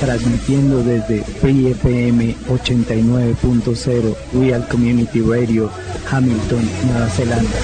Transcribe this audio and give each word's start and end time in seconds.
transmitiendo 0.00 0.82
desde 0.82 1.22
Free 1.22 1.68
FM 1.72 2.34
89.0 2.48 4.16
Real 4.32 4.66
Community 4.68 5.20
Radio, 5.20 5.70
Hamilton, 6.10 6.68
Nueva 6.86 7.08
Zelanda. 7.10 7.58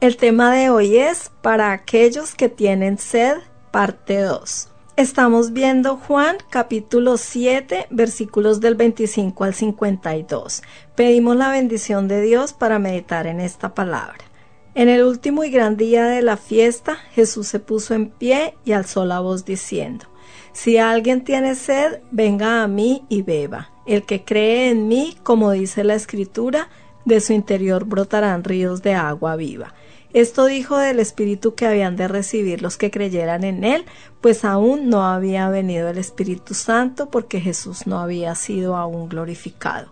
El 0.00 0.16
tema 0.16 0.54
de 0.54 0.70
hoy 0.70 0.96
es 0.96 1.30
para 1.42 1.72
aquellos 1.72 2.34
que 2.34 2.48
tienen 2.48 2.96
sed 2.96 3.36
parte 3.70 4.20
2. 4.20 4.68
Estamos 4.96 5.52
viendo 5.52 5.96
Juan 5.96 6.36
capítulo 6.50 7.16
7 7.16 7.86
versículos 7.90 8.60
del 8.60 8.74
25 8.74 9.44
al 9.44 9.54
52. 9.54 10.62
Pedimos 10.94 11.36
la 11.36 11.50
bendición 11.50 12.08
de 12.08 12.20
Dios 12.20 12.52
para 12.52 12.78
meditar 12.78 13.26
en 13.26 13.40
esta 13.40 13.74
palabra. 13.74 14.18
En 14.74 14.88
el 14.88 15.04
último 15.04 15.44
y 15.44 15.50
gran 15.50 15.76
día 15.76 16.06
de 16.06 16.22
la 16.22 16.36
fiesta, 16.36 16.96
Jesús 17.12 17.48
se 17.48 17.60
puso 17.60 17.94
en 17.94 18.10
pie 18.10 18.54
y 18.64 18.72
alzó 18.72 19.04
la 19.04 19.20
voz 19.20 19.44
diciendo, 19.44 20.06
Si 20.52 20.78
alguien 20.78 21.24
tiene 21.24 21.54
sed, 21.54 22.00
venga 22.10 22.62
a 22.62 22.68
mí 22.68 23.04
y 23.08 23.22
beba. 23.22 23.70
El 23.86 24.04
que 24.04 24.24
cree 24.24 24.70
en 24.70 24.88
mí, 24.88 25.16
como 25.22 25.50
dice 25.50 25.82
la 25.82 25.94
escritura, 25.94 26.68
de 27.04 27.20
su 27.20 27.32
interior 27.32 27.84
brotarán 27.84 28.44
ríos 28.44 28.82
de 28.82 28.94
agua 28.94 29.36
viva. 29.36 29.74
Esto 30.12 30.46
dijo 30.46 30.76
del 30.76 30.98
Espíritu 30.98 31.54
que 31.54 31.66
habían 31.66 31.94
de 31.96 32.08
recibir 32.08 32.62
los 32.62 32.76
que 32.76 32.90
creyeran 32.90 33.44
en 33.44 33.62
Él, 33.62 33.84
pues 34.20 34.44
aún 34.44 34.90
no 34.90 35.04
había 35.04 35.48
venido 35.48 35.88
el 35.88 35.98
Espíritu 35.98 36.54
Santo 36.54 37.10
porque 37.10 37.40
Jesús 37.40 37.86
no 37.86 38.00
había 38.00 38.34
sido 38.34 38.76
aún 38.76 39.08
glorificado. 39.08 39.88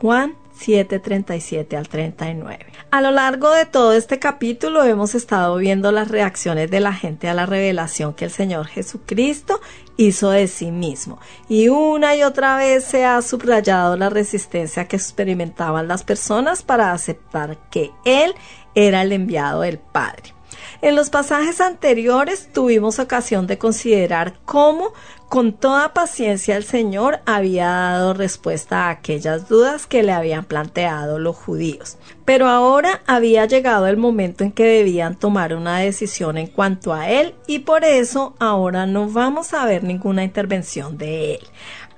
Juan 0.00 0.34
7:37 0.58 1.76
al 1.76 1.88
39. 1.88 2.66
A 2.90 3.00
lo 3.00 3.10
largo 3.10 3.50
de 3.50 3.66
todo 3.66 3.92
este 3.92 4.18
capítulo 4.18 4.84
hemos 4.84 5.14
estado 5.14 5.56
viendo 5.56 5.92
las 5.92 6.08
reacciones 6.08 6.70
de 6.70 6.80
la 6.80 6.92
gente 6.92 7.28
a 7.28 7.34
la 7.34 7.46
revelación 7.46 8.14
que 8.14 8.24
el 8.24 8.30
Señor 8.30 8.66
Jesucristo 8.66 9.60
hizo 9.96 10.30
de 10.30 10.48
sí 10.48 10.70
mismo. 10.70 11.20
Y 11.48 11.68
una 11.68 12.16
y 12.16 12.22
otra 12.22 12.56
vez 12.56 12.84
se 12.84 13.04
ha 13.04 13.20
subrayado 13.22 13.96
la 13.96 14.10
resistencia 14.10 14.88
que 14.88 14.96
experimentaban 14.96 15.88
las 15.88 16.02
personas 16.02 16.62
para 16.62 16.92
aceptar 16.92 17.58
que 17.70 17.92
Él 18.04 18.34
era 18.74 19.02
el 19.02 19.12
enviado 19.12 19.62
del 19.62 19.78
Padre. 19.78 20.34
En 20.80 20.94
los 20.94 21.10
pasajes 21.10 21.60
anteriores 21.60 22.50
tuvimos 22.52 23.00
ocasión 23.00 23.46
de 23.48 23.58
considerar 23.58 24.34
cómo 24.44 24.92
con 25.28 25.52
toda 25.52 25.92
paciencia 25.92 26.56
el 26.56 26.64
Señor 26.64 27.20
había 27.26 27.66
dado 27.66 28.14
respuesta 28.14 28.86
a 28.86 28.90
aquellas 28.90 29.48
dudas 29.48 29.86
que 29.86 30.02
le 30.02 30.12
habían 30.12 30.44
planteado 30.44 31.18
los 31.18 31.36
judíos. 31.36 31.98
Pero 32.24 32.48
ahora 32.48 33.02
había 33.06 33.44
llegado 33.44 33.86
el 33.86 33.98
momento 33.98 34.42
en 34.42 34.52
que 34.52 34.64
debían 34.64 35.16
tomar 35.16 35.54
una 35.54 35.78
decisión 35.78 36.38
en 36.38 36.46
cuanto 36.46 36.94
a 36.94 37.10
Él 37.10 37.34
y 37.46 37.60
por 37.60 37.84
eso 37.84 38.34
ahora 38.38 38.86
no 38.86 39.08
vamos 39.08 39.52
a 39.52 39.66
ver 39.66 39.84
ninguna 39.84 40.24
intervención 40.24 40.96
de 40.96 41.34
Él. 41.34 41.40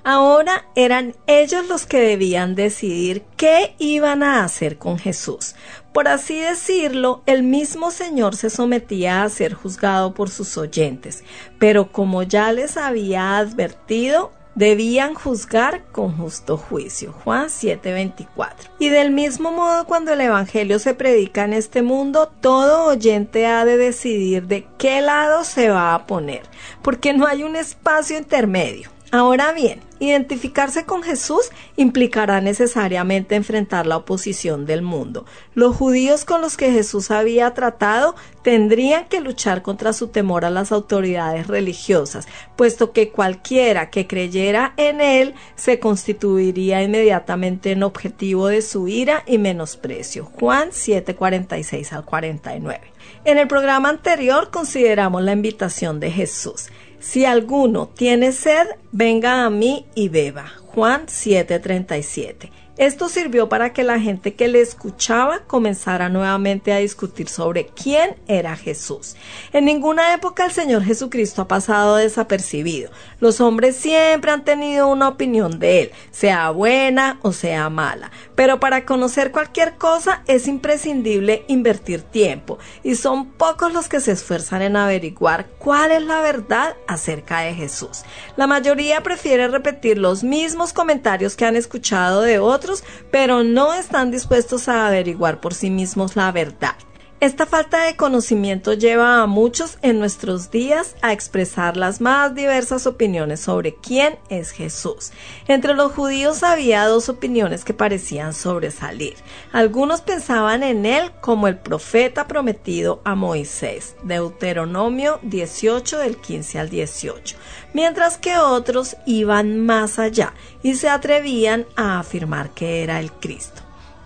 Ahora 0.02 0.64
eran 0.74 1.14
ellos 1.26 1.68
los 1.68 1.86
que 1.86 2.00
debían 2.00 2.54
decidir 2.54 3.22
qué 3.36 3.74
iban 3.78 4.22
a 4.22 4.44
hacer 4.44 4.78
con 4.78 4.98
Jesús. 4.98 5.54
Por 5.92 6.08
así 6.08 6.38
decirlo, 6.38 7.22
el 7.26 7.42
mismo 7.42 7.90
Señor 7.90 8.36
se 8.36 8.48
sometía 8.48 9.22
a 9.22 9.28
ser 9.28 9.54
juzgado 9.54 10.14
por 10.14 10.30
sus 10.30 10.56
oyentes, 10.56 11.24
pero 11.58 11.92
como 11.92 12.22
ya 12.22 12.52
les 12.52 12.76
había 12.76 13.36
advertido, 13.38 14.32
debían 14.54 15.14
juzgar 15.14 15.84
con 15.92 16.16
justo 16.16 16.56
juicio. 16.56 17.12
Juan 17.12 17.48
7:24. 17.48 18.70
Y 18.78 18.88
del 18.88 19.10
mismo 19.10 19.52
modo 19.52 19.84
cuando 19.84 20.12
el 20.12 20.20
Evangelio 20.20 20.78
se 20.78 20.94
predica 20.94 21.44
en 21.44 21.52
este 21.52 21.82
mundo, 21.82 22.30
todo 22.40 22.86
oyente 22.86 23.46
ha 23.46 23.64
de 23.64 23.76
decidir 23.76 24.46
de 24.46 24.66
qué 24.78 25.00
lado 25.00 25.44
se 25.44 25.70
va 25.70 25.94
a 25.94 26.06
poner, 26.06 26.42
porque 26.82 27.12
no 27.12 27.26
hay 27.26 27.42
un 27.42 27.56
espacio 27.56 28.16
intermedio. 28.16 28.90
Ahora 29.12 29.50
bien, 29.50 29.80
identificarse 29.98 30.84
con 30.84 31.02
Jesús 31.02 31.50
implicará 31.76 32.40
necesariamente 32.40 33.34
enfrentar 33.34 33.88
la 33.88 33.96
oposición 33.96 34.66
del 34.66 34.82
mundo. 34.82 35.26
Los 35.54 35.74
judíos 35.74 36.24
con 36.24 36.40
los 36.40 36.56
que 36.56 36.70
Jesús 36.70 37.10
había 37.10 37.52
tratado 37.52 38.14
tendrían 38.44 39.08
que 39.08 39.20
luchar 39.20 39.62
contra 39.62 39.92
su 39.92 40.08
temor 40.08 40.44
a 40.44 40.50
las 40.50 40.70
autoridades 40.70 41.48
religiosas, 41.48 42.28
puesto 42.54 42.92
que 42.92 43.10
cualquiera 43.10 43.90
que 43.90 44.06
creyera 44.06 44.74
en 44.76 45.00
él 45.00 45.34
se 45.56 45.80
constituiría 45.80 46.80
inmediatamente 46.80 47.72
en 47.72 47.82
objetivo 47.82 48.46
de 48.46 48.62
su 48.62 48.86
ira 48.86 49.24
y 49.26 49.38
menosprecio. 49.38 50.24
Juan 50.24 50.70
7:46 50.70 51.92
al 51.92 52.04
49. 52.04 52.92
En 53.24 53.38
el 53.38 53.48
programa 53.48 53.88
anterior 53.88 54.50
consideramos 54.50 55.22
la 55.22 55.32
invitación 55.32 55.98
de 55.98 56.12
Jesús. 56.12 56.68
Si 57.00 57.24
alguno 57.24 57.88
tiene 57.88 58.30
sed, 58.30 58.66
venga 58.92 59.44
a 59.46 59.50
mí 59.50 59.86
y 59.94 60.10
beba. 60.10 60.52
Juan 60.66 61.06
7:37. 61.06 62.50
Esto 62.80 63.10
sirvió 63.10 63.50
para 63.50 63.74
que 63.74 63.84
la 63.84 64.00
gente 64.00 64.32
que 64.32 64.48
le 64.48 64.62
escuchaba 64.62 65.40
comenzara 65.40 66.08
nuevamente 66.08 66.72
a 66.72 66.78
discutir 66.78 67.28
sobre 67.28 67.66
quién 67.66 68.16
era 68.26 68.56
Jesús. 68.56 69.16
En 69.52 69.66
ninguna 69.66 70.14
época 70.14 70.46
el 70.46 70.50
Señor 70.50 70.82
Jesucristo 70.82 71.42
ha 71.42 71.46
pasado 71.46 71.96
desapercibido. 71.96 72.90
Los 73.18 73.42
hombres 73.42 73.76
siempre 73.76 74.30
han 74.30 74.46
tenido 74.46 74.88
una 74.88 75.08
opinión 75.08 75.58
de 75.58 75.82
él, 75.82 75.90
sea 76.10 76.48
buena 76.52 77.18
o 77.20 77.32
sea 77.32 77.68
mala. 77.68 78.12
Pero 78.34 78.60
para 78.60 78.86
conocer 78.86 79.30
cualquier 79.30 79.74
cosa 79.76 80.22
es 80.26 80.48
imprescindible 80.48 81.44
invertir 81.48 82.00
tiempo 82.00 82.58
y 82.82 82.94
son 82.94 83.26
pocos 83.32 83.74
los 83.74 83.90
que 83.90 84.00
se 84.00 84.12
esfuerzan 84.12 84.62
en 84.62 84.76
averiguar 84.76 85.48
cuál 85.58 85.90
es 85.90 86.02
la 86.02 86.22
verdad 86.22 86.76
acerca 86.88 87.40
de 87.40 87.52
Jesús. 87.52 88.04
La 88.36 88.46
mayoría 88.46 89.02
prefiere 89.02 89.48
repetir 89.48 89.98
los 89.98 90.24
mismos 90.24 90.72
comentarios 90.72 91.36
que 91.36 91.44
han 91.44 91.56
escuchado 91.56 92.22
de 92.22 92.38
otros, 92.38 92.69
pero 93.10 93.42
no 93.42 93.74
están 93.74 94.10
dispuestos 94.10 94.68
a 94.68 94.86
averiguar 94.86 95.40
por 95.40 95.54
sí 95.54 95.70
mismos 95.70 96.16
la 96.16 96.32
verdad. 96.32 96.76
Esta 97.20 97.44
falta 97.44 97.84
de 97.84 97.96
conocimiento 97.96 98.72
lleva 98.72 99.20
a 99.20 99.26
muchos 99.26 99.76
en 99.82 99.98
nuestros 99.98 100.50
días 100.50 100.96
a 101.02 101.12
expresar 101.12 101.76
las 101.76 102.00
más 102.00 102.34
diversas 102.34 102.86
opiniones 102.86 103.40
sobre 103.40 103.74
quién 103.74 104.18
es 104.30 104.52
Jesús. 104.52 105.12
Entre 105.46 105.74
los 105.74 105.92
judíos 105.92 106.42
había 106.42 106.86
dos 106.86 107.10
opiniones 107.10 107.62
que 107.62 107.74
parecían 107.74 108.32
sobresalir. 108.32 109.16
Algunos 109.52 110.00
pensaban 110.00 110.62
en 110.62 110.86
él 110.86 111.12
como 111.20 111.46
el 111.46 111.58
profeta 111.58 112.26
prometido 112.26 113.02
a 113.04 113.14
Moisés, 113.14 113.96
Deuteronomio 114.02 115.18
18 115.20 115.98
del 115.98 116.16
15 116.16 116.58
al 116.58 116.70
18, 116.70 117.36
mientras 117.74 118.16
que 118.16 118.38
otros 118.38 118.96
iban 119.04 119.60
más 119.60 119.98
allá 119.98 120.32
y 120.62 120.76
se 120.76 120.88
atrevían 120.88 121.66
a 121.76 121.98
afirmar 121.98 122.54
que 122.54 122.82
era 122.82 122.98
el 122.98 123.12
Cristo. 123.12 123.59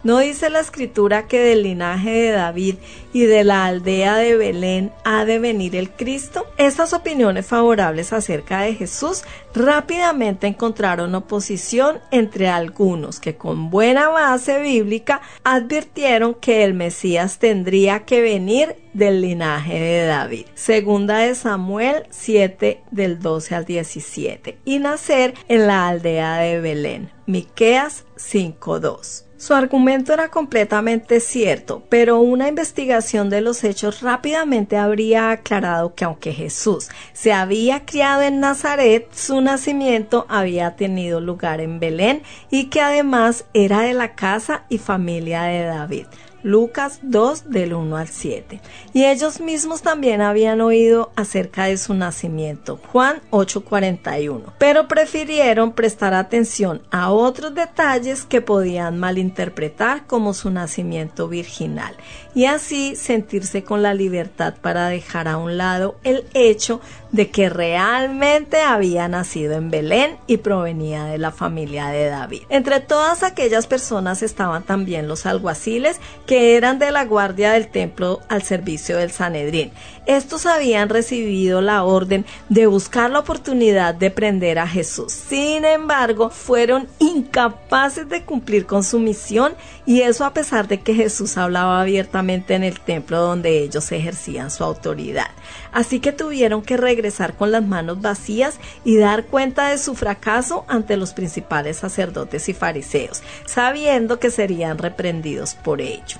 ¿No 0.04 0.18
dice 0.18 0.50
la 0.50 0.60
escritura 0.60 1.26
que 1.28 1.38
del 1.38 1.62
linaje 1.62 2.10
de 2.10 2.30
David 2.32 2.74
y 3.14 3.24
de 3.24 3.42
la 3.42 3.64
aldea 3.64 4.16
de 4.16 4.36
Belén 4.36 4.92
ha 5.02 5.24
de 5.24 5.38
venir 5.38 5.74
el 5.74 5.90
Cristo? 5.90 6.46
Estas 6.58 6.92
opiniones 6.92 7.46
favorables 7.46 8.12
acerca 8.12 8.60
de 8.60 8.74
Jesús 8.74 9.22
rápidamente 9.54 10.46
encontraron 10.46 11.14
oposición 11.14 12.00
entre 12.10 12.48
algunos 12.48 13.18
que 13.18 13.36
con 13.36 13.70
buena 13.70 14.08
base 14.10 14.60
bíblica 14.60 15.22
advirtieron 15.42 16.34
que 16.34 16.64
el 16.64 16.74
Mesías 16.74 17.38
tendría 17.38 18.00
que 18.00 18.20
venir 18.20 18.76
del 18.92 19.22
linaje 19.22 19.80
de 19.80 20.04
David. 20.04 20.44
Segunda 20.54 21.16
de 21.20 21.34
Samuel 21.34 22.04
7 22.10 22.82
del 22.90 23.20
12 23.20 23.54
al 23.54 23.64
17 23.64 24.58
y 24.66 24.80
nacer 24.80 25.32
en 25.48 25.66
la 25.66 25.88
aldea 25.88 26.36
de 26.36 26.60
Belén. 26.60 27.10
Miqueas 27.24 28.04
5:2. 28.18 29.23
Su 29.36 29.52
argumento 29.52 30.12
era 30.12 30.30
completamente 30.30 31.18
cierto, 31.18 31.82
pero 31.88 32.20
una 32.20 32.48
investigación 32.48 33.30
de 33.30 33.40
los 33.40 33.64
hechos 33.64 34.00
rápidamente 34.00 34.76
habría 34.76 35.30
aclarado 35.30 35.94
que 35.94 36.04
aunque 36.04 36.32
Jesús 36.32 36.88
se 37.12 37.32
había 37.32 37.84
criado 37.84 38.22
en 38.22 38.38
Nazaret, 38.38 39.08
su 39.12 39.40
nacimiento 39.40 40.24
había 40.28 40.76
tenido 40.76 41.20
lugar 41.20 41.60
en 41.60 41.80
Belén 41.80 42.22
y 42.48 42.66
que 42.66 42.80
además 42.80 43.44
era 43.54 43.80
de 43.80 43.92
la 43.92 44.14
casa 44.14 44.64
y 44.68 44.78
familia 44.78 45.42
de 45.42 45.64
David. 45.64 46.06
Lucas 46.44 47.00
2 47.02 47.50
del 47.50 47.72
1 47.72 47.96
al 47.96 48.08
7. 48.08 48.60
Y 48.92 49.06
ellos 49.06 49.40
mismos 49.40 49.80
también 49.80 50.20
habían 50.20 50.60
oído 50.60 51.10
acerca 51.16 51.64
de 51.64 51.78
su 51.78 51.94
nacimiento, 51.94 52.78
Juan 52.92 53.22
8:41, 53.30 54.52
pero 54.58 54.86
prefirieron 54.86 55.72
prestar 55.72 56.12
atención 56.12 56.82
a 56.90 57.10
otros 57.10 57.54
detalles 57.54 58.24
que 58.26 58.42
podían 58.42 58.98
malinterpretar 58.98 60.06
como 60.06 60.34
su 60.34 60.50
nacimiento 60.50 61.28
virginal 61.28 61.96
y 62.34 62.46
así 62.46 62.96
sentirse 62.96 63.62
con 63.62 63.82
la 63.82 63.94
libertad 63.94 64.54
para 64.60 64.88
dejar 64.88 65.28
a 65.28 65.36
un 65.36 65.56
lado 65.56 65.96
el 66.02 66.24
hecho 66.34 66.80
de 67.12 67.30
que 67.30 67.48
realmente 67.48 68.60
había 68.60 69.06
nacido 69.06 69.52
en 69.54 69.70
Belén 69.70 70.16
y 70.26 70.38
provenía 70.38 71.04
de 71.04 71.18
la 71.18 71.30
familia 71.30 71.86
de 71.86 72.06
David. 72.06 72.42
Entre 72.48 72.80
todas 72.80 73.22
aquellas 73.22 73.68
personas 73.68 74.22
estaban 74.22 74.64
también 74.64 75.06
los 75.06 75.24
alguaciles 75.26 76.00
que 76.26 76.56
eran 76.56 76.80
de 76.80 76.90
la 76.90 77.04
guardia 77.04 77.52
del 77.52 77.68
templo 77.68 78.20
al 78.28 78.42
servicio 78.42 78.96
del 78.96 79.12
Sanedrín. 79.12 79.70
Estos 80.06 80.44
habían 80.44 80.88
recibido 80.88 81.60
la 81.60 81.84
orden 81.84 82.26
de 82.48 82.66
buscar 82.66 83.10
la 83.10 83.20
oportunidad 83.20 83.94
de 83.94 84.10
prender 84.10 84.58
a 84.58 84.66
Jesús. 84.66 85.12
Sin 85.12 85.64
embargo, 85.64 86.30
fueron 86.30 86.88
incapaces 86.98 88.08
de 88.08 88.24
cumplir 88.24 88.66
con 88.66 88.82
su 88.82 88.98
misión 88.98 89.54
y 89.86 90.00
eso 90.00 90.24
a 90.24 90.34
pesar 90.34 90.66
de 90.66 90.80
que 90.80 90.94
Jesús 90.94 91.36
hablaba 91.36 91.80
abiertamente 91.80 92.23
en 92.30 92.64
el 92.64 92.80
templo 92.80 93.20
donde 93.20 93.62
ellos 93.62 93.90
ejercían 93.92 94.50
su 94.50 94.64
autoridad. 94.64 95.30
Así 95.72 96.00
que 96.00 96.12
tuvieron 96.12 96.62
que 96.62 96.76
regresar 96.76 97.34
con 97.34 97.52
las 97.52 97.64
manos 97.64 98.00
vacías 98.00 98.58
y 98.84 98.96
dar 98.96 99.26
cuenta 99.26 99.68
de 99.68 99.78
su 99.78 99.94
fracaso 99.94 100.64
ante 100.68 100.96
los 100.96 101.12
principales 101.12 101.78
sacerdotes 101.78 102.48
y 102.48 102.54
fariseos, 102.54 103.22
sabiendo 103.46 104.18
que 104.18 104.30
serían 104.30 104.78
reprendidos 104.78 105.54
por 105.54 105.80
ello. 105.80 106.18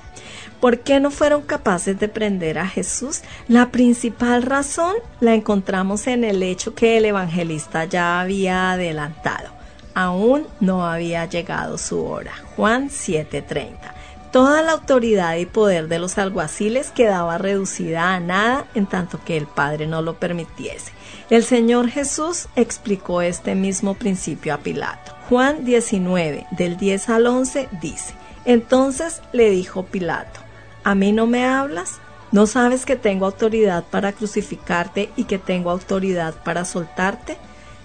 ¿Por 0.59 0.79
qué 0.79 0.99
no 0.99 1.11
fueron 1.11 1.41
capaces 1.41 1.99
de 1.99 2.07
prender 2.07 2.57
a 2.57 2.67
Jesús? 2.67 3.21
La 3.47 3.71
principal 3.71 4.41
razón 4.41 4.95
la 5.19 5.33
encontramos 5.33 6.07
en 6.07 6.23
el 6.23 6.41
hecho 6.41 6.73
que 6.73 6.97
el 6.97 7.05
evangelista 7.05 7.85
ya 7.85 8.21
había 8.21 8.71
adelantado. 8.71 9.49
Aún 9.93 10.47
no 10.59 10.85
había 10.85 11.25
llegado 11.25 11.77
su 11.77 12.03
hora. 12.03 12.33
Juan 12.55 12.89
7:30. 12.89 13.94
Toda 14.35 14.61
la 14.61 14.73
autoridad 14.73 15.37
y 15.37 15.45
poder 15.45 15.87
de 15.87 15.97
los 15.97 16.17
alguaciles 16.17 16.91
quedaba 16.91 17.37
reducida 17.37 18.13
a 18.13 18.19
nada 18.19 18.65
en 18.75 18.85
tanto 18.85 19.17
que 19.23 19.37
el 19.37 19.47
Padre 19.47 19.87
no 19.87 20.01
lo 20.01 20.15
permitiese. 20.15 20.91
El 21.29 21.45
Señor 21.45 21.87
Jesús 21.87 22.49
explicó 22.57 23.21
este 23.21 23.55
mismo 23.55 23.93
principio 23.93 24.53
a 24.53 24.57
Pilato. 24.57 25.13
Juan 25.29 25.63
19, 25.63 26.47
del 26.51 26.75
10 26.75 27.09
al 27.11 27.27
11, 27.27 27.69
dice, 27.81 28.13
Entonces 28.43 29.21
le 29.31 29.49
dijo 29.51 29.85
Pilato, 29.85 30.41
¿A 30.83 30.95
mí 30.95 31.13
no 31.13 31.27
me 31.27 31.45
hablas? 31.45 32.01
¿No 32.33 32.45
sabes 32.45 32.85
que 32.85 32.97
tengo 32.97 33.27
autoridad 33.27 33.85
para 33.89 34.11
crucificarte 34.11 35.11
y 35.15 35.23
que 35.23 35.37
tengo 35.37 35.71
autoridad 35.71 36.35
para 36.43 36.65
soltarte? 36.65 37.37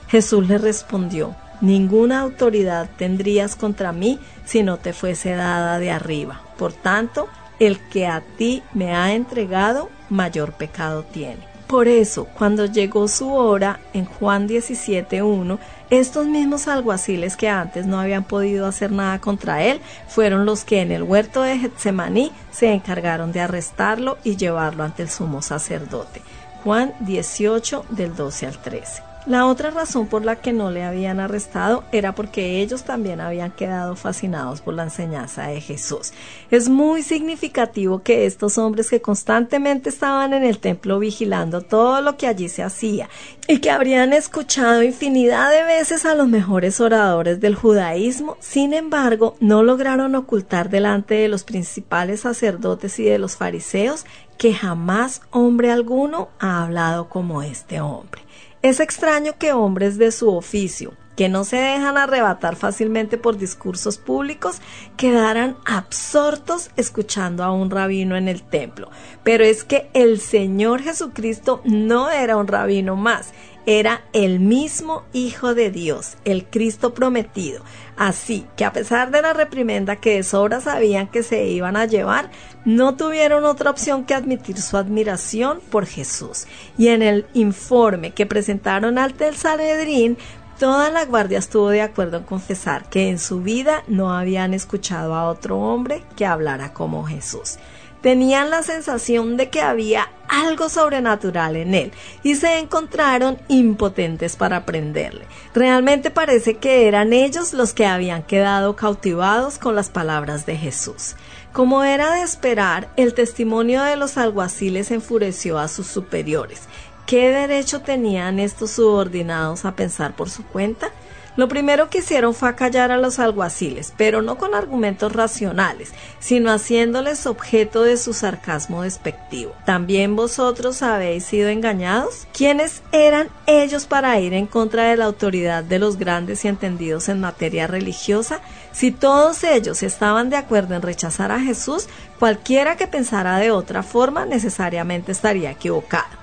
Jesús 0.09 0.49
le 0.49 0.59
respondió, 0.59 1.37
Ninguna 1.61 2.21
autoridad 2.21 2.89
tendrías 2.97 3.57
contra 3.57 3.93
mí 3.93 4.19
si 4.45 4.63
no 4.63 4.79
te 4.79 4.93
fuese 4.93 5.35
dada 5.35 5.79
de 5.79 5.91
arriba. 5.91 6.41
Por 6.57 6.73
tanto, 6.73 7.29
el 7.59 7.79
que 7.79 8.07
a 8.07 8.23
ti 8.39 8.63
me 8.73 8.95
ha 8.95 9.13
entregado, 9.13 9.91
mayor 10.09 10.53
pecado 10.53 11.05
tiene. 11.05 11.51
Por 11.67 11.87
eso, 11.87 12.25
cuando 12.37 12.67
llegó 12.67 13.07
su 13.07 13.33
hora, 13.33 13.79
en 13.93 14.05
Juan 14.05 14.49
17.1, 14.49 15.59
estos 15.91 16.27
mismos 16.27 16.67
alguaciles 16.67 17.37
que 17.37 17.49
antes 17.49 17.87
no 17.87 18.01
habían 18.01 18.25
podido 18.25 18.67
hacer 18.67 18.91
nada 18.91 19.21
contra 19.21 19.63
él, 19.63 19.81
fueron 20.09 20.47
los 20.47 20.65
que 20.65 20.81
en 20.81 20.91
el 20.91 21.05
huerto 21.05 21.43
de 21.43 21.59
Getsemaní 21.59 22.33
se 22.51 22.73
encargaron 22.73 23.31
de 23.31 23.43
arrestarlo 23.43 24.19
y 24.25 24.37
llevarlo 24.37 24.83
ante 24.83 25.05
el 25.05 25.11
sumo 25.11 25.43
sacerdote. 25.43 26.23
Juan 26.65 26.93
18 27.01 27.85
del 27.91 28.17
12 28.17 28.47
al 28.47 28.59
13. 28.59 29.10
La 29.27 29.45
otra 29.45 29.71
razón 29.71 30.07
por 30.07 30.25
la 30.25 30.37
que 30.37 30.55
no 30.55 30.71
le 30.71 30.83
habían 30.83 31.21
arrestado 31.21 31.85
era 31.93 32.15
porque 32.15 32.63
ellos 32.63 32.85
también 32.85 33.21
habían 33.21 33.51
quedado 33.51 33.95
fascinados 33.95 34.63
por 34.63 34.73
la 34.73 34.85
enseñanza 34.85 35.49
de 35.49 35.61
Jesús. 35.61 36.15
Es 36.51 36.71
muy 36.71 37.03
significativo 37.03 38.03
que 38.03 38.25
estos 38.25 38.57
hombres 38.57 38.89
que 38.89 39.03
constantemente 39.03 39.91
estaban 39.91 40.33
en 40.33 40.43
el 40.43 40.59
templo 40.59 40.99
vigilando 40.99 41.61
todo 41.61 42.01
lo 42.01 42.17
que 42.17 42.29
allí 42.29 42.49
se 42.49 42.63
hacía 42.63 43.11
y 43.47 43.59
que 43.59 43.71
habrían 43.71 44.15
escuchado 44.15 44.83
infinidad 44.83 45.51
de 45.51 45.65
veces 45.65 46.07
a 46.07 46.15
los 46.15 46.27
mejores 46.27 46.81
oradores 46.81 47.41
del 47.41 47.57
judaísmo, 47.57 48.39
sin 48.41 48.73
embargo, 48.73 49.37
no 49.39 49.63
lograron 49.63 50.15
ocultar 50.15 50.71
delante 50.71 51.15
de 51.15 51.29
los 51.29 51.45
principales 51.45 52.21
sacerdotes 52.21 52.99
y 52.99 53.05
de 53.05 53.19
los 53.19 53.37
fariseos 53.37 54.07
que 54.39 54.55
jamás 54.55 55.21
hombre 55.31 55.71
alguno 55.71 56.31
ha 56.39 56.65
hablado 56.65 57.11
como 57.11 57.43
este 57.43 57.83
hombre. 57.83 58.23
Es 58.63 58.79
extraño 58.79 59.39
que 59.39 59.55
hombres 59.55 59.97
de 59.97 60.13
su 60.13 60.29
oficio, 60.29 60.93
que 61.21 61.29
no 61.29 61.45
se 61.45 61.57
dejan 61.57 61.99
arrebatar 61.99 62.57
fácilmente 62.57 63.19
por 63.19 63.37
discursos 63.37 63.99
públicos, 63.99 64.63
quedaran 64.97 65.59
absortos 65.67 66.71
escuchando 66.79 67.45
a 67.45 67.53
un 67.53 67.69
rabino 67.69 68.17
en 68.17 68.27
el 68.27 68.41
templo. 68.43 68.91
Pero 69.23 69.45
es 69.45 69.63
que 69.63 69.91
el 69.93 70.19
Señor 70.19 70.81
Jesucristo 70.81 71.61
no 71.67 72.09
era 72.11 72.39
un 72.39 72.47
rabino 72.47 72.97
más, 72.97 73.35
era 73.67 74.03
el 74.15 74.41
mismo 74.41 75.05
Hijo 75.13 75.55
de 75.55 75.71
Dios, 75.71 76.17
el 76.25 76.47
Cristo 76.47 76.95
prometido. 76.95 77.63
Así 77.97 78.47
que 78.57 78.65
a 78.65 78.73
pesar 78.73 79.11
de 79.11 79.21
la 79.21 79.35
reprimenda 79.35 79.97
que 79.97 80.15
de 80.15 80.23
sobra 80.23 80.63
sabían 80.63 81.09
que 81.09 81.23
se 81.23 81.45
iban 81.49 81.77
a 81.77 81.85
llevar, 81.85 82.31
no 82.65 82.97
tuvieron 82.97 83.45
otra 83.45 83.71
opción 83.71 84.07
que 84.07 84.15
admitir 84.15 84.61
su 84.61 84.79
admiración 84.79 85.61
por 85.71 85.85
Jesús. 85.85 86.47
Y 86.79 86.89
en 86.89 87.03
el 87.03 87.27
informe 87.35 88.13
que 88.13 88.25
presentaron 88.25 88.97
ante 88.97 89.29
el 89.29 89.37
Sanedrín, 89.37 90.17
toda 90.61 90.91
la 90.91 91.07
guardia 91.07 91.39
estuvo 91.39 91.71
de 91.71 91.81
acuerdo 91.81 92.19
en 92.19 92.25
confesar 92.25 92.91
que 92.91 93.09
en 93.09 93.19
su 93.19 93.41
vida 93.41 93.83
no 93.89 94.13
habían 94.13 94.53
escuchado 94.53 95.15
a 95.15 95.27
otro 95.27 95.59
hombre 95.59 96.05
que 96.17 96.27
hablara 96.27 96.75
como 96.75 97.07
Jesús. 97.07 97.57
Tenían 98.03 98.51
la 98.51 98.63
sensación 98.63 99.39
de 99.39 99.49
que 99.49 99.63
había 99.63 100.11
algo 100.29 100.69
sobrenatural 100.69 101.57
en 101.57 101.75
él 101.75 101.93
y 102.23 102.35
se 102.35 102.59
encontraron 102.59 103.39
impotentes 103.49 104.37
para 104.37 104.59
aprenderle. 104.59 105.27
Realmente 105.55 106.11
parece 106.11 106.59
que 106.59 106.87
eran 106.87 107.15
ellos 107.15 107.55
los 107.55 107.73
que 107.73 107.87
habían 107.87 108.23
quedado 108.23 108.77
cautivados 108.77 109.59
con 109.59 109.75
las 109.75 109.89
palabras 109.89 110.45
de 110.45 110.59
Jesús. 110.59 111.17
Como 111.53 111.83
era 111.83 112.13
de 112.13 112.23
esperar, 112.23 112.91
el 112.97 113.13
testimonio 113.13 113.83
de 113.83 113.97
los 113.97 114.17
alguaciles 114.17 114.91
enfureció 114.91 115.59
a 115.59 115.69
sus 115.69 115.87
superiores. 115.87 116.69
¿Qué 117.11 117.33
derecho 117.33 117.81
tenían 117.81 118.39
estos 118.39 118.71
subordinados 118.71 119.65
a 119.65 119.75
pensar 119.75 120.15
por 120.15 120.31
su 120.31 120.45
cuenta? 120.45 120.93
Lo 121.35 121.49
primero 121.49 121.91
que 121.91 121.99
hicieron 121.99 122.35
fue 122.35 122.49
acallar 122.49 122.93
a 122.93 122.99
los 122.99 123.19
alguaciles, 123.19 123.93
pero 123.97 124.23
no 124.23 124.39
con 124.39 124.55
argumentos 124.55 125.13
racionales, 125.13 125.91
sino 126.21 126.53
haciéndoles 126.53 127.27
objeto 127.27 127.83
de 127.83 127.97
su 127.97 128.13
sarcasmo 128.13 128.83
despectivo. 128.83 129.53
¿También 129.67 130.15
vosotros 130.15 130.83
habéis 130.83 131.25
sido 131.25 131.49
engañados? 131.49 132.29
¿Quiénes 132.33 132.81
eran 132.93 133.29
ellos 133.49 133.87
para 133.87 134.21
ir 134.21 134.33
en 134.33 134.47
contra 134.47 134.85
de 134.85 134.97
la 134.97 135.07
autoridad 135.07 135.65
de 135.65 135.81
los 135.81 135.97
grandes 135.97 136.45
y 136.45 136.49
entendidos 136.49 137.09
en 137.09 137.19
materia 137.19 137.67
religiosa? 137.67 138.41
Si 138.71 138.93
todos 138.93 139.43
ellos 139.43 139.83
estaban 139.83 140.31
de 140.31 140.37
acuerdo 140.37 140.77
en 140.77 140.83
rechazar 140.83 141.33
a 141.33 141.41
Jesús, 141.41 141.89
cualquiera 142.21 142.77
que 142.77 142.87
pensara 142.87 143.39
de 143.39 143.51
otra 143.51 143.83
forma 143.83 144.27
necesariamente 144.27 145.11
estaría 145.11 145.51
equivocado. 145.51 146.20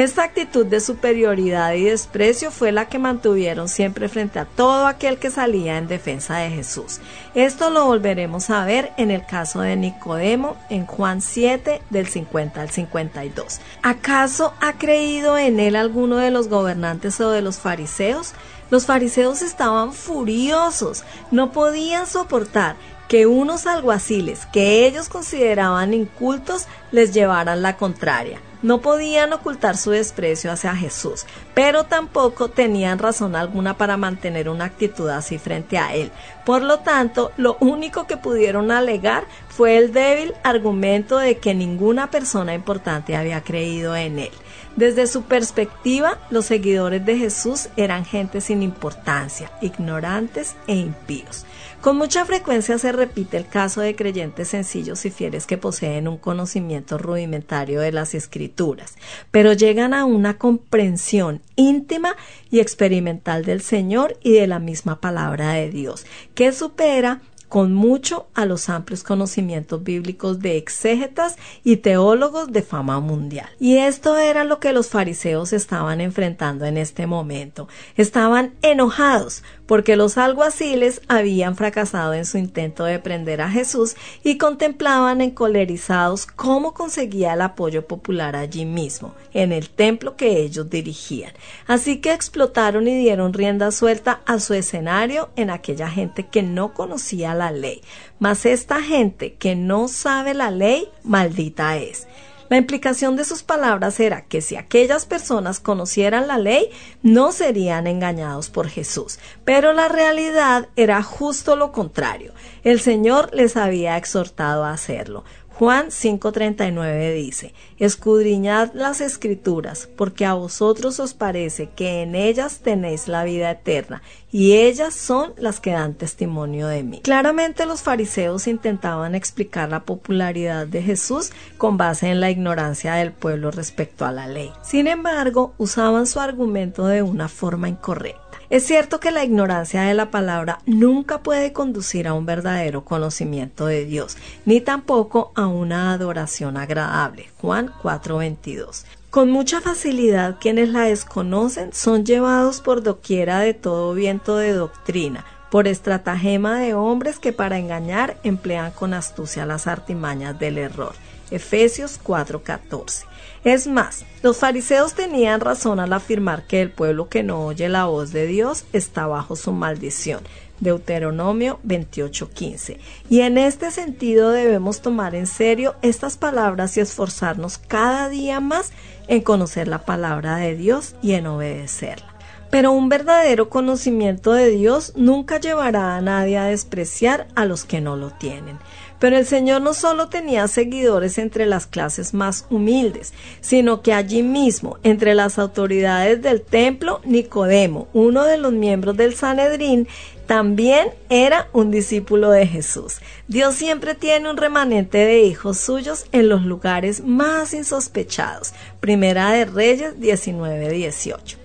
Esta 0.00 0.24
actitud 0.24 0.64
de 0.64 0.80
superioridad 0.80 1.74
y 1.74 1.84
desprecio 1.84 2.50
fue 2.50 2.72
la 2.72 2.88
que 2.88 2.98
mantuvieron 2.98 3.68
siempre 3.68 4.08
frente 4.08 4.38
a 4.38 4.46
todo 4.46 4.86
aquel 4.86 5.18
que 5.18 5.30
salía 5.30 5.76
en 5.76 5.88
defensa 5.88 6.38
de 6.38 6.48
Jesús. 6.48 7.00
Esto 7.34 7.68
lo 7.68 7.84
volveremos 7.84 8.48
a 8.48 8.64
ver 8.64 8.92
en 8.96 9.10
el 9.10 9.26
caso 9.26 9.60
de 9.60 9.76
Nicodemo 9.76 10.56
en 10.70 10.86
Juan 10.86 11.20
7 11.20 11.82
del 11.90 12.06
50 12.06 12.62
al 12.62 12.70
52. 12.70 13.60
¿Acaso 13.82 14.54
ha 14.62 14.78
creído 14.78 15.36
en 15.36 15.60
él 15.60 15.76
alguno 15.76 16.16
de 16.16 16.30
los 16.30 16.48
gobernantes 16.48 17.20
o 17.20 17.30
de 17.30 17.42
los 17.42 17.58
fariseos? 17.58 18.32
Los 18.70 18.86
fariseos 18.86 19.42
estaban 19.42 19.92
furiosos, 19.92 21.04
no 21.30 21.52
podían 21.52 22.06
soportar 22.06 22.76
que 23.10 23.26
unos 23.26 23.66
alguaciles 23.66 24.46
que 24.52 24.86
ellos 24.86 25.08
consideraban 25.08 25.94
incultos 25.94 26.68
les 26.92 27.12
llevaran 27.12 27.60
la 27.60 27.76
contraria. 27.76 28.40
No 28.62 28.80
podían 28.82 29.32
ocultar 29.32 29.76
su 29.76 29.90
desprecio 29.90 30.52
hacia 30.52 30.76
Jesús, 30.76 31.26
pero 31.52 31.82
tampoco 31.82 32.50
tenían 32.50 33.00
razón 33.00 33.34
alguna 33.34 33.76
para 33.76 33.96
mantener 33.96 34.48
una 34.48 34.66
actitud 34.66 35.08
así 35.08 35.38
frente 35.38 35.76
a 35.76 35.92
él. 35.92 36.12
Por 36.46 36.62
lo 36.62 36.78
tanto, 36.80 37.32
lo 37.36 37.56
único 37.58 38.06
que 38.06 38.16
pudieron 38.16 38.70
alegar 38.70 39.24
fue 39.48 39.76
el 39.76 39.92
débil 39.92 40.32
argumento 40.44 41.18
de 41.18 41.38
que 41.38 41.52
ninguna 41.52 42.12
persona 42.12 42.54
importante 42.54 43.16
había 43.16 43.40
creído 43.40 43.96
en 43.96 44.20
él. 44.20 44.32
Desde 44.80 45.06
su 45.06 45.24
perspectiva, 45.24 46.18
los 46.30 46.46
seguidores 46.46 47.04
de 47.04 47.18
Jesús 47.18 47.68
eran 47.76 48.06
gente 48.06 48.40
sin 48.40 48.62
importancia, 48.62 49.52
ignorantes 49.60 50.56
e 50.66 50.74
impíos. 50.74 51.44
Con 51.82 51.98
mucha 51.98 52.24
frecuencia 52.24 52.78
se 52.78 52.90
repite 52.90 53.36
el 53.36 53.46
caso 53.46 53.82
de 53.82 53.94
creyentes 53.94 54.48
sencillos 54.48 55.04
y 55.04 55.10
fieles 55.10 55.46
que 55.46 55.58
poseen 55.58 56.08
un 56.08 56.16
conocimiento 56.16 56.96
rudimentario 56.96 57.82
de 57.82 57.92
las 57.92 58.14
escrituras, 58.14 58.96
pero 59.30 59.52
llegan 59.52 59.92
a 59.92 60.06
una 60.06 60.38
comprensión 60.38 61.42
íntima 61.56 62.16
y 62.50 62.60
experimental 62.60 63.44
del 63.44 63.60
Señor 63.60 64.16
y 64.22 64.32
de 64.32 64.46
la 64.46 64.60
misma 64.60 64.98
palabra 64.98 65.52
de 65.52 65.68
Dios, 65.68 66.06
que 66.34 66.52
supera 66.52 67.20
con 67.50 67.74
mucho 67.74 68.28
a 68.32 68.46
los 68.46 68.68
amplios 68.68 69.02
conocimientos 69.02 69.82
bíblicos 69.82 70.38
de 70.38 70.56
exégetas 70.56 71.36
y 71.64 71.78
teólogos 71.78 72.52
de 72.52 72.62
fama 72.62 73.00
mundial. 73.00 73.48
Y 73.58 73.78
esto 73.78 74.16
era 74.16 74.44
lo 74.44 74.60
que 74.60 74.72
los 74.72 74.88
fariseos 74.88 75.52
estaban 75.52 76.00
enfrentando 76.00 76.64
en 76.64 76.76
este 76.76 77.08
momento. 77.08 77.66
Estaban 77.96 78.54
enojados 78.62 79.42
porque 79.70 79.94
los 79.94 80.18
alguaciles 80.18 81.00
habían 81.06 81.54
fracasado 81.54 82.12
en 82.14 82.24
su 82.24 82.38
intento 82.38 82.82
de 82.82 82.98
prender 82.98 83.40
a 83.40 83.48
Jesús 83.48 83.94
y 84.24 84.36
contemplaban 84.36 85.20
encolerizados 85.20 86.26
cómo 86.26 86.74
conseguía 86.74 87.34
el 87.34 87.40
apoyo 87.40 87.86
popular 87.86 88.34
allí 88.34 88.64
mismo, 88.64 89.14
en 89.32 89.52
el 89.52 89.70
templo 89.70 90.16
que 90.16 90.40
ellos 90.40 90.68
dirigían. 90.68 91.34
Así 91.68 91.98
que 91.98 92.12
explotaron 92.12 92.88
y 92.88 92.98
dieron 92.98 93.32
rienda 93.32 93.70
suelta 93.70 94.22
a 94.26 94.40
su 94.40 94.54
escenario 94.54 95.28
en 95.36 95.50
aquella 95.50 95.88
gente 95.88 96.26
que 96.26 96.42
no 96.42 96.74
conocía 96.74 97.32
la 97.34 97.52
ley. 97.52 97.80
Mas 98.18 98.46
esta 98.46 98.82
gente 98.82 99.34
que 99.34 99.54
no 99.54 99.86
sabe 99.86 100.34
la 100.34 100.50
ley, 100.50 100.88
maldita 101.04 101.76
es. 101.76 102.08
La 102.50 102.56
implicación 102.56 103.14
de 103.14 103.24
sus 103.24 103.44
palabras 103.44 104.00
era 104.00 104.22
que 104.22 104.40
si 104.40 104.56
aquellas 104.56 105.06
personas 105.06 105.60
conocieran 105.60 106.26
la 106.26 106.36
ley, 106.36 106.68
no 107.00 107.30
serían 107.30 107.86
engañados 107.86 108.50
por 108.50 108.68
Jesús. 108.68 109.20
Pero 109.44 109.72
la 109.72 109.86
realidad 109.86 110.68
era 110.74 111.00
justo 111.04 111.54
lo 111.54 111.70
contrario. 111.70 112.32
El 112.64 112.80
Señor 112.80 113.30
les 113.32 113.56
había 113.56 113.96
exhortado 113.96 114.64
a 114.64 114.72
hacerlo. 114.72 115.22
Juan 115.60 115.88
5:39 115.90 117.12
dice, 117.12 117.52
Escudriñad 117.76 118.72
las 118.72 119.02
escrituras, 119.02 119.90
porque 119.94 120.24
a 120.24 120.32
vosotros 120.32 120.98
os 121.00 121.12
parece 121.12 121.68
que 121.68 122.00
en 122.00 122.14
ellas 122.14 122.60
tenéis 122.60 123.08
la 123.08 123.24
vida 123.24 123.50
eterna, 123.50 124.00
y 124.32 124.52
ellas 124.54 124.94
son 124.94 125.34
las 125.36 125.60
que 125.60 125.72
dan 125.72 125.92
testimonio 125.92 126.66
de 126.66 126.82
mí. 126.82 127.00
Claramente 127.02 127.66
los 127.66 127.82
fariseos 127.82 128.46
intentaban 128.46 129.14
explicar 129.14 129.68
la 129.68 129.84
popularidad 129.84 130.66
de 130.66 130.80
Jesús 130.82 131.30
con 131.58 131.76
base 131.76 132.08
en 132.08 132.20
la 132.20 132.30
ignorancia 132.30 132.94
del 132.94 133.12
pueblo 133.12 133.50
respecto 133.50 134.06
a 134.06 134.12
la 134.12 134.28
ley. 134.28 134.50
Sin 134.62 134.86
embargo, 134.86 135.52
usaban 135.58 136.06
su 136.06 136.20
argumento 136.20 136.86
de 136.86 137.02
una 137.02 137.28
forma 137.28 137.68
incorrecta. 137.68 138.29
Es 138.50 138.66
cierto 138.66 138.98
que 138.98 139.12
la 139.12 139.22
ignorancia 139.22 139.82
de 139.82 139.94
la 139.94 140.10
palabra 140.10 140.58
nunca 140.66 141.22
puede 141.22 141.52
conducir 141.52 142.08
a 142.08 142.14
un 142.14 142.26
verdadero 142.26 142.84
conocimiento 142.84 143.66
de 143.66 143.84
Dios, 143.84 144.16
ni 144.44 144.60
tampoco 144.60 145.30
a 145.36 145.46
una 145.46 145.92
adoración 145.92 146.56
agradable. 146.56 147.30
Juan 147.40 147.72
4:22. 147.80 148.86
Con 149.08 149.30
mucha 149.30 149.60
facilidad 149.60 150.38
quienes 150.40 150.68
la 150.70 150.80
desconocen 150.80 151.72
son 151.72 152.04
llevados 152.04 152.60
por 152.60 152.82
doquiera 152.82 153.38
de 153.38 153.54
todo 153.54 153.94
viento 153.94 154.36
de 154.36 154.52
doctrina, 154.52 155.24
por 155.48 155.68
estratagema 155.68 156.58
de 156.58 156.74
hombres 156.74 157.20
que 157.20 157.32
para 157.32 157.56
engañar 157.56 158.16
emplean 158.24 158.72
con 158.72 158.94
astucia 158.94 159.46
las 159.46 159.68
artimañas 159.68 160.40
del 160.40 160.58
error. 160.58 160.94
Efesios 161.30 162.00
4:14. 162.02 163.09
Es 163.42 163.66
más, 163.66 164.04
los 164.22 164.36
fariseos 164.36 164.92
tenían 164.92 165.40
razón 165.40 165.80
al 165.80 165.94
afirmar 165.94 166.46
que 166.46 166.60
el 166.60 166.70
pueblo 166.70 167.08
que 167.08 167.22
no 167.22 167.46
oye 167.46 167.70
la 167.70 167.86
voz 167.86 168.12
de 168.12 168.26
Dios 168.26 168.66
está 168.74 169.06
bajo 169.06 169.34
su 169.34 169.52
maldición. 169.52 170.20
Deuteronomio 170.60 171.58
28:15. 171.64 172.78
Y 173.08 173.22
en 173.22 173.38
este 173.38 173.70
sentido 173.70 174.28
debemos 174.30 174.82
tomar 174.82 175.14
en 175.14 175.26
serio 175.26 175.74
estas 175.80 176.18
palabras 176.18 176.76
y 176.76 176.80
esforzarnos 176.80 177.56
cada 177.56 178.10
día 178.10 178.40
más 178.40 178.72
en 179.08 179.22
conocer 179.22 179.68
la 179.68 179.86
palabra 179.86 180.36
de 180.36 180.54
Dios 180.54 180.94
y 181.00 181.14
en 181.14 181.26
obedecerla. 181.26 182.14
Pero 182.50 182.72
un 182.72 182.88
verdadero 182.88 183.48
conocimiento 183.48 184.32
de 184.32 184.50
Dios 184.50 184.92
nunca 184.96 185.38
llevará 185.38 185.96
a 185.96 186.00
nadie 186.02 186.36
a 186.36 186.44
despreciar 186.44 187.28
a 187.36 187.46
los 187.46 187.64
que 187.64 187.80
no 187.80 187.96
lo 187.96 188.10
tienen. 188.10 188.58
Pero 189.00 189.16
el 189.16 189.26
Señor 189.26 189.62
no 189.62 189.74
solo 189.74 190.08
tenía 190.08 190.46
seguidores 190.46 191.18
entre 191.18 191.46
las 191.46 191.66
clases 191.66 192.14
más 192.14 192.46
humildes, 192.50 193.12
sino 193.40 193.80
que 193.80 193.94
allí 193.94 194.22
mismo, 194.22 194.78
entre 194.82 195.14
las 195.14 195.38
autoridades 195.38 196.22
del 196.22 196.42
templo, 196.42 197.00
Nicodemo, 197.04 197.88
uno 197.94 198.24
de 198.24 198.36
los 198.36 198.52
miembros 198.52 198.96
del 198.96 199.14
Sanedrín, 199.14 199.88
también 200.26 200.90
era 201.08 201.48
un 201.52 201.72
discípulo 201.72 202.30
de 202.30 202.46
Jesús. 202.46 202.98
Dios 203.26 203.56
siempre 203.56 203.96
tiene 203.96 204.30
un 204.30 204.36
remanente 204.36 204.98
de 204.98 205.22
hijos 205.22 205.58
suyos 205.58 206.04
en 206.12 206.28
los 206.28 206.42
lugares 206.42 207.02
más 207.02 207.52
insospechados. 207.52 208.52
Primera 208.78 209.32
de 209.32 209.46
Reyes 209.46 209.98
19-18. 209.98 211.36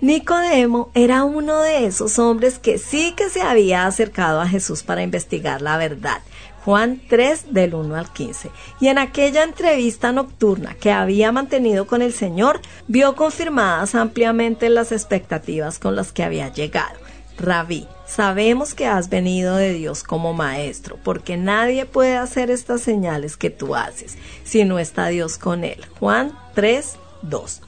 Nicodemo 0.00 0.90
era 0.94 1.24
uno 1.24 1.60
de 1.60 1.86
esos 1.86 2.18
hombres 2.18 2.58
que 2.58 2.76
sí 2.76 3.14
que 3.16 3.30
se 3.30 3.40
había 3.40 3.86
acercado 3.86 4.40
a 4.40 4.48
Jesús 4.48 4.82
para 4.82 5.02
investigar 5.02 5.62
la 5.62 5.78
verdad 5.78 6.20
Juan 6.64 7.02
3 7.08 7.52
del 7.52 7.74
1 7.74 7.94
al 7.94 8.10
15. 8.10 8.50
Y 8.80 8.88
en 8.88 8.98
aquella 8.98 9.44
entrevista 9.44 10.12
nocturna 10.12 10.74
que 10.74 10.90
había 10.90 11.30
mantenido 11.30 11.86
con 11.86 12.00
el 12.00 12.14
Señor, 12.14 12.60
vio 12.88 13.14
confirmadas 13.14 13.94
ampliamente 13.94 14.70
las 14.70 14.90
expectativas 14.90 15.78
con 15.78 15.94
las 15.94 16.12
que 16.12 16.22
había 16.22 16.50
llegado. 16.52 16.98
Rabí, 17.36 17.86
sabemos 18.06 18.74
que 18.74 18.86
has 18.86 19.10
venido 19.10 19.56
de 19.56 19.74
Dios 19.74 20.04
como 20.04 20.32
maestro, 20.32 20.98
porque 21.02 21.36
nadie 21.36 21.84
puede 21.84 22.16
hacer 22.16 22.50
estas 22.50 22.80
señales 22.80 23.36
que 23.36 23.50
tú 23.50 23.74
haces, 23.74 24.16
si 24.44 24.64
no 24.64 24.78
está 24.78 25.08
Dios 25.08 25.36
con 25.36 25.64
él. 25.64 25.84
Juan 25.98 26.32
3, 26.54 26.96
2. 27.22 27.60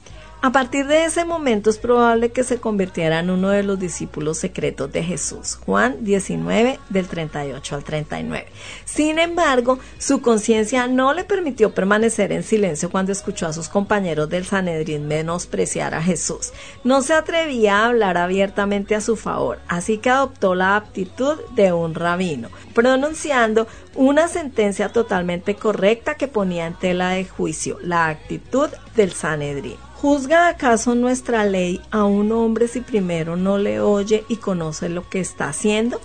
A 0.47 0.51
partir 0.53 0.87
de 0.87 1.03
ese 1.03 1.25
momento 1.25 1.69
es 1.69 1.77
probable 1.77 2.31
que 2.31 2.45
se 2.45 2.57
convirtiera 2.57 3.19
en 3.19 3.29
uno 3.29 3.49
de 3.49 3.63
los 3.63 3.77
discípulos 3.77 4.37
secretos 4.37 4.89
de 4.93 5.03
Jesús. 5.03 5.55
Juan 5.65 6.05
19 6.05 6.79
del 6.87 7.07
38 7.09 7.75
al 7.75 7.83
39. 7.83 8.47
Sin 8.85 9.19
embargo, 9.19 9.77
su 9.97 10.21
conciencia 10.21 10.87
no 10.87 11.13
le 11.13 11.25
permitió 11.25 11.73
permanecer 11.73 12.31
en 12.31 12.43
silencio 12.43 12.89
cuando 12.89 13.11
escuchó 13.11 13.47
a 13.47 13.51
sus 13.51 13.67
compañeros 13.67 14.29
del 14.29 14.45
Sanedrín 14.45 15.09
menospreciar 15.09 15.93
a 15.93 16.01
Jesús. 16.01 16.53
No 16.85 17.01
se 17.01 17.11
atrevía 17.11 17.79
a 17.79 17.87
hablar 17.87 18.17
abiertamente 18.17 18.95
a 18.95 19.01
su 19.01 19.17
favor, 19.17 19.59
así 19.67 19.97
que 19.97 20.11
adoptó 20.11 20.55
la 20.55 20.77
aptitud 20.77 21.39
de 21.55 21.73
un 21.73 21.93
rabino, 21.93 22.47
pronunciando 22.73 23.67
una 23.95 24.29
sentencia 24.29 24.93
totalmente 24.93 25.55
correcta 25.55 26.15
que 26.15 26.29
ponía 26.29 26.67
en 26.67 26.75
tela 26.75 27.09
de 27.09 27.25
juicio 27.25 27.79
la 27.81 28.07
actitud 28.07 28.69
del 28.95 29.11
Sanedrín. 29.11 29.86
¿Juzga 30.01 30.47
acaso 30.47 30.93
nuestra 30.93 31.43
ley 31.43 31.81
a 31.89 32.03
un 32.03 32.31
hombre 32.31 32.67
si 32.67 32.81
primero 32.81 33.35
no 33.35 33.57
le 33.57 33.79
oye 33.79 34.25
y 34.29 34.35
conoce 34.35 34.89
lo 34.89 35.09
que 35.09 35.19
está 35.19 35.49
haciendo? 35.49 35.99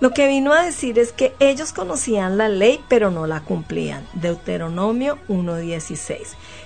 Lo 0.00 0.10
que 0.10 0.26
vino 0.26 0.52
a 0.52 0.64
decir 0.64 0.98
es 0.98 1.12
que 1.12 1.32
ellos 1.38 1.72
conocían 1.72 2.38
la 2.38 2.48
ley 2.48 2.80
pero 2.88 3.12
no 3.12 3.28
la 3.28 3.44
cumplían. 3.44 4.04
Deuteronomio 4.14 5.18
1.16. 5.28 6.18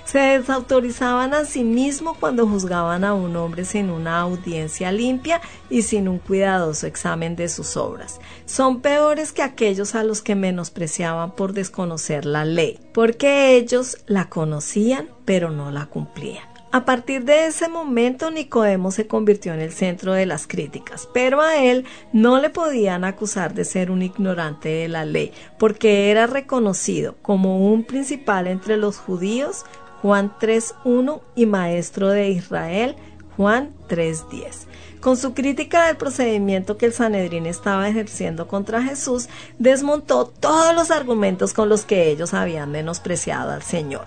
Se 0.05 0.19
desautorizaban 0.19 1.35
a 1.35 1.45
sí 1.45 1.63
mismos 1.63 2.17
cuando 2.17 2.47
juzgaban 2.47 3.03
a 3.03 3.13
un 3.13 3.35
hombre 3.35 3.63
sin 3.63 3.91
una 3.91 4.19
audiencia 4.19 4.91
limpia 4.91 5.39
y 5.69 5.83
sin 5.83 6.07
un 6.07 6.17
cuidadoso 6.17 6.87
examen 6.87 7.35
de 7.35 7.47
sus 7.47 7.77
obras. 7.77 8.19
Son 8.47 8.81
peores 8.81 9.33
que 9.33 9.43
aquellos 9.43 9.93
a 9.93 10.03
los 10.03 10.23
que 10.23 10.33
menospreciaban 10.33 11.35
por 11.35 11.53
desconocer 11.53 12.25
la 12.25 12.43
ley, 12.43 12.79
porque 12.91 13.55
ellos 13.55 13.99
la 14.07 14.29
conocían 14.29 15.09
pero 15.25 15.51
no 15.51 15.69
la 15.69 15.85
cumplían. 15.85 16.50
A 16.73 16.85
partir 16.85 17.25
de 17.25 17.47
ese 17.47 17.67
momento 17.67 18.31
Nicodemo 18.31 18.91
se 18.91 19.05
convirtió 19.05 19.53
en 19.53 19.59
el 19.59 19.73
centro 19.73 20.13
de 20.13 20.25
las 20.25 20.47
críticas, 20.47 21.09
pero 21.13 21.41
a 21.41 21.57
él 21.57 21.83
no 22.13 22.39
le 22.39 22.49
podían 22.49 23.03
acusar 23.03 23.53
de 23.53 23.65
ser 23.65 23.91
un 23.91 24.01
ignorante 24.01 24.69
de 24.69 24.87
la 24.87 25.03
ley, 25.03 25.33
porque 25.59 26.09
era 26.11 26.27
reconocido 26.27 27.17
como 27.21 27.69
un 27.69 27.83
principal 27.83 28.47
entre 28.47 28.77
los 28.77 28.95
judíos, 28.95 29.65
Juan 30.01 30.31
3.1, 30.39 31.19
y 31.35 31.45
maestro 31.45 32.07
de 32.07 32.29
Israel, 32.29 32.95
Juan 33.35 33.73
3.10. 33.89 34.67
Con 35.01 35.17
su 35.17 35.33
crítica 35.33 35.87
del 35.87 35.97
procedimiento 35.97 36.77
que 36.77 36.85
el 36.85 36.93
Sanedrín 36.93 37.47
estaba 37.47 37.89
ejerciendo 37.89 38.47
contra 38.47 38.81
Jesús, 38.81 39.27
desmontó 39.59 40.25
todos 40.25 40.73
los 40.73 40.89
argumentos 40.89 41.51
con 41.53 41.67
los 41.67 41.83
que 41.83 42.09
ellos 42.09 42.33
habían 42.33 42.71
menospreciado 42.71 43.51
al 43.51 43.61
Señor. 43.61 44.05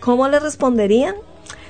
¿Cómo 0.00 0.28
le 0.28 0.40
responderían? 0.40 1.14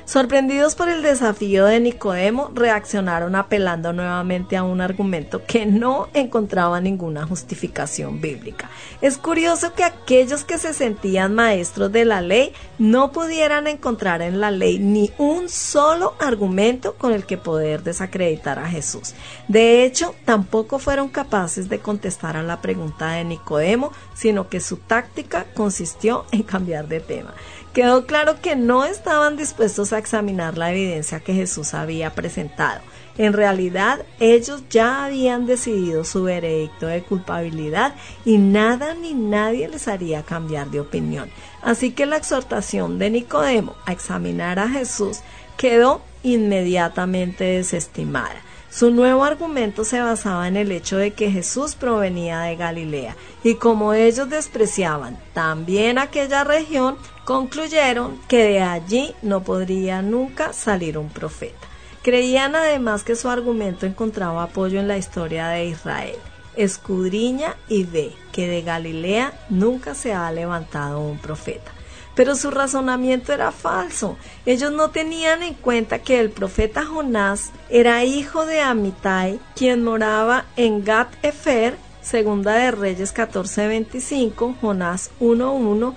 Sorprendidos 0.06 0.76
por 0.76 0.88
el 0.88 1.02
desafío 1.02 1.64
de 1.64 1.80
Nicodemo, 1.80 2.52
reaccionaron 2.54 3.34
apelando 3.34 3.92
nuevamente 3.92 4.56
a 4.56 4.62
un 4.62 4.80
argumento 4.80 5.44
que 5.44 5.66
no 5.66 6.06
encontraba 6.14 6.80
ninguna 6.80 7.26
justificación 7.26 8.20
bíblica. 8.20 8.70
Es 9.00 9.18
curioso 9.18 9.74
que 9.74 9.82
aquellos 9.82 10.44
que 10.44 10.58
se 10.58 10.74
sentían 10.74 11.34
maestros 11.34 11.90
de 11.90 12.04
la 12.04 12.20
ley 12.20 12.52
no 12.78 13.10
pudieran 13.10 13.66
encontrar 13.66 14.22
en 14.22 14.38
la 14.38 14.52
ley 14.52 14.78
ni 14.78 15.10
un 15.18 15.48
solo 15.48 16.14
argumento 16.20 16.94
con 16.94 17.12
el 17.12 17.26
que 17.26 17.36
poder 17.36 17.82
desacreditar 17.82 18.60
a 18.60 18.68
Jesús. 18.68 19.12
De 19.48 19.84
hecho, 19.84 20.14
tampoco 20.24 20.78
fueron 20.78 21.08
capaces 21.08 21.68
de 21.68 21.80
contestar 21.80 22.36
a 22.36 22.44
la 22.44 22.60
pregunta 22.60 23.10
de 23.10 23.24
Nicodemo, 23.24 23.90
sino 24.14 24.48
que 24.48 24.60
su 24.60 24.76
táctica 24.76 25.46
consistió 25.56 26.26
en 26.30 26.44
cambiar 26.44 26.86
de 26.86 27.00
tema 27.00 27.34
quedó 27.76 28.06
claro 28.06 28.40
que 28.40 28.56
no 28.56 28.86
estaban 28.86 29.36
dispuestos 29.36 29.92
a 29.92 29.98
examinar 29.98 30.56
la 30.56 30.72
evidencia 30.72 31.20
que 31.20 31.34
Jesús 31.34 31.74
había 31.74 32.14
presentado. 32.14 32.80
En 33.18 33.34
realidad, 33.34 33.98
ellos 34.18 34.62
ya 34.70 35.04
habían 35.04 35.44
decidido 35.44 36.02
su 36.04 36.22
veredicto 36.22 36.86
de 36.86 37.02
culpabilidad 37.02 37.94
y 38.24 38.38
nada 38.38 38.94
ni 38.94 39.12
nadie 39.12 39.68
les 39.68 39.88
haría 39.88 40.22
cambiar 40.22 40.70
de 40.70 40.80
opinión. 40.80 41.28
Así 41.60 41.90
que 41.90 42.06
la 42.06 42.16
exhortación 42.16 42.98
de 42.98 43.10
Nicodemo 43.10 43.74
a 43.84 43.92
examinar 43.92 44.58
a 44.58 44.70
Jesús 44.70 45.18
quedó 45.58 46.00
inmediatamente 46.22 47.44
desestimada. 47.44 48.40
Su 48.70 48.90
nuevo 48.90 49.22
argumento 49.22 49.84
se 49.84 50.00
basaba 50.00 50.48
en 50.48 50.56
el 50.56 50.72
hecho 50.72 50.96
de 50.96 51.12
que 51.12 51.30
Jesús 51.30 51.74
provenía 51.74 52.40
de 52.40 52.56
Galilea 52.56 53.16
y 53.44 53.56
como 53.56 53.92
ellos 53.92 54.30
despreciaban 54.30 55.18
también 55.34 55.98
aquella 55.98 56.42
región, 56.42 56.96
concluyeron 57.26 58.20
que 58.28 58.44
de 58.44 58.60
allí 58.60 59.12
no 59.20 59.42
podría 59.42 60.00
nunca 60.00 60.52
salir 60.52 60.96
un 60.96 61.08
profeta. 61.08 61.66
Creían 62.02 62.54
además 62.54 63.02
que 63.02 63.16
su 63.16 63.28
argumento 63.28 63.84
encontraba 63.84 64.44
apoyo 64.44 64.78
en 64.78 64.86
la 64.86 64.96
historia 64.96 65.48
de 65.48 65.66
Israel. 65.66 66.14
Escudriña 66.54 67.56
y 67.68 67.82
ve 67.82 68.12
que 68.30 68.46
de 68.46 68.62
Galilea 68.62 69.32
nunca 69.50 69.96
se 69.96 70.14
ha 70.14 70.30
levantado 70.30 71.00
un 71.00 71.18
profeta. 71.18 71.72
Pero 72.14 72.36
su 72.36 72.52
razonamiento 72.52 73.32
era 73.32 73.50
falso. 73.50 74.16
Ellos 74.46 74.70
no 74.70 74.90
tenían 74.90 75.42
en 75.42 75.54
cuenta 75.54 75.98
que 75.98 76.20
el 76.20 76.30
profeta 76.30 76.86
Jonás 76.86 77.50
era 77.68 78.04
hijo 78.04 78.46
de 78.46 78.60
Amitai, 78.60 79.40
quien 79.56 79.82
moraba 79.82 80.44
en 80.54 80.84
Gat 80.84 81.08
Efer, 81.22 81.76
segunda 82.02 82.52
de 82.52 82.70
Reyes 82.70 83.12
14:25, 83.12 84.54
Jonás 84.60 85.10
1:1, 85.18 85.94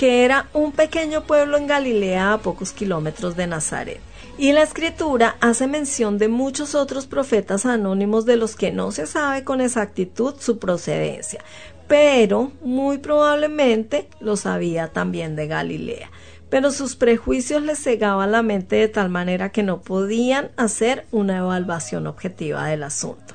que 0.00 0.24
era 0.24 0.48
un 0.54 0.72
pequeño 0.72 1.24
pueblo 1.24 1.58
en 1.58 1.66
Galilea 1.66 2.32
a 2.32 2.38
pocos 2.38 2.72
kilómetros 2.72 3.36
de 3.36 3.46
Nazaret. 3.46 4.00
Y 4.38 4.52
la 4.52 4.62
escritura 4.62 5.36
hace 5.42 5.66
mención 5.66 6.16
de 6.16 6.28
muchos 6.28 6.74
otros 6.74 7.06
profetas 7.06 7.66
anónimos 7.66 8.24
de 8.24 8.38
los 8.38 8.56
que 8.56 8.72
no 8.72 8.92
se 8.92 9.06
sabe 9.06 9.44
con 9.44 9.60
exactitud 9.60 10.36
su 10.38 10.58
procedencia, 10.58 11.44
pero 11.86 12.50
muy 12.62 12.96
probablemente 12.96 14.08
lo 14.20 14.36
sabía 14.36 14.88
también 14.88 15.36
de 15.36 15.48
Galilea. 15.48 16.10
Pero 16.48 16.72
sus 16.72 16.96
prejuicios 16.96 17.60
les 17.60 17.82
cegaban 17.82 18.32
la 18.32 18.42
mente 18.42 18.76
de 18.76 18.88
tal 18.88 19.10
manera 19.10 19.52
que 19.52 19.62
no 19.62 19.82
podían 19.82 20.50
hacer 20.56 21.04
una 21.10 21.36
evaluación 21.36 22.06
objetiva 22.06 22.64
del 22.68 22.84
asunto. 22.84 23.34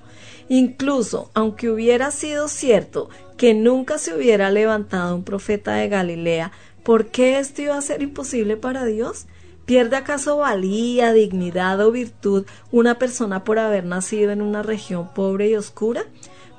Incluso, 0.49 1.30
aunque 1.36 1.69
hubiera 1.69 2.10
sido 2.10 2.47
cierto 2.47 3.10
que 3.37 3.53
nunca 3.53 3.97
se 3.97 4.13
hubiera 4.13 4.51
levantado 4.51 5.15
un 5.15 5.23
profeta 5.23 5.73
de 5.73 5.89
Galilea, 5.89 6.51
¿por 6.83 7.07
qué 7.07 7.39
esto 7.39 7.61
iba 7.61 7.77
a 7.77 7.81
ser 7.81 8.01
imposible 8.01 8.57
para 8.57 8.85
Dios? 8.85 9.25
¿Pierde 9.65 9.95
acaso 9.95 10.37
valía, 10.37 11.11
dignidad 11.11 11.81
o 11.81 11.91
virtud 11.91 12.45
una 12.71 12.99
persona 12.99 13.43
por 13.43 13.57
haber 13.57 13.83
nacido 13.83 14.31
en 14.31 14.43
una 14.43 14.61
región 14.61 15.11
pobre 15.13 15.49
y 15.49 15.55
oscura? 15.55 16.03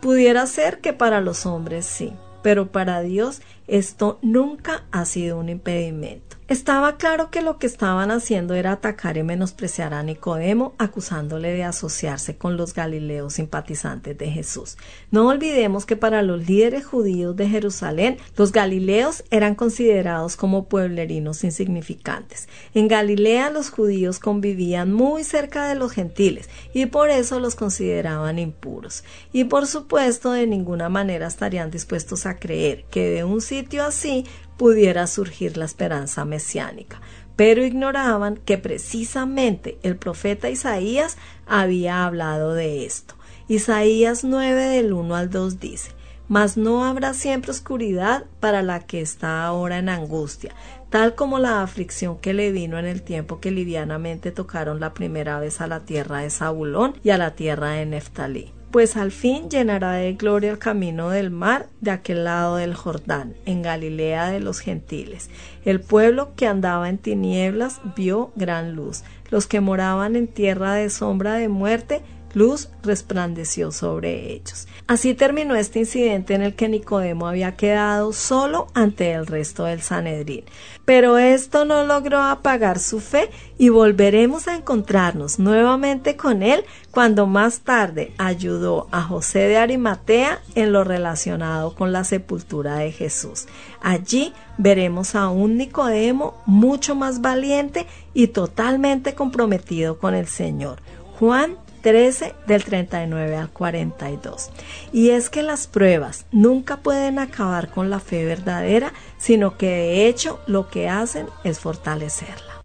Pudiera 0.01 0.45
ser 0.47 0.81
que 0.81 0.93
para 0.93 1.21
los 1.21 1.47
hombres 1.47 1.87
sí, 1.87 2.13
pero 2.43 2.73
para 2.73 3.01
Dios 3.03 3.43
esto 3.69 4.19
nunca 4.23 4.85
ha 4.91 5.05
sido 5.05 5.39
un 5.39 5.49
impedimento. 5.49 6.26
Estaba 6.49 6.97
claro 6.97 7.33
que 7.33 7.43
lo 7.43 7.59
que 7.59 7.67
estaban 7.67 8.13
haciendo 8.13 8.55
era 8.55 8.71
atacar 8.71 9.17
y 9.17 9.25
menospreciar 9.25 9.93
a 9.93 10.05
Nicodemo, 10.05 10.77
acusándole 10.79 11.51
de 11.53 11.65
asociarse 11.65 12.37
con 12.37 12.57
los 12.57 12.73
galileos 12.73 13.33
simpatizantes 13.33 14.17
de 14.17 14.31
Jesús. 14.31 14.77
No 15.11 15.27
olvidemos 15.27 15.87
que 15.87 15.97
para 15.97 16.23
los 16.23 16.47
líderes 16.47 16.87
judíos 16.87 17.35
de 17.35 17.49
Jerusalén, 17.49 18.19
los 18.37 18.53
galileos 18.53 19.25
eran 19.33 19.57
considerados 19.57 20.37
como 20.37 20.69
pueblerinos 20.69 21.43
insignificantes. 21.43 22.49
En 22.75 22.87
Galilea 22.87 23.51
los 23.51 23.71
judíos 23.71 24.21
convivían 24.21 24.93
muy 24.93 25.25
cerca 25.25 25.67
de 25.67 25.75
los 25.75 25.91
gentiles 25.91 26.49
y 26.73 26.87
por 26.87 27.11
eso 27.11 27.41
los 27.41 27.57
consideraban 27.57 28.39
impuros. 28.39 29.03
Y 29.33 29.45
por 29.45 29.67
supuesto 29.67 30.31
de 30.31 30.47
ninguna 30.47 30.89
manera 30.91 31.27
estarían 31.27 31.73
dispuestos 31.73 32.25
a 32.25 32.39
creer 32.39 32.85
que 32.89 33.11
de 33.11 33.25
un 33.25 33.41
sitio 33.41 33.85
así 33.85 34.25
pudiera 34.57 35.07
surgir 35.07 35.57
la 35.57 35.65
esperanza 35.65 36.25
mesiánica, 36.25 37.01
pero 37.37 37.65
ignoraban 37.65 38.37
que 38.37 38.59
precisamente 38.59 39.79
el 39.83 39.97
profeta 39.97 40.49
Isaías 40.49 41.19
había 41.47 42.05
hablado 42.05 42.55
de 42.55 42.87
esto. 42.87 43.15
Isaías 43.49 44.25
9 44.25 44.63
del 44.63 44.93
1 44.93 45.15
al 45.15 45.31
2 45.31 45.61
dice, 45.61 45.93
Mas 46.29 46.57
no 46.57 46.85
habrá 46.85 47.15
siempre 47.15 47.53
oscuridad 47.53 48.25
para 48.41 48.63
la 48.63 48.81
que 48.81 49.01
está 49.01 49.45
ahora 49.45 49.79
en 49.79 49.89
angustia, 49.89 50.55
tal 50.91 51.15
como 51.15 51.39
la 51.39 51.63
aflicción 51.63 52.19
que 52.19 52.35
le 52.35 52.51
vino 52.51 52.79
en 52.79 52.87
el 52.87 53.03
tiempo 53.03 53.39
que 53.39 53.51
livianamente 53.51 54.33
tocaron 54.33 54.81
la 54.81 54.95
primera 54.95 55.39
vez 55.39 55.61
a 55.61 55.67
la 55.67 55.81
tierra 55.81 56.21
de 56.21 56.31
Zabulón 56.31 56.99
y 57.05 57.11
a 57.11 57.19
la 57.19 57.37
tierra 57.37 57.73
de 57.73 57.87
Neftalí 57.87 58.56
pues 58.71 58.97
al 58.97 59.13
fin 59.13 59.49
llenará 59.49 59.93
de 59.93 60.15
gloria 60.15 60.51
el 60.51 60.59
camino 60.59 61.11
del 61.11 61.31
mar 61.31 61.69
de 61.81 61.93
aquel 61.93 62.25
lado 62.25 62.57
del 62.57 62.75
Jordán, 62.75 63.35
en 63.47 63.63
Galilea 63.63 64.31
de 64.31 64.41
los 64.41 64.61
gentiles. 64.61 65.31
El 65.65 65.81
pueblo 65.81 66.35
que 66.37 66.47
andaba 66.47 66.89
en 66.89 66.99
tinieblas 66.99 67.81
vio 67.97 68.33
gran 68.37 68.75
luz. 68.75 69.03
Los 69.31 69.47
que 69.47 69.61
moraban 69.61 70.17
en 70.17 70.29
tierra 70.29 70.75
de 70.75 70.91
sombra 70.91 71.35
de 71.35 71.49
muerte, 71.49 72.03
luz 72.37 72.69
resplandeció 72.83 73.73
sobre 73.73 74.35
ellos. 74.35 74.69
Así 74.87 75.15
terminó 75.15 75.57
este 75.57 75.79
incidente 75.79 76.35
en 76.35 76.43
el 76.43 76.55
que 76.55 76.69
Nicodemo 76.69 77.27
había 77.27 77.57
quedado 77.57 78.13
solo 78.13 78.67
ante 78.75 79.13
el 79.13 79.27
resto 79.27 79.65
del 79.65 79.81
Sanedrín. 79.81 80.45
Pero 80.85 81.17
esto 81.17 81.65
no 81.65 81.85
logró 81.85 82.21
apagar 82.21 82.79
su 82.79 83.01
fe 83.01 83.31
y 83.57 83.71
volveremos 83.71 84.49
a 84.49 84.55
encontrarnos 84.55 85.39
nuevamente 85.39 86.17
con 86.17 86.43
él 86.43 86.63
cuando 86.91 87.27
más 87.27 87.61
tarde 87.61 88.13
ayudó 88.19 88.87
a 88.91 89.01
José 89.01 89.49
de 89.49 89.57
Arimatea 89.57 90.43
en 90.55 90.73
lo 90.73 90.85
relacionado 90.85 91.75
con 91.75 91.91
la 91.91 92.05
sepultura 92.05 92.77
de 92.77 92.93
Jesús. 92.93 93.47
Allí 93.81 94.35
veremos 94.59 95.15
a 95.15 95.31
un 95.31 95.57
Nicodemo 95.57 96.35
mucho 96.45 96.95
más 96.95 97.23
valiente 97.23 97.87
y 98.13 98.27
totalmente 98.27 99.15
comprometido 99.15 99.99
con 99.99 100.15
el 100.15 100.27
Señor. 100.27 100.83
Juan 101.19 101.57
13 101.87 102.35
del 102.49 102.65
39 102.65 103.37
al 103.37 103.49
42. 103.49 104.51
Y 104.93 105.11
es 105.11 105.31
que 105.31 105.45
las 105.45 105.69
pruebas 105.69 106.27
nunca 106.33 106.79
pueden 106.79 107.21
acabar 107.21 107.71
con 107.71 107.91
la 107.91 108.01
fe 108.01 108.25
verdadera, 108.25 108.93
sino 109.19 109.57
que 109.57 109.69
de 109.69 110.09
hecho 110.09 110.41
lo 110.49 110.69
que 110.69 110.89
hacen 110.89 111.29
es 111.45 111.61
fortalecerla. 111.61 112.57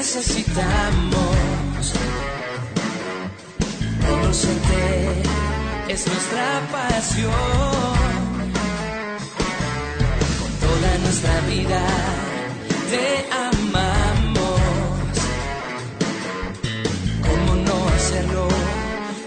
necesitamos. 0.00 1.19
Es 5.92 6.06
nuestra 6.06 6.60
pasión. 6.70 7.32
Con 10.40 10.52
toda 10.64 10.98
nuestra 10.98 11.40
vida 11.52 11.82
te 12.90 13.06
amamos. 13.48 14.60
¿Cómo 17.26 17.50
no 17.66 17.76
hacerlo 17.96 18.46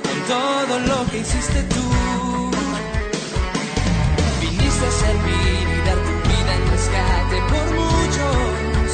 con 0.05 0.17
todo 0.35 0.73
lo 0.89 1.11
que 1.11 1.17
hiciste 1.19 1.63
tú? 1.75 1.85
Viniste 4.41 4.85
a 4.87 4.93
servir 5.03 5.65
y 5.75 5.79
dar 5.87 5.99
tu 6.07 6.13
vida 6.29 6.51
en 6.59 6.63
rescate 6.75 7.37
por 7.51 7.65
muchos. 7.81 8.87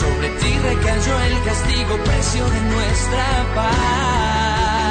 Sobre 0.00 0.28
ti 0.40 0.50
recayó 0.70 1.14
el 1.28 1.36
castigo, 1.44 1.92
precio 2.04 2.44
de 2.50 2.60
nuestra 2.72 3.26
paz. 3.56 4.81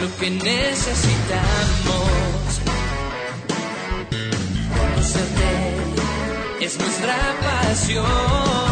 Lo 0.00 0.16
que 0.16 0.30
necesitamos. 0.30 1.40
Conocerte 4.76 5.50
es 6.64 6.78
nuestra 6.78 7.16
pasión. 7.42 8.69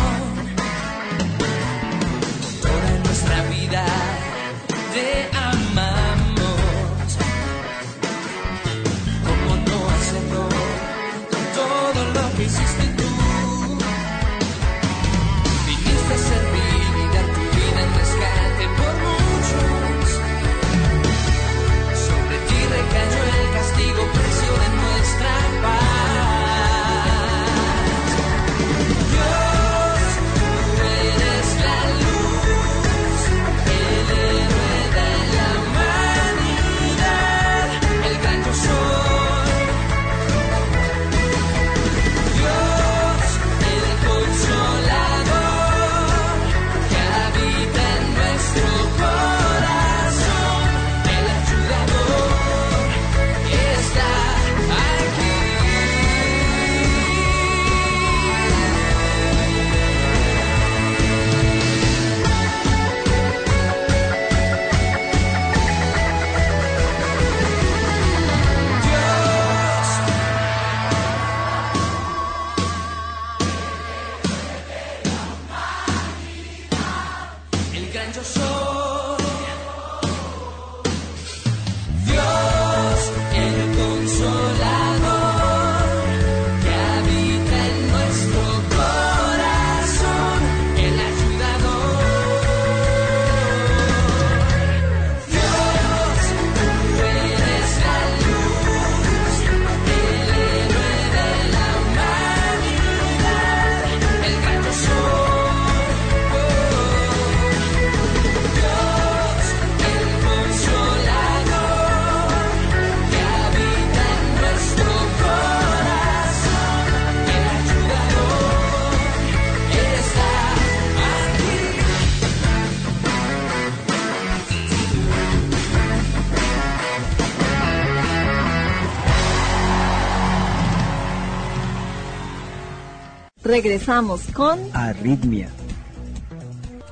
Regresamos 133.49 134.25
con 134.35 134.61
Arritmia. 134.75 135.49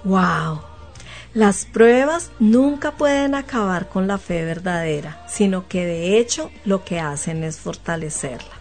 Wow. 0.05 0.63
Las 1.35 1.67
pruebas 1.67 2.31
nunca 2.39 2.93
pueden 2.93 3.35
acabar 3.35 3.91
con 3.91 4.07
la 4.07 4.17
fe 4.17 4.43
verdadera, 4.43 5.23
sino 5.29 5.69
que 5.69 5.85
de 5.85 6.19
hecho 6.19 6.51
lo 6.65 6.83
que 6.83 6.99
hacen 6.99 7.45
es 7.45 7.59
fortalecerla. 7.61 8.55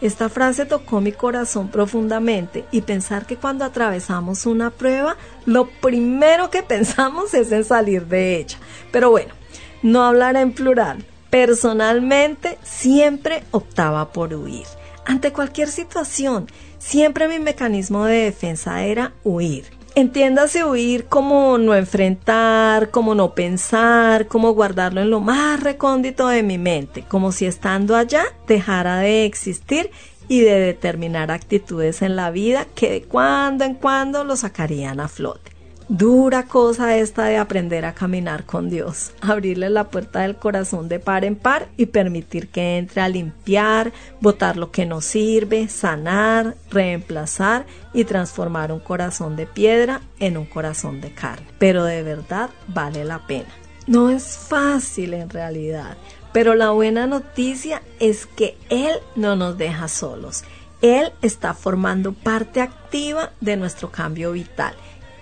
Esta 0.00 0.28
frase 0.28 0.66
tocó 0.66 1.00
mi 1.00 1.10
corazón 1.10 1.66
profundamente 1.66 2.64
y 2.70 2.82
pensar 2.82 3.26
que 3.26 3.36
cuando 3.36 3.64
atravesamos 3.64 4.46
una 4.46 4.70
prueba, 4.70 5.16
lo 5.44 5.68
primero 5.68 6.48
que 6.48 6.62
pensamos 6.62 7.34
es 7.34 7.50
en 7.50 7.64
salir 7.64 8.06
de 8.06 8.36
ella. 8.36 8.58
Pero 8.92 9.10
bueno, 9.10 9.34
no 9.82 10.04
hablar 10.04 10.36
en 10.36 10.52
plural. 10.52 11.04
Personalmente 11.28 12.56
siempre 12.62 13.42
optaba 13.50 14.12
por 14.12 14.32
huir 14.32 14.66
ante 15.04 15.32
cualquier 15.32 15.68
situación. 15.68 16.46
Siempre 16.78 17.28
mi 17.28 17.38
mecanismo 17.38 18.04
de 18.04 18.24
defensa 18.24 18.82
era 18.84 19.12
huir. 19.24 19.64
Entiéndase 19.94 20.64
huir 20.64 21.04
como 21.04 21.58
no 21.58 21.74
enfrentar, 21.74 22.90
como 22.90 23.14
no 23.14 23.34
pensar, 23.34 24.26
como 24.26 24.54
guardarlo 24.54 25.02
en 25.02 25.10
lo 25.10 25.20
más 25.20 25.62
recóndito 25.62 26.28
de 26.28 26.42
mi 26.42 26.56
mente, 26.56 27.04
como 27.06 27.30
si 27.30 27.44
estando 27.44 27.94
allá 27.94 28.24
dejara 28.46 28.98
de 28.98 29.26
existir 29.26 29.90
y 30.28 30.40
de 30.40 30.58
determinar 30.60 31.30
actitudes 31.30 32.00
en 32.00 32.16
la 32.16 32.30
vida 32.30 32.66
que 32.74 32.90
de 32.90 33.02
cuando 33.02 33.64
en 33.64 33.74
cuando 33.74 34.24
lo 34.24 34.34
sacarían 34.34 34.98
a 34.98 35.08
flote. 35.08 35.51
Dura 35.94 36.44
cosa 36.44 36.96
esta 36.96 37.26
de 37.26 37.36
aprender 37.36 37.84
a 37.84 37.92
caminar 37.92 38.46
con 38.46 38.70
Dios, 38.70 39.12
abrirle 39.20 39.68
la 39.68 39.90
puerta 39.90 40.20
del 40.20 40.36
corazón 40.36 40.88
de 40.88 40.98
par 41.00 41.22
en 41.22 41.36
par 41.36 41.68
y 41.76 41.84
permitir 41.84 42.48
que 42.48 42.78
entre 42.78 43.02
a 43.02 43.10
limpiar, 43.10 43.92
botar 44.18 44.56
lo 44.56 44.70
que 44.70 44.86
no 44.86 45.02
sirve, 45.02 45.68
sanar, 45.68 46.56
reemplazar 46.70 47.66
y 47.92 48.04
transformar 48.04 48.72
un 48.72 48.80
corazón 48.80 49.36
de 49.36 49.44
piedra 49.44 50.00
en 50.18 50.38
un 50.38 50.46
corazón 50.46 51.02
de 51.02 51.12
carne. 51.12 51.46
Pero 51.58 51.84
de 51.84 52.02
verdad 52.02 52.48
vale 52.68 53.04
la 53.04 53.26
pena. 53.26 53.50
No 53.86 54.08
es 54.08 54.38
fácil 54.38 55.12
en 55.12 55.28
realidad, 55.28 55.98
pero 56.32 56.54
la 56.54 56.70
buena 56.70 57.06
noticia 57.06 57.82
es 58.00 58.24
que 58.24 58.56
Él 58.70 58.94
no 59.14 59.36
nos 59.36 59.58
deja 59.58 59.88
solos. 59.88 60.42
Él 60.80 61.12
está 61.20 61.52
formando 61.52 62.14
parte 62.14 62.62
activa 62.62 63.32
de 63.42 63.58
nuestro 63.58 63.90
cambio 63.90 64.32
vital 64.32 64.74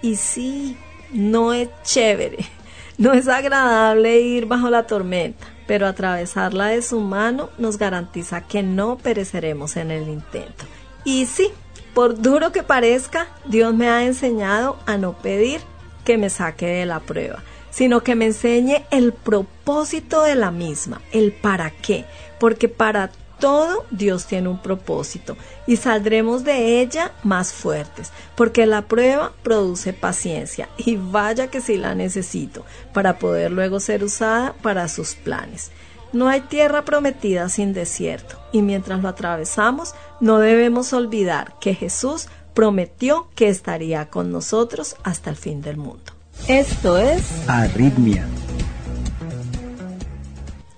y 0.02 0.16
sí, 0.16 0.76
no 1.12 1.52
es 1.52 1.68
chévere, 1.82 2.38
no 2.98 3.12
es 3.12 3.28
agradable 3.28 4.20
ir 4.20 4.46
bajo 4.46 4.70
la 4.70 4.86
tormenta, 4.86 5.46
pero 5.66 5.86
atravesarla 5.86 6.66
de 6.66 6.82
su 6.82 7.00
mano 7.00 7.50
nos 7.58 7.78
garantiza 7.78 8.42
que 8.42 8.62
no 8.62 8.98
pereceremos 8.98 9.76
en 9.76 9.90
el 9.90 10.08
intento. 10.08 10.64
Y 11.04 11.26
sí, 11.26 11.50
por 11.94 12.20
duro 12.20 12.52
que 12.52 12.62
parezca, 12.62 13.28
Dios 13.46 13.74
me 13.74 13.88
ha 13.88 14.04
enseñado 14.04 14.78
a 14.86 14.96
no 14.96 15.16
pedir 15.18 15.60
que 16.04 16.18
me 16.18 16.30
saque 16.30 16.66
de 16.66 16.86
la 16.86 17.00
prueba, 17.00 17.42
sino 17.70 18.02
que 18.02 18.14
me 18.14 18.26
enseñe 18.26 18.84
el 18.90 19.12
propósito 19.12 20.22
de 20.22 20.34
la 20.34 20.50
misma, 20.50 21.00
el 21.12 21.32
para 21.32 21.70
qué, 21.70 22.04
porque 22.38 22.68
para 22.68 23.10
todo 23.40 23.84
Dios 23.90 24.26
tiene 24.26 24.48
un 24.48 24.58
propósito 24.58 25.36
y 25.66 25.76
saldremos 25.76 26.44
de 26.44 26.80
ella 26.80 27.12
más 27.24 27.52
fuertes, 27.52 28.12
porque 28.36 28.66
la 28.66 28.82
prueba 28.82 29.32
produce 29.42 29.92
paciencia 29.92 30.68
y 30.76 30.96
vaya 30.96 31.48
que 31.48 31.60
sí 31.60 31.76
la 31.76 31.94
necesito 31.94 32.64
para 32.92 33.18
poder 33.18 33.50
luego 33.50 33.80
ser 33.80 34.04
usada 34.04 34.54
para 34.62 34.86
sus 34.88 35.14
planes. 35.14 35.72
No 36.12 36.28
hay 36.28 36.40
tierra 36.42 36.84
prometida 36.84 37.48
sin 37.48 37.72
desierto 37.72 38.38
y 38.52 38.62
mientras 38.62 39.00
lo 39.00 39.08
atravesamos 39.08 39.94
no 40.20 40.38
debemos 40.38 40.92
olvidar 40.92 41.54
que 41.60 41.74
Jesús 41.74 42.28
prometió 42.54 43.28
que 43.34 43.48
estaría 43.48 44.06
con 44.10 44.30
nosotros 44.30 44.96
hasta 45.02 45.30
el 45.30 45.36
fin 45.36 45.62
del 45.62 45.76
mundo. 45.76 46.12
Esto 46.48 46.98
es 46.98 47.48
Arritmia 47.48 48.26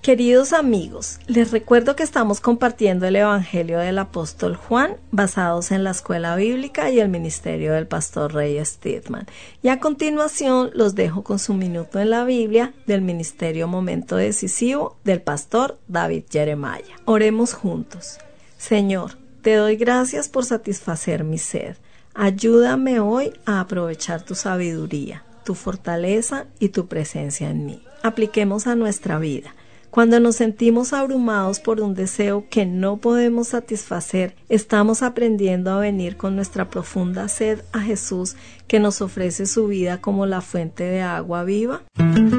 Queridos 0.03 0.51
amigos, 0.51 1.17
les 1.27 1.51
recuerdo 1.51 1.95
que 1.95 2.03
estamos 2.03 2.41
compartiendo 2.41 3.07
el 3.07 3.15
Evangelio 3.15 3.79
del 3.79 3.97
apóstol 3.97 4.57
Juan 4.57 4.97
basados 5.11 5.71
en 5.71 5.85
la 5.85 5.91
escuela 5.91 6.35
bíblica 6.35 6.91
y 6.91 6.99
el 6.99 7.07
ministerio 7.07 7.71
del 7.71 7.87
pastor 7.87 8.33
Rey 8.33 8.59
Stedman. 8.65 9.27
Y 9.61 9.69
a 9.69 9.79
continuación 9.79 10.71
los 10.73 10.95
dejo 10.95 11.23
con 11.23 11.39
su 11.39 11.53
minuto 11.53 12.01
en 12.01 12.09
la 12.09 12.25
Biblia 12.25 12.73
del 12.85 13.01
ministerio 13.01 13.69
Momento 13.69 14.17
Decisivo 14.17 14.97
del 15.05 15.21
pastor 15.21 15.79
David 15.87 16.25
Jeremiah. 16.29 16.83
Oremos 17.05 17.53
juntos. 17.53 18.17
Señor, 18.57 19.11
te 19.41 19.55
doy 19.55 19.77
gracias 19.77 20.27
por 20.27 20.43
satisfacer 20.43 21.23
mi 21.23 21.37
sed. 21.37 21.77
Ayúdame 22.13 22.99
hoy 22.99 23.31
a 23.45 23.61
aprovechar 23.61 24.21
tu 24.21 24.35
sabiduría, 24.35 25.23
tu 25.45 25.55
fortaleza 25.55 26.47
y 26.59 26.69
tu 26.69 26.87
presencia 26.87 27.49
en 27.49 27.65
mí. 27.65 27.81
Apliquemos 28.01 28.67
a 28.67 28.75
nuestra 28.75 29.17
vida 29.17 29.55
cuando 29.93 30.19
nos 30.19 30.37
sentimos 30.37 30.91
abrumados 30.91 31.59
por 31.59 31.79
un 31.79 31.93
deseo 31.93 32.45
que 32.49 32.65
no 32.65 32.97
podemos 32.97 33.49
satisfacer, 33.49 34.33
estamos 34.49 35.03
aprendiendo 35.03 35.69
a 35.69 35.79
venir 35.79 36.17
con 36.17 36.35
nuestra 36.35 36.67
profunda 36.67 37.27
sed 37.27 37.59
a 37.73 37.79
Jesús 37.79 38.35
que 38.67 38.79
nos 38.79 39.03
ofrece 39.03 39.45
su 39.45 39.67
vida 39.67 40.01
como 40.01 40.25
la 40.25 40.41
fuente 40.41 40.83
de 40.83 41.03
agua 41.03 41.43
viva. 41.43 41.83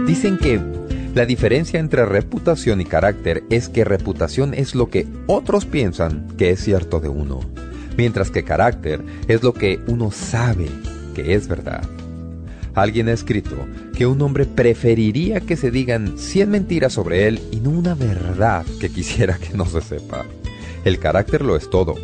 Dicen 0.05 0.37
que 0.37 0.61
la 1.14 1.27
diferencia 1.27 1.79
entre 1.79 2.05
reputación 2.05 2.81
y 2.81 2.87
carácter 2.87 3.45
es 3.51 3.69
que 3.69 3.85
reputación 3.85 4.53
es 4.53 4.75
lo 4.75 4.90
que 4.90 5.07
otros 5.29 5.64
piensan 5.64 6.27
que 6.37 6.51
es 6.51 6.59
cierto 6.59 6.99
de 6.99 7.09
uno, 7.09 7.38
mientras 7.97 8.33
que 8.33 8.43
carácter 8.43 9.01
es 9.29 9.45
lo 9.45 9.53
que 9.53 9.79
uno 9.87 10.11
sabe 10.11 10.69
que 11.14 11.35
es 11.35 11.47
verdad. 11.47 11.85
Alguien 12.75 13.09
ha 13.09 13.12
escrito 13.12 13.55
que 13.94 14.07
un 14.07 14.20
hombre 14.22 14.44
preferiría 14.44 15.40
que 15.40 15.57
se 15.57 15.70
digan 15.70 16.18
100 16.18 16.50
mentiras 16.50 16.92
sobre 16.92 17.28
él 17.28 17.40
y 17.52 17.57
no 17.57 17.70
una 17.70 17.94
verdad 17.94 18.66
que 18.80 18.90
quisiera 18.90 19.38
que 19.38 19.57
no 19.57 19.66
se 19.66 19.80
sepa. 19.80 20.24
El 20.85 20.98
carácter 20.98 21.42
lo 21.42 21.57
es 21.57 21.70
todo. 21.70 21.94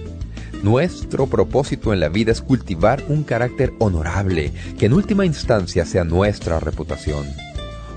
Nuestro 0.62 1.26
propósito 1.26 1.92
en 1.92 2.00
la 2.00 2.08
vida 2.08 2.32
es 2.32 2.42
cultivar 2.42 3.02
un 3.08 3.24
carácter 3.24 3.72
honorable, 3.78 4.52
que 4.78 4.86
en 4.86 4.92
última 4.92 5.26
instancia 5.26 5.84
sea 5.84 6.04
nuestra 6.04 6.60
reputación. 6.60 7.26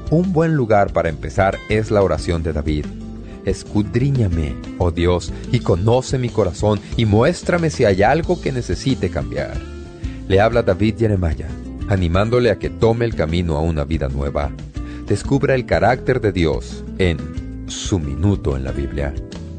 Un 0.10 0.34
buen 0.34 0.56
lugar 0.56 0.92
para 0.92 1.10
empezar 1.10 1.58
es 1.70 1.92
la 1.92 2.02
oración 2.02 2.42
de 2.42 2.54
David. 2.54 2.86
Escudriñame, 3.46 4.56
oh 4.78 4.92
Dios, 4.92 5.34
y 5.52 5.60
conoce 5.60 6.18
mi 6.18 6.30
corazón, 6.30 6.80
y 6.96 7.06
muéstrame 7.06 7.70
si 7.70 7.84
hay 7.84 8.02
algo 8.02 8.42
que 8.42 8.54
necesite 8.54 9.10
cambiar. 9.10 9.60
Le 10.30 10.40
habla 10.40 10.64
David 10.64 10.96
Jeremiah 10.98 11.50
animándole 11.94 12.52
a 12.52 12.60
que 12.60 12.70
tome 12.70 13.06
el 13.06 13.16
camino 13.16 13.56
a 13.56 13.62
una 13.62 13.86
vida 13.86 14.10
nueva. 14.10 14.52
Descubra 15.08 15.56
el 15.56 15.66
carácter 15.66 16.22
de 16.22 16.32
Dios 16.32 16.84
en 16.98 17.66
Su 17.68 18.00
Minuto 18.00 18.58
en 18.58 18.64
la 18.64 18.72
Biblia. 18.72 19.14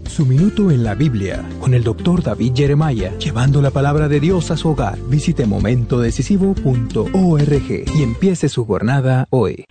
Su 0.09 0.27
Minuto 0.27 0.70
en 0.70 0.85
la 0.85 0.94
Biblia 0.94 1.44
con 1.61 1.75
el 1.75 1.83
doctor 1.83 2.23
David 2.23 2.53
Jeremiah, 2.55 3.18
llevando 3.18 3.61
la 3.61 3.70
palabra 3.70 4.09
de 4.09 4.20
Dios 4.20 4.51
a 4.51 4.57
su 4.57 4.68
hogar. 4.68 4.99
Visite 5.09 5.47
momentodecisivo.org 5.47 7.85
y 7.97 8.03
empiece 8.03 8.49
su 8.49 8.64
jornada 8.64 9.27
hoy. 9.31 9.64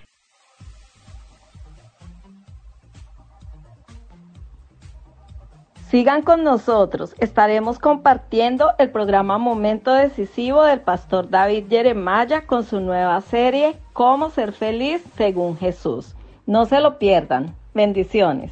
Sigan 5.93 6.23
con 6.23 6.43
nosotros, 6.43 7.13
estaremos 7.19 7.77
compartiendo 7.77 8.71
el 8.79 8.89
programa 8.89 9.37
Momento 9.37 9.93
Decisivo 9.93 10.63
del 10.63 10.81
pastor 10.81 11.29
David 11.29 11.65
Jeremiah 11.69 12.47
con 12.47 12.63
su 12.63 12.79
nueva 12.79 13.21
serie 13.21 13.77
Cómo 13.93 14.31
ser 14.31 14.53
feliz 14.53 15.03
según 15.17 15.55
Jesús. 15.55 16.15
No 16.47 16.65
se 16.65 16.79
lo 16.79 16.97
pierdan. 16.97 17.55
Bendiciones. 17.75 18.51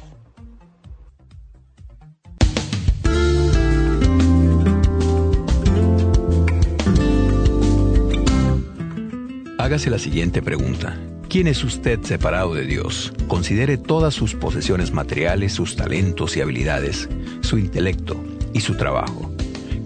Hágase 9.58 9.90
la 9.90 9.98
siguiente 9.98 10.42
pregunta. 10.42 10.96
¿Quién 11.32 11.46
es 11.46 11.64
usted 11.64 11.98
separado 12.02 12.52
de 12.52 12.66
Dios? 12.66 13.10
Considere 13.26 13.78
todas 13.78 14.12
sus 14.12 14.34
posesiones 14.34 14.92
materiales, 14.92 15.54
sus 15.54 15.76
talentos 15.76 16.36
y 16.36 16.42
habilidades, 16.42 17.08
su 17.40 17.56
intelecto 17.56 18.22
y 18.52 18.60
su 18.60 18.76
trabajo. 18.76 19.32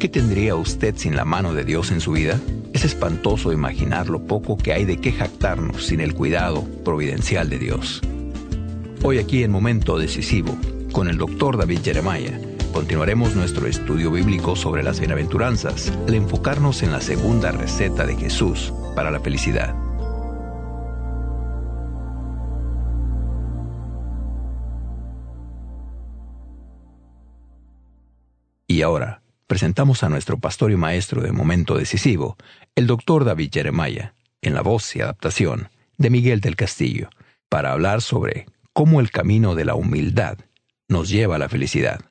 ¿Qué 0.00 0.08
tendría 0.08 0.56
usted 0.56 0.96
sin 0.96 1.14
la 1.14 1.24
mano 1.24 1.54
de 1.54 1.64
Dios 1.64 1.92
en 1.92 2.00
su 2.00 2.10
vida? 2.10 2.40
Es 2.72 2.84
espantoso 2.84 3.52
imaginar 3.52 4.08
lo 4.08 4.26
poco 4.26 4.58
que 4.58 4.72
hay 4.72 4.84
de 4.84 4.96
qué 4.96 5.12
jactarnos 5.12 5.86
sin 5.86 6.00
el 6.00 6.14
cuidado 6.14 6.64
providencial 6.84 7.48
de 7.48 7.60
Dios. 7.60 8.00
Hoy 9.04 9.18
aquí 9.18 9.44
en 9.44 9.52
Momento 9.52 9.98
Decisivo, 9.98 10.58
con 10.90 11.06
el 11.06 11.16
doctor 11.16 11.58
David 11.58 11.78
Jeremiah, 11.84 12.40
continuaremos 12.72 13.36
nuestro 13.36 13.68
estudio 13.68 14.10
bíblico 14.10 14.56
sobre 14.56 14.82
las 14.82 14.98
bienaventuranzas 14.98 15.92
al 16.08 16.14
enfocarnos 16.14 16.82
en 16.82 16.90
la 16.90 17.00
segunda 17.00 17.52
receta 17.52 18.04
de 18.04 18.16
Jesús 18.16 18.72
para 18.96 19.12
la 19.12 19.20
felicidad. 19.20 19.85
Y 28.76 28.82
ahora, 28.82 29.22
presentamos 29.46 30.02
a 30.02 30.10
nuestro 30.10 30.38
pastor 30.38 30.70
y 30.70 30.76
maestro 30.76 31.22
de 31.22 31.32
momento 31.32 31.78
decisivo, 31.78 32.36
el 32.74 32.86
doctor 32.86 33.24
David 33.24 33.48
Jeremiah, 33.50 34.12
en 34.42 34.52
la 34.52 34.60
voz 34.60 34.94
y 34.94 35.00
adaptación 35.00 35.70
de 35.96 36.10
Miguel 36.10 36.42
del 36.42 36.56
Castillo, 36.56 37.08
para 37.48 37.72
hablar 37.72 38.02
sobre 38.02 38.44
cómo 38.74 39.00
el 39.00 39.10
camino 39.10 39.54
de 39.54 39.64
la 39.64 39.76
humildad 39.76 40.36
nos 40.88 41.08
lleva 41.08 41.36
a 41.36 41.38
la 41.38 41.48
felicidad. 41.48 42.02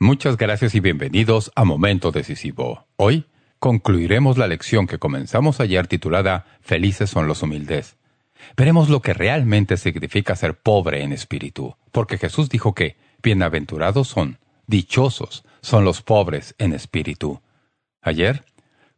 Muchas 0.00 0.36
gracias 0.36 0.74
y 0.74 0.80
bienvenidos 0.80 1.52
a 1.54 1.62
Momento 1.62 2.10
Decisivo. 2.10 2.88
Hoy 2.96 3.26
concluiremos 3.60 4.38
la 4.38 4.48
lección 4.48 4.88
que 4.88 4.98
comenzamos 4.98 5.60
ayer 5.60 5.86
titulada 5.86 6.46
Felices 6.62 7.10
son 7.10 7.28
los 7.28 7.44
humildes. 7.44 7.96
Veremos 8.56 8.88
lo 8.88 9.02
que 9.02 9.14
realmente 9.14 9.76
significa 9.76 10.34
ser 10.34 10.58
pobre 10.58 11.04
en 11.04 11.12
espíritu, 11.12 11.76
porque 11.92 12.18
Jesús 12.18 12.48
dijo 12.48 12.74
que 12.74 12.96
bienaventurados 13.22 14.08
son, 14.08 14.40
dichosos, 14.66 15.44
son 15.66 15.84
los 15.84 16.00
pobres 16.00 16.54
en 16.58 16.72
espíritu. 16.72 17.42
Ayer 18.00 18.44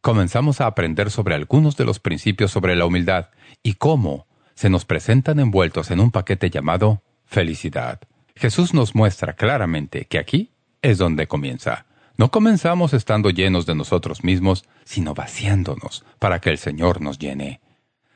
comenzamos 0.03 0.61
a 0.61 0.67
aprender 0.67 1.11
sobre 1.11 1.35
algunos 1.35 1.79
de 1.79 1.87
los 1.87 1.99
principios 1.99 2.51
sobre 2.51 2.77
la 2.77 2.85
humildad 2.85 3.31
y 3.63 3.75
cómo 3.75 4.27
se 4.55 4.69
nos 4.69 4.85
presentan 4.85 5.41
envueltos 5.41 5.91
en 5.91 5.99
un 5.99 6.11
paquete 6.11 6.51
llamado 6.51 7.03
felicidad. 7.25 8.01
Jesús 8.37 8.75
nos 8.75 8.95
muestra 8.95 9.33
claramente 9.33 10.05
que 10.05 10.19
aquí 10.19 10.51
es 10.83 10.99
donde 10.99 11.27
comienza. 11.27 11.87
No 12.19 12.31
comenzamos 12.31 12.93
estando 12.93 13.31
llenos 13.31 13.65
de 13.65 13.75
nosotros 13.75 14.23
mismos, 14.23 14.67
sino 14.85 15.15
vaciándonos 15.15 16.05
para 16.19 16.39
que 16.39 16.51
el 16.51 16.59
Señor 16.59 17.01
nos 17.01 17.19
llene. 17.19 17.63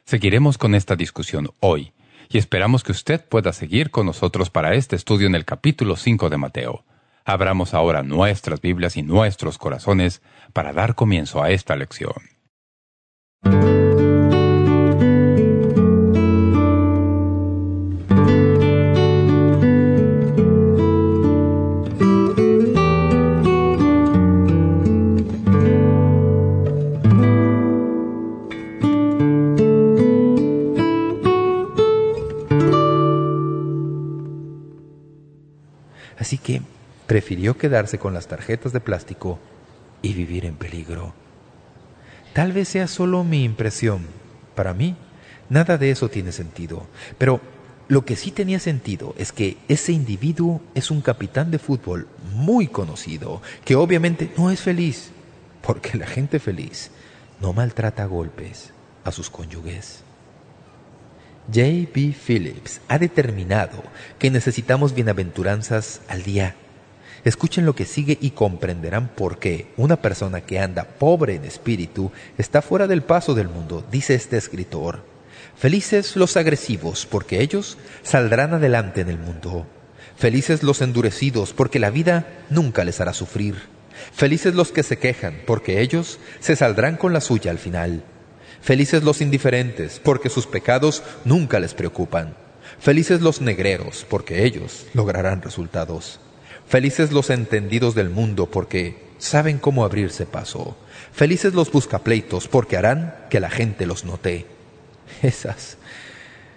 Seguiremos 0.05 0.59
con 0.59 0.75
esta 0.75 0.95
discusión 0.95 1.49
hoy 1.61 1.95
y 2.29 2.37
esperamos 2.37 2.85
que 2.85 2.93
usted 2.93 3.27
pueda 3.27 3.55
seguir 3.55 3.91
con 3.91 4.05
nosotros 4.05 4.51
para 4.51 4.75
este 4.75 4.95
estudio 4.95 5.27
en 5.27 5.37
el 5.37 5.47
capítulo 5.47 5.97
5 5.97 6.29
de 6.29 6.37
Mateo. 6.37 6.85
Abramos 7.25 7.75
ahora 7.75 8.03
nuestras 8.03 8.61
Biblias 8.61 8.97
y 8.97 9.03
nuestros 9.03 9.59
corazones 9.59 10.23
para 10.53 10.73
dar 10.73 10.95
comienzo 10.95 11.43
a 11.43 11.51
esta 11.51 11.77
lección. 11.77 12.33
Así 36.19 36.39
que 36.39 36.63
prefirió 37.13 37.59
quedarse 37.59 37.99
con 37.99 38.15
las 38.15 38.27
tarjetas 38.27 38.73
de 38.73 38.81
plástico 38.81 39.39
y 40.01 40.15
vivir 40.15 40.47
en 40.47 40.55
peligro. 40.55 41.13
Tal 42.33 42.53
vez 42.53 42.69
sea 42.69 42.87
solo 42.87 43.23
mi 43.23 43.45
impresión. 43.45 44.07
Para 44.55 44.73
mí, 44.73 44.97
nada 45.51 45.77
de 45.77 45.91
eso 45.91 46.09
tiene 46.09 46.33
sentido. 46.33 46.87
Pero 47.19 47.43
lo 47.87 48.07
que 48.07 48.17
sí 48.17 48.31
tenía 48.31 48.59
sentido 48.61 49.15
es 49.19 49.31
que 49.31 49.59
ese 49.69 49.93
individuo 49.93 50.63
es 50.75 50.91
un 50.91 51.03
capitán 51.03 51.51
de 51.51 51.59
fútbol 51.59 52.09
muy 52.33 52.67
conocido, 52.67 53.43
que 53.67 53.77
obviamente 53.77 54.33
no 54.39 54.51
es 54.51 54.63
feliz, 54.63 55.11
porque 55.61 55.99
la 55.99 56.07
gente 56.07 56.39
feliz 56.39 56.93
no 57.43 57.53
maltrata 57.53 58.05
a 58.05 58.07
golpes 58.07 58.73
a 59.05 59.13
sus 59.13 59.29
cónyuges. 59.29 60.03
J.B. 61.49 62.15
Phillips 62.27 62.81
ha 62.89 62.99
determinado 62.99 63.83
que 64.19 64.31
necesitamos 64.31 64.95
bienaventuranzas 64.95 66.01
al 66.09 66.23
día. 66.23 66.57
Escuchen 67.25 67.65
lo 67.67 67.75
que 67.75 67.85
sigue 67.85 68.19
y 68.21 68.31
comprenderán 68.31 69.09
por 69.09 69.39
qué 69.39 69.69
una 69.77 69.97
persona 70.03 70.41
que 70.41 70.59
anda 70.59 70.85
pobre 70.85 71.37
en 71.37 71.45
espíritu 71.45 72.11
está 72.37 72.63
fuera 72.63 72.89
del 72.89 73.03
paso 73.03 73.35
del 73.35 73.49
mundo, 73.49 73.85
dice 73.93 74.15
este 74.15 74.37
escritor. 74.37 75.05
Felices 75.57 76.17
los 76.17 76.37
agresivos, 76.37 77.07
porque 77.07 77.41
ellos 77.41 77.79
saldrán 78.03 78.55
adelante 78.55 79.03
en 79.03 79.09
el 79.09 79.19
mundo. 79.19 79.67
Felices 80.17 80.65
los 80.65 80.81
endurecidos, 80.83 81.53
porque 81.53 81.79
la 81.79 81.91
vida 81.91 82.27
nunca 82.51 82.85
les 82.85 83.01
hará 83.01 83.13
sufrir. 83.13 83.57
Felices 84.13 84.55
los 84.55 84.73
que 84.73 84.83
se 84.83 84.99
quejan, 84.99 85.43
porque 85.47 85.81
ellos 85.81 86.19
se 86.41 86.57
saldrán 86.57 86.97
con 86.97 87.13
la 87.13 87.21
suya 87.21 87.53
al 87.53 87.59
final. 87.59 88.03
Felices 88.61 89.05
los 89.05 89.21
indiferentes, 89.21 90.01
porque 90.03 90.29
sus 90.29 90.47
pecados 90.47 91.05
nunca 91.25 91.61
les 91.61 91.75
preocupan. 91.75 92.35
Felices 92.81 93.21
los 93.21 93.41
negreros, 93.41 94.05
porque 94.09 94.45
ellos 94.45 94.87
lograrán 94.95 95.43
resultados. 95.43 96.19
Felices 96.73 97.13
los 97.13 97.29
entendidos 97.29 97.95
del 97.95 98.09
mundo, 98.09 98.47
porque 98.47 98.97
saben 99.19 99.59
cómo 99.59 99.85
abrirse 99.85 100.25
paso. 100.25 100.75
Felices 101.13 101.53
los 101.53 101.71
buscapleitos, 101.71 102.49
porque 102.49 102.79
harán 102.79 103.15
que 103.29 103.41
la 103.41 103.51
gente 103.51 103.85
los 103.85 104.07
note. 104.07 104.47
Esas 105.23 105.77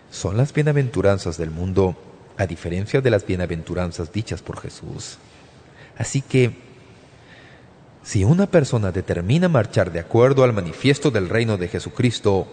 son 0.10 0.38
las 0.38 0.54
bienaventuranzas 0.54 1.38
del 1.38 1.51
mundo, 1.51 1.97
a 2.38 2.47
diferencia 2.47 3.01
de 3.01 3.10
las 3.10 3.28
bienaventuranzas 3.28 4.13
dichas 4.13 4.41
por 4.41 4.62
Jesús. 4.62 5.17
Así 5.97 6.21
que 6.21 6.62
si 8.01 8.23
una 8.23 8.47
persona 8.47 8.93
determina 8.93 9.49
marchar 9.49 9.91
de 9.91 9.99
acuerdo 9.99 10.45
al 10.45 10.54
manifiesto 10.54 11.12
del 11.12 11.28
reino 11.28 11.58
de 11.58 11.67
Jesucristo, 11.67 12.47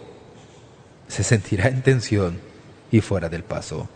se 1.07 1.23
sentirá 1.23 1.69
en 1.69 1.81
tensión 1.81 2.41
y 2.91 2.99
fuera 2.99 3.29
del 3.29 3.45
paso. 3.45 3.87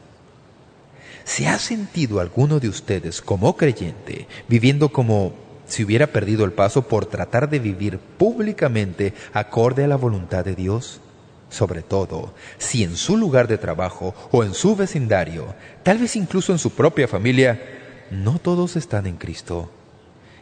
¿Se 1.28 1.46
ha 1.46 1.60
sentido 1.60 2.22
alguno 2.22 2.62
de 2.62 2.70
ustedes 2.70 3.22
como 3.22 3.58
creyente 3.58 4.30
viviendo 4.48 4.88
como 4.90 5.34
si 5.68 5.84
hubiera 5.84 6.08
perdido 6.08 6.46
el 6.46 6.54
paso 6.54 6.88
por 6.88 7.06
tratar 7.06 7.50
de 7.50 7.60
vivir 7.60 8.00
públicamente 8.00 9.14
acorde 9.34 9.84
a 9.84 9.88
la 9.88 9.98
voluntad 9.98 10.46
de 10.46 10.56
Dios? 10.56 11.02
Sobre 11.50 11.82
todo, 11.82 12.34
si 12.58 12.86
en 12.86 12.96
su 12.96 13.18
lugar 13.18 13.50
de 13.50 13.58
trabajo 13.58 14.16
o 14.32 14.46
en 14.46 14.54
su 14.54 14.78
vecindario, 14.78 15.54
tal 15.84 15.98
vez 15.98 16.16
incluso 16.16 16.54
en 16.54 16.60
su 16.60 16.72
propia 16.72 17.10
familia, 17.10 17.62
no 18.10 18.40
todos 18.40 18.78
están 18.78 19.06
en 19.06 19.18
Cristo 19.18 19.70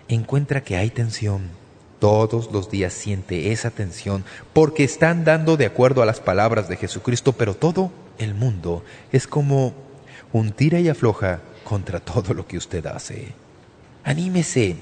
encuentra 0.08 0.64
que 0.64 0.78
hay 0.78 0.92
tensión. 0.92 1.50
Todos 1.98 2.52
los 2.52 2.70
días 2.70 2.94
siente 2.94 3.52
esa 3.52 3.72
tensión 3.72 4.24
porque 4.54 4.84
están 4.84 5.26
dando 5.26 5.58
de 5.58 5.66
acuerdo 5.66 6.04
a 6.04 6.06
las 6.06 6.20
palabras 6.20 6.70
de 6.70 6.78
Jesucristo, 6.78 7.34
pero 7.34 7.56
todo 7.56 7.92
el 8.20 8.36
mundo 8.36 8.84
es 9.12 9.26
como 9.26 9.85
un 10.36 10.52
tira 10.52 10.82
y 10.82 10.90
afloja 10.90 11.40
contra 11.64 12.02
todo 12.02 12.34
lo 12.34 12.46
que 12.46 12.58
usted 12.58 12.86
hace. 12.88 13.30
Anímese. 14.04 14.76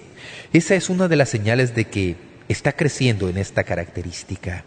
Esa 0.52 0.74
es 0.74 0.90
una 0.90 1.08
de 1.08 1.16
las 1.16 1.30
señales 1.30 1.76
de 1.76 1.86
que 1.86 2.16
está 2.48 2.72
creciendo 2.74 3.30
en 3.30 3.38
esta 3.38 3.64
característica. 3.64 4.64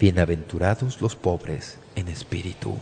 Bienaventurados 0.00 1.02
los 1.02 1.14
pobres 1.14 1.76
en 1.94 2.08
espíritu. 2.08 2.78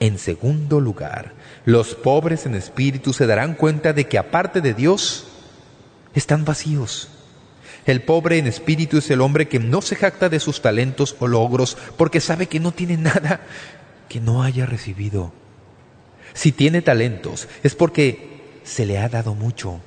En 0.00 0.16
segundo 0.16 0.80
lugar, 0.80 1.34
los 1.66 1.94
pobres 1.94 2.46
en 2.46 2.54
espíritu 2.54 3.12
se 3.12 3.26
darán 3.26 3.52
cuenta 3.52 3.92
de 3.92 4.08
que 4.08 4.16
aparte 4.16 4.62
de 4.62 4.72
Dios, 4.72 5.26
están 6.14 6.46
vacíos. 6.46 7.10
El 7.84 8.00
pobre 8.00 8.38
en 8.38 8.46
espíritu 8.46 8.96
es 8.96 9.10
el 9.10 9.20
hombre 9.20 9.46
que 9.46 9.58
no 9.58 9.82
se 9.82 9.96
jacta 9.96 10.30
de 10.30 10.40
sus 10.40 10.62
talentos 10.62 11.14
o 11.18 11.26
logros 11.26 11.76
porque 11.98 12.20
sabe 12.20 12.46
que 12.46 12.60
no 12.60 12.72
tiene 12.72 12.96
nada 12.96 13.42
que 14.08 14.20
no 14.20 14.42
haya 14.42 14.64
recibido. 14.64 15.34
Si 16.34 16.52
tiene 16.52 16.82
talentos 16.82 17.48
es 17.62 17.74
porque 17.74 18.40
se 18.64 18.86
le 18.86 18.98
ha 18.98 19.08
dado 19.08 19.34
mucho. 19.34 19.80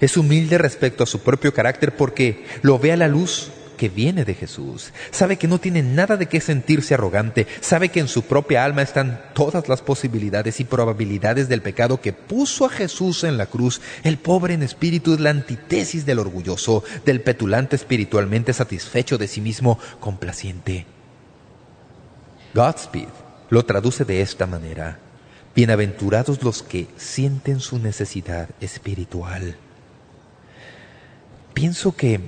Es 0.00 0.16
humilde 0.16 0.58
respecto 0.58 1.04
a 1.04 1.06
su 1.06 1.20
propio 1.20 1.52
carácter 1.52 1.96
porque 1.96 2.44
lo 2.62 2.78
ve 2.78 2.92
a 2.92 2.96
la 2.96 3.08
luz 3.08 3.50
que 3.80 3.88
viene 3.88 4.26
de 4.26 4.34
Jesús. 4.34 4.92
Sabe 5.10 5.36
que 5.36 5.48
no 5.48 5.58
tiene 5.58 5.82
nada 5.82 6.18
de 6.18 6.26
qué 6.26 6.42
sentirse 6.42 6.92
arrogante. 6.92 7.46
Sabe 7.62 7.88
que 7.88 8.00
en 8.00 8.08
su 8.08 8.24
propia 8.24 8.62
alma 8.62 8.82
están 8.82 9.22
todas 9.32 9.70
las 9.70 9.80
posibilidades 9.80 10.60
y 10.60 10.64
probabilidades 10.64 11.48
del 11.48 11.62
pecado 11.62 11.98
que 11.98 12.12
puso 12.12 12.66
a 12.66 12.68
Jesús 12.68 13.24
en 13.24 13.38
la 13.38 13.46
cruz. 13.46 13.80
El 14.04 14.18
pobre 14.18 14.52
en 14.52 14.62
espíritu 14.62 15.14
es 15.14 15.20
la 15.20 15.30
antítesis 15.30 16.04
del 16.04 16.18
orgulloso, 16.18 16.84
del 17.06 17.22
petulante 17.22 17.74
espiritualmente 17.74 18.52
satisfecho 18.52 19.16
de 19.16 19.28
sí 19.28 19.40
mismo, 19.40 19.78
complaciente. 19.98 20.84
Godspeed 22.52 23.08
lo 23.48 23.64
traduce 23.64 24.04
de 24.04 24.20
esta 24.20 24.46
manera. 24.46 24.98
Bienaventurados 25.60 26.42
los 26.42 26.62
que 26.62 26.86
sienten 26.96 27.60
su 27.60 27.78
necesidad 27.78 28.48
espiritual. 28.62 29.58
Pienso 31.52 31.94
que 31.94 32.18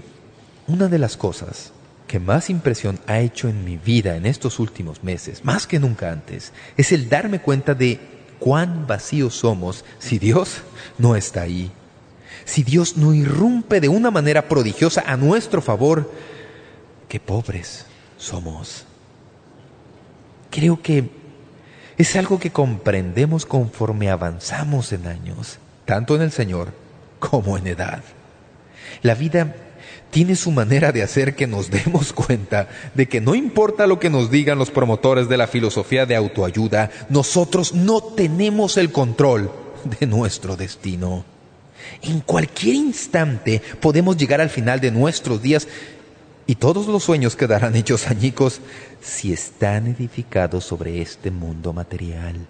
una 0.66 0.88
de 0.88 0.98
las 0.98 1.16
cosas 1.16 1.72
que 2.06 2.20
más 2.20 2.50
impresión 2.50 3.00
ha 3.06 3.20
hecho 3.20 3.48
en 3.48 3.64
mi 3.64 3.78
vida 3.78 4.16
en 4.16 4.26
estos 4.26 4.58
últimos 4.58 5.02
meses, 5.02 5.46
más 5.46 5.66
que 5.66 5.78
nunca 5.78 6.12
antes, 6.12 6.52
es 6.76 6.92
el 6.92 7.08
darme 7.08 7.40
cuenta 7.40 7.72
de 7.72 8.00
cuán 8.38 8.86
vacíos 8.86 9.34
somos 9.34 9.86
si 9.98 10.18
Dios 10.18 10.60
no 10.98 11.16
está 11.16 11.40
ahí. 11.40 11.72
Si 12.44 12.62
Dios 12.62 12.98
no 12.98 13.14
irrumpe 13.14 13.80
de 13.80 13.88
una 13.88 14.10
manera 14.10 14.46
prodigiosa 14.46 15.04
a 15.06 15.16
nuestro 15.16 15.62
favor, 15.62 16.12
qué 17.08 17.18
pobres 17.18 17.86
somos. 18.18 18.84
Creo 20.50 20.82
que 20.82 21.21
es 22.02 22.16
algo 22.16 22.38
que 22.38 22.50
comprendemos 22.50 23.46
conforme 23.46 24.10
avanzamos 24.10 24.92
en 24.92 25.06
años, 25.06 25.58
tanto 25.84 26.14
en 26.14 26.22
el 26.22 26.32
Señor 26.32 26.72
como 27.18 27.56
en 27.56 27.66
edad. 27.66 28.02
La 29.02 29.14
vida 29.14 29.54
tiene 30.10 30.36
su 30.36 30.50
manera 30.50 30.92
de 30.92 31.02
hacer 31.02 31.34
que 31.34 31.46
nos 31.46 31.70
demos 31.70 32.12
cuenta 32.14 32.68
de 32.94 33.08
que 33.08 33.20
no 33.20 33.34
importa 33.34 33.86
lo 33.86 33.98
que 33.98 34.10
nos 34.10 34.30
digan 34.30 34.58
los 34.58 34.70
promotores 34.70 35.28
de 35.28 35.36
la 35.36 35.46
filosofía 35.46 36.06
de 36.06 36.16
autoayuda, 36.16 36.90
nosotros 37.08 37.74
no 37.74 38.02
tenemos 38.02 38.76
el 38.76 38.92
control 38.92 39.50
de 39.98 40.06
nuestro 40.06 40.56
destino. 40.56 41.24
En 42.02 42.20
cualquier 42.20 42.74
instante 42.74 43.62
podemos 43.80 44.16
llegar 44.16 44.40
al 44.40 44.50
final 44.50 44.80
de 44.80 44.90
nuestros 44.90 45.42
días 45.42 45.66
y 46.46 46.56
todos 46.56 46.86
los 46.86 47.04
sueños 47.04 47.36
quedarán 47.36 47.76
hechos 47.76 48.08
añicos 48.08 48.60
si 49.00 49.32
están 49.32 49.86
edificados 49.86 50.64
sobre 50.64 51.00
este 51.00 51.30
mundo 51.30 51.72
material. 51.72 52.46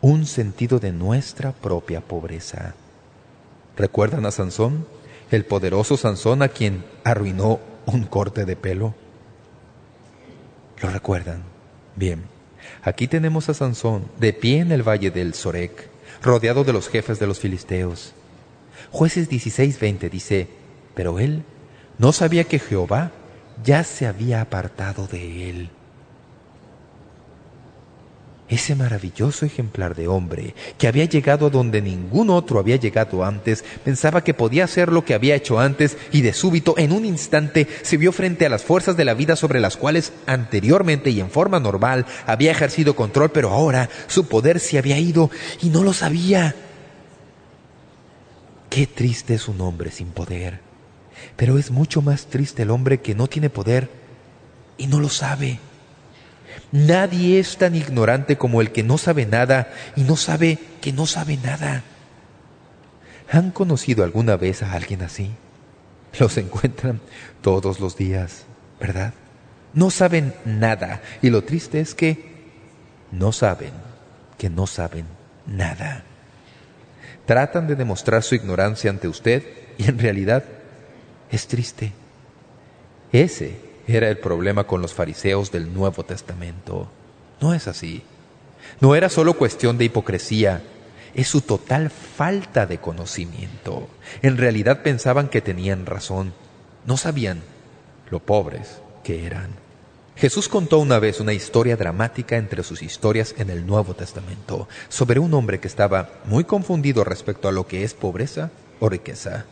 Un 0.00 0.26
sentido 0.26 0.78
de 0.78 0.92
nuestra 0.92 1.52
propia 1.52 2.00
pobreza. 2.00 2.74
¿Recuerdan 3.76 4.26
a 4.26 4.30
Sansón? 4.30 4.86
El 5.30 5.44
poderoso 5.44 5.96
Sansón 5.96 6.42
a 6.42 6.48
quien 6.48 6.84
arruinó 7.04 7.60
un 7.86 8.04
corte 8.04 8.44
de 8.44 8.56
pelo. 8.56 8.94
¿Lo 10.80 10.90
recuerdan? 10.90 11.42
Bien. 11.96 12.24
Aquí 12.82 13.06
tenemos 13.06 13.48
a 13.48 13.54
Sansón 13.54 14.04
de 14.18 14.32
pie 14.32 14.60
en 14.60 14.72
el 14.72 14.82
valle 14.82 15.10
del 15.10 15.34
Sorek, 15.34 15.88
rodeado 16.22 16.64
de 16.64 16.72
los 16.72 16.88
jefes 16.88 17.18
de 17.18 17.26
los 17.26 17.38
filisteos. 17.38 18.14
Jueces 18.90 19.28
16:20 19.30 20.10
dice, 20.10 20.48
pero 20.94 21.18
él 21.18 21.44
no 22.02 22.10
sabía 22.10 22.42
que 22.42 22.58
Jehová 22.58 23.12
ya 23.62 23.84
se 23.84 24.08
había 24.08 24.40
apartado 24.40 25.06
de 25.06 25.48
él. 25.48 25.70
Ese 28.48 28.74
maravilloso 28.74 29.46
ejemplar 29.46 29.94
de 29.94 30.08
hombre, 30.08 30.56
que 30.78 30.88
había 30.88 31.04
llegado 31.04 31.46
a 31.46 31.50
donde 31.50 31.80
ningún 31.80 32.28
otro 32.28 32.58
había 32.58 32.74
llegado 32.74 33.24
antes, 33.24 33.64
pensaba 33.84 34.24
que 34.24 34.34
podía 34.34 34.64
hacer 34.64 34.90
lo 34.90 35.04
que 35.04 35.14
había 35.14 35.36
hecho 35.36 35.60
antes 35.60 35.96
y 36.10 36.22
de 36.22 36.32
súbito, 36.32 36.74
en 36.76 36.90
un 36.90 37.04
instante, 37.04 37.68
se 37.82 37.96
vio 37.96 38.10
frente 38.10 38.46
a 38.46 38.48
las 38.48 38.64
fuerzas 38.64 38.96
de 38.96 39.04
la 39.04 39.14
vida 39.14 39.36
sobre 39.36 39.60
las 39.60 39.76
cuales 39.76 40.12
anteriormente 40.26 41.10
y 41.10 41.20
en 41.20 41.30
forma 41.30 41.60
normal 41.60 42.04
había 42.26 42.50
ejercido 42.50 42.96
control, 42.96 43.30
pero 43.30 43.50
ahora 43.50 43.88
su 44.08 44.26
poder 44.26 44.58
se 44.58 44.76
había 44.76 44.98
ido 44.98 45.30
y 45.62 45.68
no 45.68 45.84
lo 45.84 45.92
sabía. 45.92 46.56
Qué 48.68 48.88
triste 48.88 49.34
es 49.34 49.46
un 49.46 49.60
hombre 49.60 49.92
sin 49.92 50.08
poder. 50.08 50.71
Pero 51.36 51.58
es 51.58 51.70
mucho 51.70 52.02
más 52.02 52.26
triste 52.26 52.62
el 52.62 52.70
hombre 52.70 53.00
que 53.00 53.14
no 53.14 53.26
tiene 53.26 53.50
poder 53.50 53.90
y 54.76 54.86
no 54.86 55.00
lo 55.00 55.08
sabe. 55.08 55.58
Nadie 56.70 57.38
es 57.38 57.56
tan 57.56 57.74
ignorante 57.74 58.36
como 58.36 58.60
el 58.60 58.72
que 58.72 58.82
no 58.82 58.98
sabe 58.98 59.26
nada 59.26 59.72
y 59.96 60.02
no 60.02 60.16
sabe 60.16 60.58
que 60.80 60.92
no 60.92 61.06
sabe 61.06 61.36
nada. 61.36 61.82
¿Han 63.30 63.50
conocido 63.50 64.04
alguna 64.04 64.36
vez 64.36 64.62
a 64.62 64.72
alguien 64.72 65.02
así? 65.02 65.30
Los 66.18 66.36
encuentran 66.36 67.00
todos 67.40 67.80
los 67.80 67.96
días, 67.96 68.44
¿verdad? 68.78 69.14
No 69.74 69.90
saben 69.90 70.34
nada 70.44 71.00
y 71.22 71.30
lo 71.30 71.42
triste 71.42 71.80
es 71.80 71.94
que 71.94 72.32
no 73.10 73.32
saben 73.32 73.72
que 74.36 74.50
no 74.50 74.66
saben 74.66 75.06
nada. 75.46 76.04
Tratan 77.26 77.68
de 77.68 77.76
demostrar 77.76 78.22
su 78.22 78.34
ignorancia 78.34 78.90
ante 78.90 79.08
usted 79.08 79.44
y 79.78 79.84
en 79.84 79.98
realidad 79.98 80.44
es 81.32 81.48
triste. 81.48 81.92
Ese 83.10 83.56
era 83.88 84.08
el 84.08 84.18
problema 84.18 84.64
con 84.64 84.80
los 84.80 84.94
fariseos 84.94 85.50
del 85.50 85.74
Nuevo 85.74 86.04
Testamento. 86.04 86.88
No 87.40 87.54
es 87.54 87.66
así. 87.66 88.02
No 88.80 88.94
era 88.94 89.08
solo 89.08 89.34
cuestión 89.34 89.76
de 89.76 89.86
hipocresía, 89.86 90.62
es 91.14 91.28
su 91.28 91.40
total 91.40 91.90
falta 91.90 92.66
de 92.66 92.78
conocimiento. 92.78 93.88
En 94.22 94.36
realidad 94.36 94.82
pensaban 94.82 95.28
que 95.28 95.40
tenían 95.40 95.86
razón. 95.86 96.32
No 96.86 96.96
sabían 96.96 97.42
lo 98.10 98.20
pobres 98.20 98.80
que 99.02 99.26
eran. 99.26 99.50
Jesús 100.16 100.48
contó 100.48 100.78
una 100.78 100.98
vez 100.98 101.20
una 101.20 101.32
historia 101.32 101.76
dramática 101.76 102.36
entre 102.36 102.62
sus 102.62 102.82
historias 102.82 103.34
en 103.38 103.50
el 103.50 103.66
Nuevo 103.66 103.94
Testamento 103.94 104.68
sobre 104.88 105.18
un 105.18 105.32
hombre 105.32 105.58
que 105.58 105.68
estaba 105.68 106.10
muy 106.26 106.44
confundido 106.44 107.02
respecto 107.02 107.48
a 107.48 107.52
lo 107.52 107.66
que 107.66 107.82
es 107.82 107.94
pobreza 107.94 108.50
o 108.78 108.88
riqueza. 108.88 109.46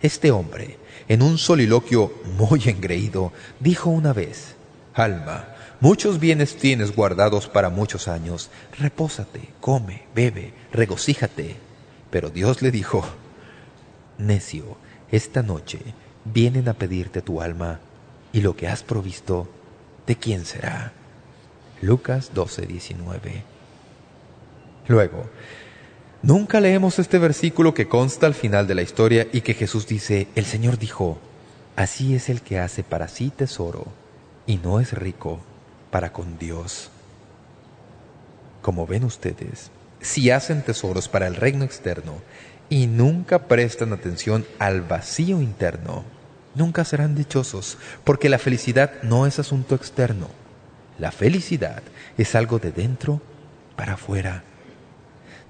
Este 0.00 0.30
hombre, 0.30 0.78
en 1.08 1.22
un 1.22 1.38
soliloquio 1.38 2.12
muy 2.36 2.62
engreído, 2.66 3.32
dijo 3.60 3.90
una 3.90 4.12
vez, 4.12 4.54
Alma, 4.94 5.48
muchos 5.80 6.20
bienes 6.20 6.56
tienes 6.56 6.94
guardados 6.94 7.48
para 7.48 7.70
muchos 7.70 8.08
años, 8.08 8.50
repósate, 8.78 9.48
come, 9.60 10.06
bebe, 10.14 10.52
regocíjate. 10.72 11.56
Pero 12.10 12.30
Dios 12.30 12.62
le 12.62 12.70
dijo, 12.70 13.04
Necio, 14.18 14.76
esta 15.10 15.42
noche 15.42 15.78
vienen 16.24 16.68
a 16.68 16.74
pedirte 16.74 17.22
tu 17.22 17.40
alma, 17.40 17.80
y 18.32 18.40
lo 18.42 18.56
que 18.56 18.68
has 18.68 18.82
provisto, 18.82 19.48
¿de 20.06 20.16
quién 20.16 20.44
será? 20.44 20.92
Lucas 21.80 22.32
12, 22.34 22.66
19. 22.66 23.44
Luego, 24.88 25.30
Nunca 26.22 26.60
leemos 26.60 26.98
este 26.98 27.18
versículo 27.18 27.74
que 27.74 27.86
consta 27.88 28.26
al 28.26 28.34
final 28.34 28.66
de 28.66 28.74
la 28.74 28.82
historia 28.82 29.28
y 29.32 29.42
que 29.42 29.54
Jesús 29.54 29.86
dice, 29.86 30.26
el 30.34 30.44
Señor 30.44 30.76
dijo, 30.78 31.18
así 31.76 32.16
es 32.16 32.28
el 32.28 32.42
que 32.42 32.58
hace 32.58 32.82
para 32.82 33.06
sí 33.06 33.30
tesoro 33.30 33.86
y 34.44 34.56
no 34.56 34.80
es 34.80 34.92
rico 34.92 35.40
para 35.92 36.12
con 36.12 36.36
Dios. 36.36 36.90
Como 38.62 38.84
ven 38.84 39.04
ustedes, 39.04 39.70
si 40.00 40.30
hacen 40.30 40.62
tesoros 40.62 41.08
para 41.08 41.28
el 41.28 41.36
reino 41.36 41.64
externo 41.64 42.14
y 42.68 42.88
nunca 42.88 43.46
prestan 43.46 43.92
atención 43.92 44.44
al 44.58 44.82
vacío 44.82 45.40
interno, 45.40 46.02
nunca 46.56 46.84
serán 46.84 47.14
dichosos, 47.14 47.78
porque 48.02 48.28
la 48.28 48.38
felicidad 48.38 49.02
no 49.02 49.24
es 49.26 49.38
asunto 49.38 49.76
externo. 49.76 50.28
La 50.98 51.12
felicidad 51.12 51.82
es 52.18 52.34
algo 52.34 52.58
de 52.58 52.72
dentro 52.72 53.22
para 53.76 53.94
afuera. 53.94 54.42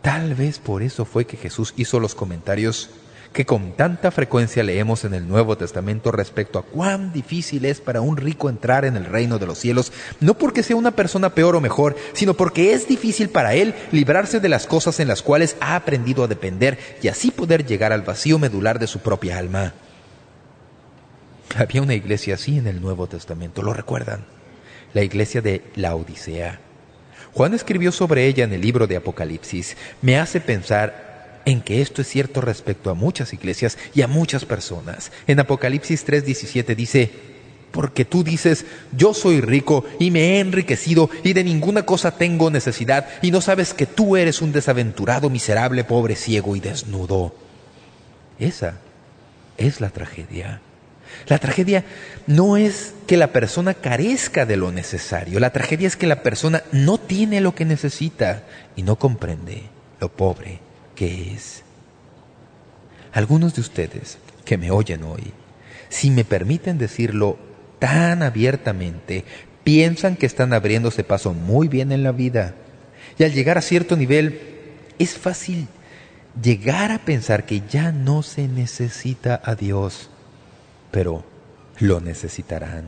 Tal 0.02 0.34
vez 0.34 0.58
por 0.58 0.82
eso 0.82 1.04
fue 1.04 1.26
que 1.26 1.36
Jesús 1.36 1.74
hizo 1.76 2.00
los 2.00 2.14
comentarios 2.14 2.90
que 3.32 3.44
con 3.44 3.72
tanta 3.72 4.10
frecuencia 4.10 4.62
leemos 4.62 5.04
en 5.04 5.14
el 5.14 5.28
Nuevo 5.28 5.56
Testamento 5.56 6.10
respecto 6.10 6.58
a 6.58 6.62
cuán 6.62 7.12
difícil 7.12 7.64
es 7.64 7.80
para 7.80 8.00
un 8.00 8.16
rico 8.16 8.48
entrar 8.48 8.84
en 8.84 8.96
el 8.96 9.04
reino 9.04 9.38
de 9.38 9.46
los 9.46 9.58
cielos, 9.58 9.92
no 10.20 10.34
porque 10.34 10.62
sea 10.62 10.76
una 10.76 10.92
persona 10.92 11.34
peor 11.34 11.56
o 11.56 11.60
mejor, 11.60 11.96
sino 12.14 12.34
porque 12.34 12.72
es 12.72 12.88
difícil 12.88 13.28
para 13.28 13.54
él 13.54 13.74
librarse 13.92 14.40
de 14.40 14.48
las 14.48 14.66
cosas 14.66 14.98
en 15.00 15.08
las 15.08 15.22
cuales 15.22 15.56
ha 15.60 15.76
aprendido 15.76 16.24
a 16.24 16.28
depender 16.28 16.78
y 17.02 17.08
así 17.08 17.30
poder 17.30 17.66
llegar 17.66 17.92
al 17.92 18.02
vacío 18.02 18.38
medular 18.38 18.78
de 18.78 18.86
su 18.86 19.00
propia 19.00 19.38
alma. 19.38 19.74
Había 21.56 21.82
una 21.82 21.94
iglesia 21.94 22.34
así 22.34 22.58
en 22.58 22.66
el 22.66 22.80
Nuevo 22.80 23.06
Testamento, 23.06 23.62
¿lo 23.62 23.72
recuerdan? 23.72 24.24
La 24.94 25.02
iglesia 25.02 25.40
de 25.42 25.62
la 25.76 25.94
Odisea. 25.94 26.60
Juan 27.32 27.54
escribió 27.54 27.92
sobre 27.92 28.26
ella 28.26 28.44
en 28.44 28.52
el 28.52 28.60
libro 28.60 28.86
de 28.86 28.96
Apocalipsis. 28.96 29.76
Me 30.02 30.18
hace 30.18 30.40
pensar 30.40 31.40
en 31.44 31.60
que 31.62 31.80
esto 31.80 32.02
es 32.02 32.08
cierto 32.08 32.40
respecto 32.40 32.90
a 32.90 32.94
muchas 32.94 33.32
iglesias 33.32 33.78
y 33.94 34.02
a 34.02 34.08
muchas 34.08 34.44
personas. 34.44 35.12
En 35.26 35.40
Apocalipsis 35.40 36.06
3.17 36.06 36.74
dice, 36.76 37.10
porque 37.70 38.04
tú 38.04 38.24
dices, 38.24 38.66
yo 38.92 39.14
soy 39.14 39.40
rico 39.40 39.84
y 39.98 40.10
me 40.10 40.20
he 40.20 40.40
enriquecido 40.40 41.10
y 41.22 41.32
de 41.32 41.44
ninguna 41.44 41.84
cosa 41.84 42.12
tengo 42.12 42.50
necesidad 42.50 43.08
y 43.22 43.30
no 43.30 43.40
sabes 43.40 43.74
que 43.74 43.86
tú 43.86 44.16
eres 44.16 44.42
un 44.42 44.52
desaventurado, 44.52 45.30
miserable, 45.30 45.84
pobre, 45.84 46.16
ciego 46.16 46.56
y 46.56 46.60
desnudo. 46.60 47.34
Esa 48.38 48.78
es 49.56 49.80
la 49.80 49.90
tragedia. 49.90 50.60
La 51.26 51.38
tragedia 51.38 51.84
no 52.26 52.56
es 52.56 52.94
que 53.06 53.16
la 53.16 53.32
persona 53.32 53.74
carezca 53.74 54.46
de 54.46 54.56
lo 54.56 54.70
necesario. 54.72 55.40
La 55.40 55.50
tragedia 55.50 55.88
es 55.88 55.96
que 55.96 56.06
la 56.06 56.22
persona 56.22 56.62
no 56.72 56.98
tiene 56.98 57.40
lo 57.40 57.54
que 57.54 57.64
necesita 57.64 58.44
y 58.76 58.82
no 58.82 58.96
comprende 58.96 59.64
lo 60.00 60.10
pobre 60.10 60.60
que 60.94 61.32
es. 61.34 61.64
Algunos 63.12 63.54
de 63.54 63.62
ustedes 63.62 64.18
que 64.44 64.58
me 64.58 64.70
oyen 64.70 65.02
hoy, 65.02 65.32
si 65.88 66.10
me 66.10 66.24
permiten 66.24 66.78
decirlo 66.78 67.38
tan 67.78 68.22
abiertamente, 68.22 69.24
piensan 69.64 70.16
que 70.16 70.26
están 70.26 70.52
abriéndose 70.52 71.04
paso 71.04 71.34
muy 71.34 71.68
bien 71.68 71.92
en 71.92 72.02
la 72.02 72.12
vida. 72.12 72.54
Y 73.18 73.24
al 73.24 73.32
llegar 73.32 73.58
a 73.58 73.62
cierto 73.62 73.96
nivel, 73.96 74.40
es 74.98 75.14
fácil 75.14 75.68
llegar 76.40 76.92
a 76.92 76.98
pensar 76.98 77.46
que 77.46 77.62
ya 77.68 77.92
no 77.92 78.22
se 78.22 78.48
necesita 78.48 79.40
a 79.44 79.54
Dios 79.54 80.10
pero 80.90 81.24
lo 81.78 82.00
necesitarán. 82.00 82.86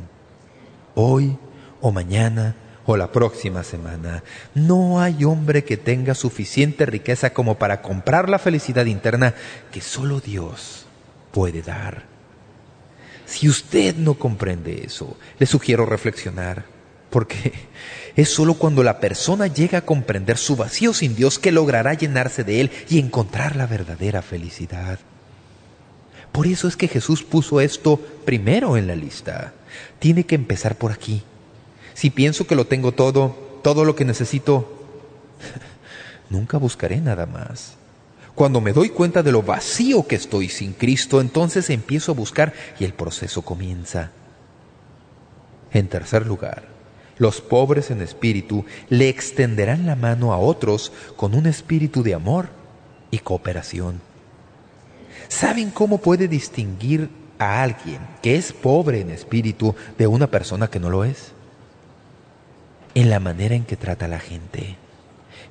Hoy 0.94 1.36
o 1.80 1.92
mañana 1.92 2.56
o 2.86 2.96
la 2.96 3.12
próxima 3.12 3.62
semana. 3.62 4.22
No 4.54 5.00
hay 5.00 5.24
hombre 5.24 5.64
que 5.64 5.76
tenga 5.76 6.14
suficiente 6.14 6.86
riqueza 6.86 7.32
como 7.32 7.58
para 7.58 7.82
comprar 7.82 8.28
la 8.28 8.38
felicidad 8.38 8.86
interna 8.86 9.34
que 9.70 9.80
solo 9.80 10.20
Dios 10.20 10.86
puede 11.30 11.62
dar. 11.62 12.04
Si 13.26 13.48
usted 13.48 13.94
no 13.96 14.14
comprende 14.14 14.82
eso, 14.84 15.16
le 15.38 15.46
sugiero 15.46 15.86
reflexionar, 15.86 16.64
porque 17.10 17.52
es 18.16 18.28
solo 18.28 18.54
cuando 18.54 18.82
la 18.82 18.98
persona 18.98 19.46
llega 19.46 19.78
a 19.78 19.84
comprender 19.86 20.36
su 20.36 20.56
vacío 20.56 20.92
sin 20.92 21.14
Dios 21.14 21.38
que 21.38 21.52
logrará 21.52 21.94
llenarse 21.94 22.42
de 22.42 22.60
Él 22.60 22.70
y 22.88 22.98
encontrar 22.98 23.54
la 23.54 23.66
verdadera 23.66 24.20
felicidad. 24.22 24.98
Por 26.32 26.46
eso 26.46 26.68
es 26.68 26.76
que 26.76 26.88
Jesús 26.88 27.22
puso 27.22 27.60
esto 27.60 27.98
primero 28.24 28.76
en 28.76 28.86
la 28.86 28.94
lista. 28.94 29.52
Tiene 29.98 30.24
que 30.24 30.34
empezar 30.34 30.76
por 30.76 30.92
aquí. 30.92 31.22
Si 31.94 32.10
pienso 32.10 32.46
que 32.46 32.54
lo 32.54 32.66
tengo 32.66 32.92
todo, 32.92 33.36
todo 33.62 33.84
lo 33.84 33.94
que 33.96 34.04
necesito, 34.04 34.86
nunca 36.30 36.56
buscaré 36.58 37.00
nada 37.00 37.26
más. 37.26 37.74
Cuando 38.34 38.60
me 38.60 38.72
doy 38.72 38.90
cuenta 38.90 39.22
de 39.22 39.32
lo 39.32 39.42
vacío 39.42 40.06
que 40.06 40.16
estoy 40.16 40.48
sin 40.48 40.72
Cristo, 40.72 41.20
entonces 41.20 41.68
empiezo 41.68 42.12
a 42.12 42.14
buscar 42.14 42.54
y 42.78 42.84
el 42.84 42.94
proceso 42.94 43.42
comienza. 43.42 44.12
En 45.72 45.88
tercer 45.88 46.26
lugar, 46.26 46.64
los 47.18 47.40
pobres 47.40 47.90
en 47.90 48.00
espíritu 48.00 48.64
le 48.88 49.08
extenderán 49.08 49.84
la 49.84 49.94
mano 49.94 50.32
a 50.32 50.38
otros 50.38 50.90
con 51.16 51.34
un 51.34 51.46
espíritu 51.46 52.02
de 52.02 52.14
amor 52.14 52.48
y 53.10 53.18
cooperación. 53.18 54.00
¿Saben 55.30 55.70
cómo 55.70 55.98
puede 55.98 56.26
distinguir 56.26 57.08
a 57.38 57.62
alguien 57.62 58.00
que 58.20 58.34
es 58.34 58.52
pobre 58.52 59.00
en 59.00 59.10
espíritu 59.10 59.76
de 59.96 60.08
una 60.08 60.26
persona 60.26 60.68
que 60.68 60.80
no 60.80 60.90
lo 60.90 61.04
es? 61.04 61.32
En 62.96 63.08
la 63.08 63.20
manera 63.20 63.54
en 63.54 63.64
que 63.64 63.76
trata 63.76 64.06
a 64.06 64.08
la 64.08 64.18
gente. 64.18 64.76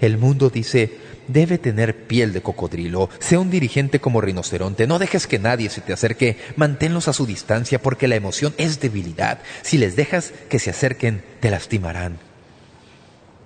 El 0.01 0.17
mundo 0.17 0.49
dice, 0.49 0.97
debe 1.29 1.57
tener 1.57 2.07
piel 2.07 2.33
de 2.33 2.41
cocodrilo, 2.41 3.09
sea 3.19 3.39
un 3.39 3.49
dirigente 3.49 4.01
como 4.01 4.19
rinoceronte, 4.19 4.85
no 4.85 4.99
dejes 4.99 5.27
que 5.27 5.39
nadie 5.39 5.69
se 5.69 5.81
te 5.81 5.93
acerque, 5.93 6.37
manténlos 6.57 7.07
a 7.07 7.13
su 7.13 7.25
distancia 7.25 7.81
porque 7.81 8.09
la 8.09 8.15
emoción 8.15 8.53
es 8.57 8.81
debilidad. 8.81 9.39
Si 9.61 9.77
les 9.77 9.95
dejas 9.95 10.33
que 10.49 10.59
se 10.59 10.71
acerquen, 10.71 11.23
te 11.39 11.51
lastimarán. 11.51 12.28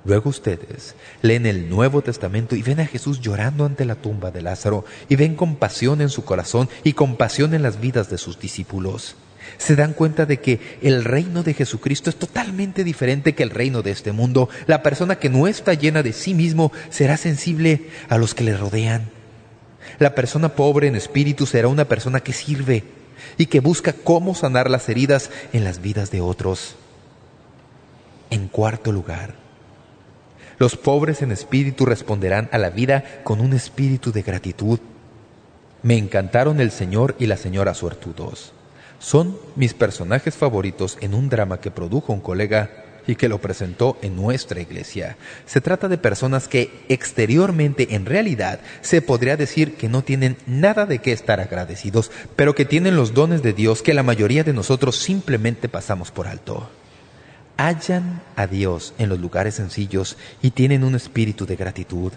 Luego 0.06 0.30
ustedes 0.30 0.96
leen 1.22 1.46
el 1.46 1.70
Nuevo 1.70 2.02
Testamento 2.02 2.56
y 2.56 2.62
ven 2.62 2.82
a 2.82 2.86
Jesús 2.86 3.22
llorando 3.22 3.66
ante 3.66 3.86
la 3.86 3.96
tumba 3.96 4.32
de 4.32 4.42
Lázaro 4.42 4.84
y 5.08 5.16
ven 5.16 5.36
compasión 5.36 6.02
en 6.02 6.10
su 6.10 6.26
corazón 6.26 6.70
y 6.84 6.94
compasión 6.94 7.54
en 7.54 7.62
las 7.62 7.80
vidas 7.80 8.10
de 8.10 8.18
sus 8.18 8.38
discípulos. 8.38 9.16
Se 9.58 9.76
dan 9.76 9.94
cuenta 9.94 10.26
de 10.26 10.40
que 10.40 10.60
el 10.82 11.06
reino 11.06 11.44
de 11.44 11.54
Jesucristo 11.54 12.10
es 12.10 12.18
totalmente 12.18 12.84
diferente 12.84 13.34
que 13.34 13.44
el 13.44 13.50
reino 13.50 13.82
de 13.82 13.92
este 13.92 14.12
mundo. 14.12 14.50
La 14.68 14.84
persona 14.84 15.18
que 15.20 15.30
no 15.30 15.48
está 15.48 15.74
llena 15.74 16.04
de 16.04 16.14
sí 16.14 16.34
mismo 16.34 16.72
será 16.90 17.18
sensible 17.18 17.90
a 18.10 18.18
los 18.18 18.34
que 18.34 18.44
le 18.44 18.58
rodean. 18.58 19.10
La 20.00 20.16
persona 20.16 20.50
pobre 20.50 20.88
en 20.88 20.96
espíritu 20.96 21.46
será 21.46 21.68
una 21.68 21.86
persona 21.86 22.22
que 22.22 22.34
sirve 22.34 22.84
y 23.38 23.46
que 23.46 23.60
busca 23.60 23.94
cómo 23.94 24.36
sanar 24.36 24.70
las 24.70 24.90
heridas 24.90 25.30
en 25.54 25.64
las 25.64 25.82
vidas 25.82 26.12
de 26.12 26.22
otros. 26.22 26.76
En 28.30 28.48
cuarto 28.48 28.92
lugar, 28.92 29.43
los 30.64 30.78
pobres 30.78 31.22
en 31.22 31.34
espíritu 31.34 31.86
responderán 31.86 32.48
a 32.54 32.58
la 32.58 32.70
vida 32.70 33.04
con 33.26 33.42
un 33.42 33.52
espíritu 33.52 34.14
de 34.14 34.22
gratitud. 34.22 34.80
Me 35.82 35.98
encantaron 35.98 36.62
el 36.62 36.72
Señor 36.72 37.18
y 37.20 37.26
la 37.26 37.36
señora 37.36 37.74
suertudos. 37.74 38.54
Son 38.98 39.38
mis 39.58 39.74
personajes 39.74 40.38
favoritos 40.38 40.98
en 41.02 41.16
un 41.16 41.28
drama 41.28 41.60
que 41.60 41.70
produjo 41.70 42.14
un 42.14 42.22
colega 42.22 42.70
y 43.06 43.16
que 43.16 43.28
lo 43.28 43.42
presentó 43.42 43.98
en 44.02 44.16
nuestra 44.16 44.62
iglesia. 44.62 45.18
Se 45.46 45.60
trata 45.60 45.90
de 45.90 45.98
personas 45.98 46.48
que 46.48 46.72
exteriormente, 46.88 47.94
en 47.96 48.06
realidad, 48.06 48.62
se 48.80 49.02
podría 49.02 49.36
decir 49.36 49.76
que 49.76 49.90
no 49.90 50.02
tienen 50.02 50.38
nada 50.48 50.86
de 50.86 51.00
qué 51.00 51.12
estar 51.12 51.42
agradecidos, 51.42 52.10
pero 52.38 52.56
que 52.56 52.64
tienen 52.64 52.96
los 52.96 53.14
dones 53.14 53.44
de 53.44 53.52
Dios 53.52 53.82
que 53.82 53.94
la 53.94 54.02
mayoría 54.02 54.46
de 54.46 54.54
nosotros 54.54 54.96
simplemente 54.96 55.68
pasamos 55.68 56.12
por 56.12 56.30
alto 56.30 56.70
hallan 57.58 58.22
a 58.36 58.48
Dios 58.48 58.94
en 58.98 59.10
los 59.10 59.20
lugares 59.20 59.56
sencillos 59.56 60.18
y 60.42 60.52
tienen 60.52 60.84
un 60.84 60.96
espíritu 60.96 61.46
de 61.46 61.56
gratitud. 61.56 62.12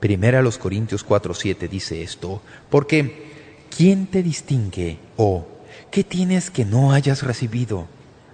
Primera 0.00 0.42
los 0.42 0.58
Corintios 0.58 1.06
4.7 1.06 1.68
dice 1.68 2.02
esto, 2.02 2.40
porque 2.70 3.66
¿quién 3.74 4.06
te 4.06 4.22
distingue 4.22 4.98
o 5.16 5.46
qué 5.90 6.04
tienes 6.04 6.50
que 6.50 6.64
no 6.64 6.92
hayas 6.92 7.22
recibido? 7.22 7.86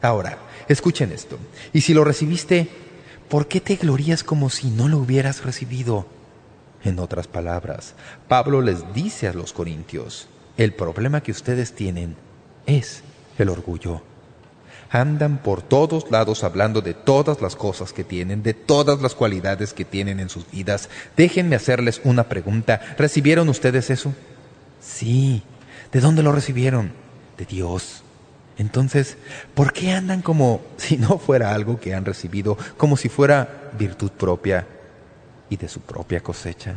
Ahora, 0.03 0.39
escuchen 0.69 1.13
esto. 1.13 1.39
Y 1.73 1.81
si 1.81 1.95
lo 1.95 2.05
recibiste, 2.05 2.69
¿por 3.29 3.49
qué 3.49 3.61
te 3.61 3.77
glorías 3.77 4.23
como 4.23 4.51
si 4.51 4.71
no 4.71 4.89
lo 4.89 4.99
hubieras 4.99 5.45
recibido? 5.45 6.07
En 6.85 6.99
otras 6.99 7.27
palabras, 7.27 7.95
Pablo 8.29 8.61
les 8.61 8.93
dice 8.93 9.27
a 9.27 9.33
los 9.33 9.55
corintios, 9.55 10.29
el 10.59 10.75
problema 10.75 11.23
que 11.23 11.33
ustedes 11.33 11.75
tienen 11.75 12.15
es 12.67 13.03
el 13.39 13.49
orgullo 13.49 14.03
andan 14.95 15.39
por 15.39 15.61
todos 15.61 16.09
lados 16.13 16.45
hablando 16.45 16.81
de 16.81 16.95
todas 16.95 17.43
las 17.43 17.57
cosas 17.57 17.93
que 17.93 18.05
tienen, 18.05 18.45
de 18.45 18.55
todas 18.55 19.03
las 19.03 19.17
cualidades 19.17 19.75
que 19.75 19.85
tienen 19.85 20.21
en 20.21 20.29
sus 20.29 20.49
vidas. 20.49 20.89
Déjenme 21.17 21.57
hacerles 21.57 22.01
una 22.05 22.29
pregunta. 22.29 22.81
¿Recibieron 22.97 23.49
ustedes 23.49 23.91
eso? 23.91 24.15
Sí. 24.81 25.43
¿De 25.91 26.01
dónde 26.01 26.23
lo 26.23 26.31
recibieron? 26.31 26.93
De 27.37 27.45
Dios. 27.45 28.05
Entonces, 28.57 29.17
¿por 29.55 29.73
qué 29.73 29.91
andan 29.91 30.23
como 30.23 30.63
si 30.77 30.97
no 30.97 31.19
fuera 31.19 31.53
algo 31.53 31.81
que 31.81 31.93
han 31.93 32.05
recibido, 32.05 32.57
como 32.77 32.97
si 32.97 33.09
fuera 33.09 33.73
virtud 33.77 34.13
propia 34.13 34.65
y 35.51 35.57
de 35.57 35.69
su 35.69 35.81
propia 35.81 36.21
cosecha? 36.21 36.77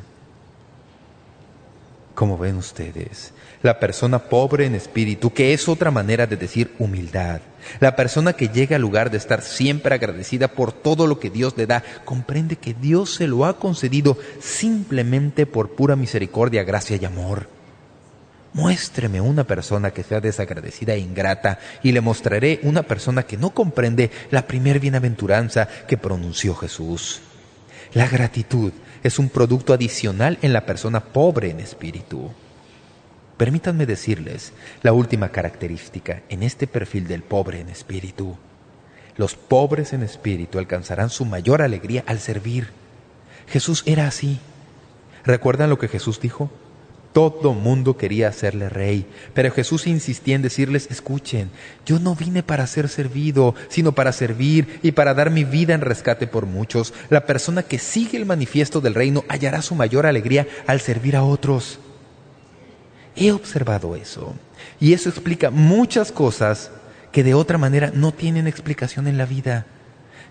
Como 2.16 2.36
ven 2.36 2.58
ustedes, 2.58 3.32
la 3.64 3.80
persona 3.80 4.20
pobre 4.20 4.66
en 4.66 4.76
espíritu, 4.76 5.34
que 5.34 5.54
es 5.54 5.68
otra 5.68 5.92
manera 5.92 6.28
de 6.28 6.38
decir 6.38 6.74
humildad, 6.80 7.42
la 7.80 7.96
persona 7.96 8.34
que 8.34 8.50
llega 8.50 8.76
al 8.76 8.82
lugar 8.82 9.12
de 9.12 9.18
estar 9.18 9.42
siempre 9.42 9.96
agradecida 9.96 10.48
por 10.48 10.72
todo 10.72 11.08
lo 11.08 11.20
que 11.20 11.30
Dios 11.30 11.56
le 11.58 11.66
da, 11.66 11.84
comprende 12.06 12.56
que 12.56 12.74
Dios 12.74 13.16
se 13.16 13.28
lo 13.28 13.46
ha 13.46 13.58
concedido 13.58 14.18
simplemente 14.40 15.46
por 15.46 15.72
pura 15.72 15.96
misericordia, 15.96 16.64
gracia 16.64 16.98
y 17.00 17.06
amor. 17.06 17.50
Muéstreme 18.54 19.22
una 19.22 19.44
persona 19.44 19.92
que 19.92 20.04
sea 20.04 20.20
desagradecida 20.20 20.94
e 20.94 21.00
ingrata 21.00 21.60
y 21.84 21.92
le 21.92 22.02
mostraré 22.02 22.60
una 22.64 22.84
persona 22.84 23.24
que 23.24 23.38
no 23.38 23.52
comprende 23.52 24.10
la 24.32 24.48
primer 24.48 24.80
bienaventuranza 24.80 25.68
que 25.88 25.98
pronunció 25.98 26.56
Jesús. 26.56 27.22
La 27.94 28.08
gratitud 28.08 28.72
es 29.04 29.20
un 29.20 29.30
producto 29.30 29.74
adicional 29.74 30.40
en 30.42 30.54
la 30.54 30.66
persona 30.66 31.02
pobre 31.02 31.52
en 31.52 31.60
espíritu. 31.60 32.32
Permítanme 33.38 33.86
decirles 33.86 34.52
la 34.82 34.94
última 34.94 35.30
característica 35.30 36.24
en 36.30 36.42
este 36.42 36.66
perfil 36.66 37.08
del 37.08 37.22
pobre 37.22 37.60
en 37.60 37.70
espíritu. 37.70 38.36
Los 39.16 39.36
pobres 39.36 39.94
en 39.94 40.02
espíritu 40.02 40.58
alcanzarán 40.58 41.12
su 41.12 41.24
mayor 41.24 41.62
alegría 41.62 42.04
al 42.08 42.20
servir. 42.20 42.70
Jesús 43.48 43.84
era 43.86 44.08
así. 44.08 44.40
¿Recuerdan 45.24 45.70
lo 45.70 45.78
que 45.78 45.88
Jesús 45.88 46.20
dijo? 46.20 46.50
Todo 47.14 47.54
mundo 47.54 47.98
quería 47.98 48.28
hacerle 48.28 48.70
rey, 48.70 49.08
pero 49.34 49.52
Jesús 49.52 49.88
insistía 49.88 50.36
en 50.36 50.42
decirles, 50.44 50.88
escuchen, 50.92 51.50
yo 51.86 52.00
no 52.00 52.16
vine 52.16 52.44
para 52.44 52.68
ser 52.68 52.90
servido, 52.90 53.56
sino 53.70 53.94
para 53.94 54.12
servir 54.12 54.80
y 54.84 54.92
para 54.92 55.16
dar 55.16 55.32
mi 55.32 55.44
vida 55.44 55.74
en 55.74 55.82
rescate 55.82 56.28
por 56.28 56.46
muchos. 56.46 56.94
La 57.10 57.26
persona 57.26 57.64
que 57.64 57.80
sigue 57.80 58.18
el 58.18 58.26
manifiesto 58.26 58.82
del 58.82 58.94
reino 58.94 59.24
hallará 59.30 59.62
su 59.62 59.74
mayor 59.74 60.06
alegría 60.06 60.48
al 60.68 60.80
servir 60.80 61.16
a 61.16 61.24
otros. 61.24 61.80
He 63.18 63.32
observado 63.32 63.96
eso, 63.96 64.36
y 64.80 64.94
eso 64.94 65.10
explica 65.10 65.50
muchas 65.50 66.12
cosas 66.12 66.72
que 67.12 67.24
de 67.24 67.34
otra 67.34 67.58
manera 67.58 67.92
no 67.94 68.12
tienen 68.12 68.48
explicación 68.48 69.08
en 69.08 69.18
la 69.18 69.26
vida. 69.26 69.66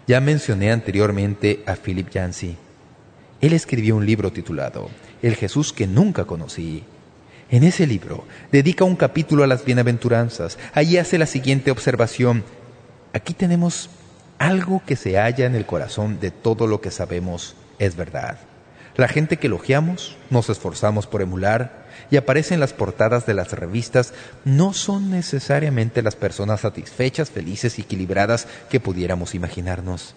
Ya 0.07 0.21
mencioné 0.21 0.71
anteriormente 0.71 1.65
a 1.67 1.75
Philip 1.75 2.09
Yancey. 2.11 2.57
Él 3.41 3.53
escribió 3.53 3.97
un 3.97 4.07
libro 4.07 4.33
titulado 4.33 4.89
el 5.23 5.35
Jesús 5.35 5.73
que 5.73 5.87
nunca 5.87 6.25
conocí. 6.25 6.85
En 7.51 7.65
ese 7.65 7.87
libro 7.87 8.25
dedica 8.53 8.85
un 8.85 8.97
capítulo 8.97 9.45
a 9.45 9.47
las 9.47 9.65
bienaventuranzas. 9.65 10.59
Allí 10.73 10.99
hace 10.99 11.19
la 11.19 11.27
siguiente 11.27 11.71
observación. 11.71 12.45
Aquí 13.13 13.35
tenemos 13.35 13.91
algo 14.39 14.83
que 14.87 14.97
se 14.97 15.17
halla 15.17 15.47
en 15.47 15.55
el 15.55 15.67
corazón 15.67 16.21
de 16.21 16.31
todo 16.31 16.67
lo 16.67 16.81
que 16.81 16.91
sabemos 16.91 17.57
es 17.79 17.97
verdad. 17.97 18.39
La 18.97 19.09
gente 19.09 19.37
que 19.37 19.47
elogiamos, 19.47 20.17
nos 20.31 20.49
esforzamos 20.49 21.07
por 21.07 21.23
emular 21.23 21.86
y 22.11 22.17
aparece 22.17 22.55
en 22.55 22.61
las 22.61 22.73
portadas 22.73 23.27
de 23.27 23.35
las 23.35 23.53
revistas 23.53 24.13
no 24.45 24.73
son 24.73 25.11
necesariamente 25.11 26.03
las 26.03 26.17
personas 26.17 26.61
satisfechas, 26.61 27.31
felices 27.31 27.79
y 27.79 27.83
equilibradas 27.83 28.47
que 28.71 28.81
pudiéramos 28.81 29.35
imaginarnos. 29.35 30.15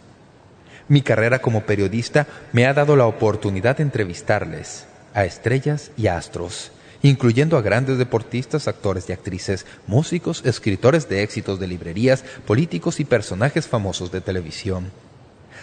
Mi 0.87 1.01
carrera 1.01 1.39
como 1.39 1.61
periodista 1.61 2.27
me 2.51 2.65
ha 2.65 2.73
dado 2.73 2.95
la 2.95 3.05
oportunidad 3.05 3.77
de 3.77 3.83
entrevistarles 3.83 4.85
a 5.13 5.25
estrellas 5.25 5.91
y 5.97 6.07
astros, 6.07 6.71
incluyendo 7.01 7.57
a 7.57 7.61
grandes 7.61 7.97
deportistas, 7.97 8.67
actores 8.67 9.09
y 9.09 9.13
actrices, 9.13 9.65
músicos, 9.87 10.43
escritores 10.45 11.07
de 11.07 11.23
éxitos 11.23 11.59
de 11.59 11.67
librerías, 11.67 12.23
políticos 12.45 12.99
y 12.99 13.05
personajes 13.05 13.67
famosos 13.67 14.11
de 14.11 14.21
televisión. 14.21 14.91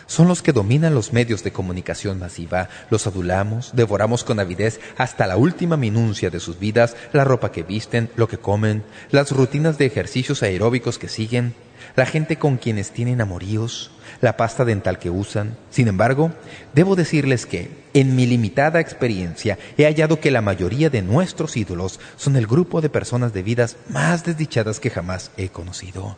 Son 0.07 0.29
los 0.29 0.41
que 0.41 0.53
dominan 0.53 0.95
los 0.95 1.13
medios 1.13 1.43
de 1.43 1.53
comunicación 1.53 2.19
masiva, 2.21 2.69
los 2.91 3.07
adulamos, 3.07 3.73
devoramos 3.75 4.23
con 4.23 4.39
avidez 4.39 4.81
hasta 4.97 5.27
la 5.27 5.37
última 5.37 5.77
minucia 5.77 6.31
de 6.31 6.39
sus 6.39 6.61
vidas, 6.61 6.97
la 7.13 7.25
ropa 7.25 7.51
que 7.51 7.65
visten, 7.65 8.09
lo 8.15 8.29
que 8.29 8.39
comen, 8.39 8.85
las 9.11 9.33
rutinas 9.33 9.79
de 9.79 9.87
ejercicios 9.87 10.45
aeróbicos 10.45 10.99
que 10.99 11.09
siguen, 11.09 11.55
la 11.97 12.07
gente 12.07 12.37
con 12.37 12.57
quienes 12.57 12.93
tienen 12.93 13.21
amoríos, 13.21 13.91
la 14.21 14.37
pasta 14.37 14.65
dental 14.65 14.99
que 14.99 15.11
usan. 15.11 15.57
Sin 15.71 15.89
embargo, 15.89 16.31
debo 16.73 16.95
decirles 16.95 17.47
que, 17.47 17.71
en 17.93 18.15
mi 18.15 18.27
limitada 18.27 18.81
experiencia, 18.81 19.59
he 19.77 19.85
hallado 19.85 20.21
que 20.21 20.31
la 20.31 20.43
mayoría 20.43 20.91
de 20.91 21.03
nuestros 21.03 21.57
ídolos 21.57 22.01
son 22.17 22.37
el 22.37 22.47
grupo 22.47 22.81
de 22.81 22.91
personas 22.91 23.33
de 23.33 23.43
vidas 23.43 23.77
más 23.89 24.25
desdichadas 24.25 24.79
que 24.79 24.91
jamás 24.91 25.31
he 25.37 25.49
conocido. 25.49 26.17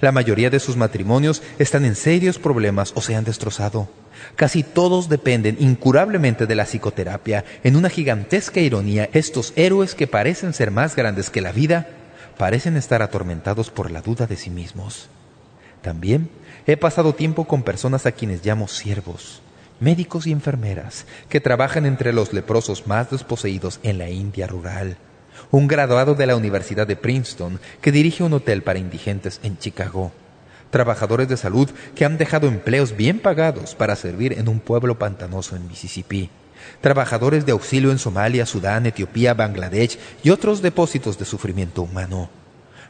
La 0.00 0.12
mayoría 0.12 0.50
de 0.50 0.60
sus 0.60 0.76
matrimonios 0.76 1.42
están 1.58 1.84
en 1.84 1.94
serios 1.94 2.38
problemas 2.38 2.92
o 2.94 3.00
se 3.00 3.16
han 3.16 3.24
destrozado. 3.24 3.88
Casi 4.36 4.62
todos 4.62 5.08
dependen 5.08 5.56
incurablemente 5.60 6.46
de 6.46 6.54
la 6.54 6.64
psicoterapia. 6.64 7.44
En 7.64 7.76
una 7.76 7.90
gigantesca 7.90 8.60
ironía, 8.60 9.08
estos 9.12 9.52
héroes 9.56 9.94
que 9.94 10.06
parecen 10.06 10.52
ser 10.52 10.70
más 10.70 10.96
grandes 10.96 11.30
que 11.30 11.40
la 11.40 11.52
vida, 11.52 11.88
parecen 12.36 12.76
estar 12.76 13.02
atormentados 13.02 13.70
por 13.70 13.90
la 13.90 14.02
duda 14.02 14.26
de 14.26 14.36
sí 14.36 14.50
mismos. 14.50 15.08
También 15.82 16.30
He 16.68 16.76
pasado 16.76 17.14
tiempo 17.14 17.46
con 17.46 17.62
personas 17.62 18.04
a 18.04 18.12
quienes 18.12 18.44
llamo 18.44 18.68
siervos. 18.68 19.40
médicos 19.80 20.26
y 20.26 20.32
enfermeras 20.32 21.06
que 21.30 21.40
trabajan 21.40 21.86
entre 21.86 22.12
los 22.12 22.34
leprosos 22.34 22.86
más 22.86 23.10
desposeídos 23.10 23.80
en 23.82 23.96
la 23.96 24.10
India 24.10 24.46
rural, 24.46 24.98
un 25.50 25.66
graduado 25.66 26.14
de 26.14 26.26
la 26.26 26.36
Universidad 26.36 26.86
de 26.86 26.96
Princeton 26.96 27.60
que 27.80 27.92
dirige 27.92 28.22
un 28.22 28.32
hotel 28.34 28.62
para 28.62 28.78
indigentes 28.78 29.40
en 29.42 29.58
Chicago, 29.58 30.12
trabajadores 30.70 31.28
de 31.28 31.36
salud 31.36 31.70
que 31.94 32.04
han 32.04 32.18
dejado 32.18 32.48
empleos 32.48 32.96
bien 32.96 33.18
pagados 33.20 33.74
para 33.74 33.96
servir 33.96 34.34
en 34.34 34.48
un 34.48 34.60
pueblo 34.60 34.98
pantanoso 34.98 35.56
en 35.56 35.66
Mississippi, 35.68 36.30
trabajadores 36.80 37.46
de 37.46 37.52
auxilio 37.52 37.90
en 37.90 37.98
Somalia, 37.98 38.46
Sudán, 38.46 38.86
Etiopía, 38.86 39.34
Bangladesh 39.34 39.98
y 40.22 40.30
otros 40.30 40.60
depósitos 40.62 41.18
de 41.18 41.24
sufrimiento 41.24 41.82
humano. 41.82 42.30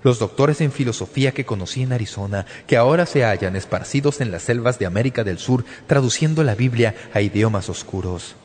Los 0.03 0.19
doctores 0.19 0.61
en 0.61 0.71
filosofía 0.71 1.33
que 1.33 1.45
conocí 1.45 1.83
en 1.83 1.93
Arizona, 1.93 2.47
que 2.67 2.77
ahora 2.77 3.05
se 3.05 3.25
hallan 3.25 3.57
esparcidos 3.57 4.21
en 4.21 4.31
las 4.31 4.43
selvas 4.43 4.79
de 4.79 4.87
América 4.87 5.25
del 5.25 5.39
Sur, 5.39 5.65
traduciendo 5.89 6.45
la 6.45 6.55
Biblia 6.55 6.95
a 7.13 7.21
idiomas 7.21 7.69
oscuros. 7.69 8.37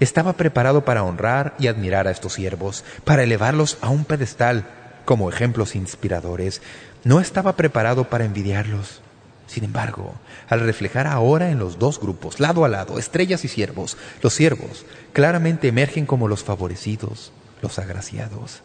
Estaba 0.00 0.34
preparado 0.34 0.84
para 0.84 1.02
honrar 1.02 1.54
y 1.58 1.68
admirar 1.68 2.06
a 2.06 2.10
estos 2.10 2.34
siervos, 2.34 2.84
para 3.04 3.22
elevarlos 3.22 3.78
a 3.80 3.88
un 3.88 4.04
pedestal 4.04 4.66
como 5.04 5.30
ejemplos 5.30 5.74
inspiradores. 5.74 6.60
No 7.04 7.20
estaba 7.20 7.56
preparado 7.56 8.10
para 8.10 8.24
envidiarlos. 8.24 9.00
Sin 9.46 9.64
embargo, 9.64 10.14
al 10.48 10.60
reflejar 10.60 11.06
ahora 11.06 11.50
en 11.50 11.58
los 11.58 11.78
dos 11.78 12.00
grupos, 12.00 12.40
lado 12.40 12.64
a 12.64 12.68
lado, 12.68 12.98
estrellas 12.98 13.44
y 13.44 13.48
siervos, 13.48 13.96
los 14.20 14.34
siervos 14.34 14.84
claramente 15.12 15.68
emergen 15.68 16.04
como 16.04 16.28
los 16.28 16.42
favorecidos, 16.42 17.32
los 17.62 17.78
agraciados. 17.78 18.62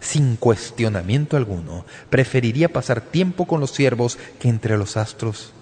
Sin 0.00 0.36
cuestionamiento 0.36 1.36
alguno, 1.36 1.84
preferiría 2.10 2.68
pasar 2.68 3.00
tiempo 3.00 3.46
con 3.46 3.60
los 3.60 3.70
siervos 3.70 4.18
que 4.38 4.48
entre 4.48 4.76
los 4.76 4.96
astros. 4.96 5.52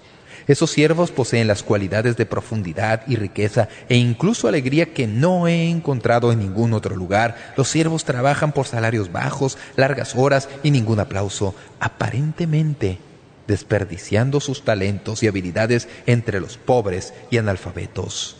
Esos 0.47 0.71
siervos 0.71 1.11
poseen 1.11 1.47
las 1.47 1.61
cualidades 1.61 2.15
de 2.15 2.25
profundidad 2.25 3.01
y 3.05 3.17
riqueza 3.17 3.67
e 3.89 3.97
incluso 3.97 4.47
alegría 4.47 4.93
que 4.93 5.05
no 5.05 5.47
he 5.47 5.69
encontrado 5.69 6.31
en 6.31 6.39
ningún 6.39 6.73
otro 6.73 6.95
lugar. 6.95 7.53
Los 7.57 7.67
siervos 7.67 8.05
trabajan 8.05 8.53
por 8.53 8.65
salarios 8.65 9.11
bajos, 9.11 9.57
largas 9.75 10.15
horas 10.15 10.47
y 10.63 10.71
ningún 10.71 10.99
aplauso, 10.99 11.53
aparentemente 11.79 12.99
desperdiciando 13.47 14.39
sus 14.39 14.63
talentos 14.63 15.23
y 15.23 15.27
habilidades 15.27 15.87
entre 16.05 16.39
los 16.39 16.57
pobres 16.57 17.13
y 17.29 17.37
analfabetos. 17.37 18.37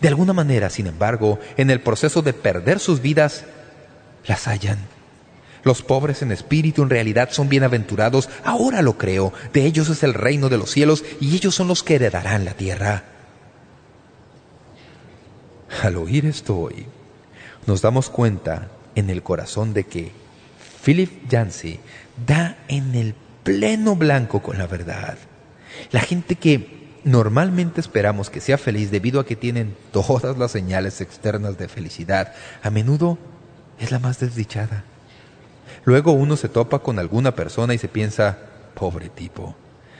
De 0.00 0.08
alguna 0.08 0.32
manera, 0.32 0.70
sin 0.70 0.86
embargo, 0.86 1.38
en 1.56 1.70
el 1.70 1.80
proceso 1.80 2.22
de 2.22 2.32
perder 2.32 2.78
sus 2.78 3.00
vidas, 3.00 3.44
las 4.26 4.46
hallan. 4.46 4.97
Los 5.68 5.82
pobres 5.82 6.22
en 6.22 6.32
espíritu 6.32 6.82
en 6.82 6.88
realidad 6.88 7.28
son 7.30 7.50
bienaventurados, 7.50 8.30
ahora 8.42 8.80
lo 8.80 8.96
creo, 8.96 9.34
de 9.52 9.66
ellos 9.66 9.90
es 9.90 10.02
el 10.02 10.14
reino 10.14 10.48
de 10.48 10.56
los 10.56 10.70
cielos 10.70 11.04
y 11.20 11.36
ellos 11.36 11.54
son 11.54 11.68
los 11.68 11.82
que 11.82 11.96
heredarán 11.96 12.46
la 12.46 12.54
tierra. 12.54 13.04
Al 15.82 15.98
oír 15.98 16.24
esto 16.24 16.56
hoy, 16.56 16.86
nos 17.66 17.82
damos 17.82 18.08
cuenta 18.08 18.68
en 18.94 19.10
el 19.10 19.22
corazón 19.22 19.74
de 19.74 19.84
que 19.84 20.10
Philip 20.82 21.28
Yancey 21.28 21.80
da 22.26 22.56
en 22.68 22.94
el 22.94 23.14
pleno 23.42 23.94
blanco 23.94 24.40
con 24.40 24.56
la 24.56 24.66
verdad. 24.66 25.18
La 25.92 26.00
gente 26.00 26.36
que 26.36 26.96
normalmente 27.04 27.82
esperamos 27.82 28.30
que 28.30 28.40
sea 28.40 28.56
feliz 28.56 28.90
debido 28.90 29.20
a 29.20 29.26
que 29.26 29.36
tienen 29.36 29.76
todas 29.92 30.38
las 30.38 30.50
señales 30.50 31.02
externas 31.02 31.58
de 31.58 31.68
felicidad, 31.68 32.32
a 32.62 32.70
menudo 32.70 33.18
es 33.78 33.90
la 33.90 33.98
más 33.98 34.18
desdichada. 34.18 34.84
Luego 35.84 36.12
uno 36.12 36.36
se 36.36 36.48
topa 36.48 36.80
con 36.80 36.98
alguna 36.98 37.34
persona 37.34 37.74
y 37.74 37.78
se 37.78 37.88
piensa, 37.88 38.38
pobre 38.74 39.08
tipo. 39.08 39.54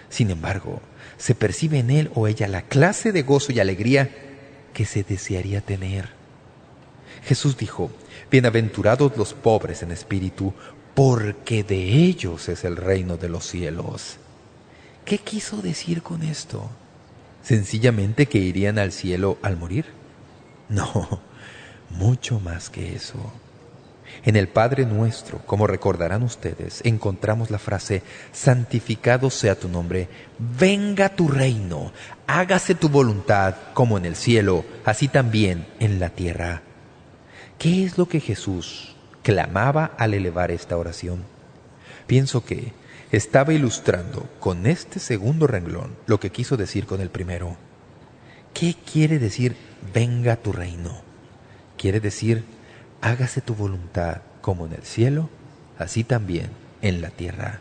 Sin 0.09 0.31
embargo, 0.31 0.81
se 1.17 1.35
percibe 1.35 1.79
en 1.79 1.91
él 1.91 2.11
o 2.15 2.27
ella 2.27 2.49
la 2.49 2.63
clase 2.63 3.13
de 3.13 3.23
gozo 3.23 3.53
y 3.53 3.61
alegría 3.61 4.11
que 4.73 4.85
se 4.85 5.03
desearía 5.03 5.61
tener. 5.61 6.11
Jesús 7.25 7.57
dijo, 7.57 7.91
bienaventurados 8.31 9.17
los 9.17 9.35
pobres 9.35 9.83
en 9.83 9.91
espíritu, 9.91 10.55
porque 10.95 11.63
de 11.63 11.83
ellos 12.05 12.49
es 12.49 12.65
el 12.65 12.77
reino 12.77 13.17
de 13.17 13.29
los 13.29 13.47
cielos. 13.47 14.17
¿Qué 15.05 15.19
quiso 15.19 15.63
decir 15.63 16.03
con 16.03 16.23
esto? 16.23 16.69
¿Sencillamente 17.43 18.27
que 18.27 18.39
irían 18.39 18.79
al 18.79 18.93
cielo 18.93 19.39
al 19.43 19.57
morir? 19.57 19.87
No, 20.69 21.21
mucho 21.91 22.41
más 22.41 22.69
que 22.69 22.95
eso. 22.95 23.33
En 24.29 24.37
el 24.37 24.49
Padre 24.49 24.85
Nuestro, 24.85 25.39
como 25.47 25.67
recordarán 25.67 26.23
ustedes, 26.23 26.83
encontramos 26.85 27.51
la 27.51 27.59
frase, 27.59 28.03
santificado 28.31 29.31
sea 29.31 29.59
tu 29.59 29.71
nombre, 29.71 30.07
venga 30.39 31.09
tu 31.09 31.29
reino, 31.29 31.93
hágase 32.27 32.75
tu 32.75 32.91
voluntad 32.91 33.55
como 33.73 33.97
en 33.97 34.05
el 34.05 34.17
cielo, 34.17 34.67
así 34.85 35.09
también 35.09 35.67
en 35.81 35.99
la 35.99 36.11
tierra. 36.11 36.61
¿Qué 37.59 37.87
es 37.87 37.97
lo 37.97 38.07
que 38.07 38.21
Jesús 38.21 38.95
clamaba 39.29 39.93
al 39.99 40.15
elevar 40.15 40.51
esta 40.51 40.79
oración. 40.79 41.23
Pienso 42.07 42.47
que 42.47 42.73
estaba 43.13 43.53
ilustrando 43.53 44.27
con 44.41 44.67
este 44.67 45.01
segundo 45.01 45.47
renglón 45.47 45.97
lo 46.07 46.19
que 46.19 46.31
quiso 46.31 46.57
decir 46.57 46.87
con 46.87 47.03
el 47.03 47.11
primero. 47.11 47.57
¿Qué 48.55 48.75
quiere 48.91 49.19
decir 49.19 49.55
venga 49.93 50.37
tu 50.37 50.53
reino? 50.53 51.03
Quiere 51.77 52.01
decir 52.01 52.43
hágase 53.01 53.41
tu 53.41 53.55
voluntad 53.55 54.19
como 54.41 54.67
en 54.67 54.73
el 54.73 54.83
cielo, 54.83 55.29
así 55.79 56.05
también 56.05 56.51
en 56.83 57.01
la 57.01 57.11
tierra. 57.11 57.61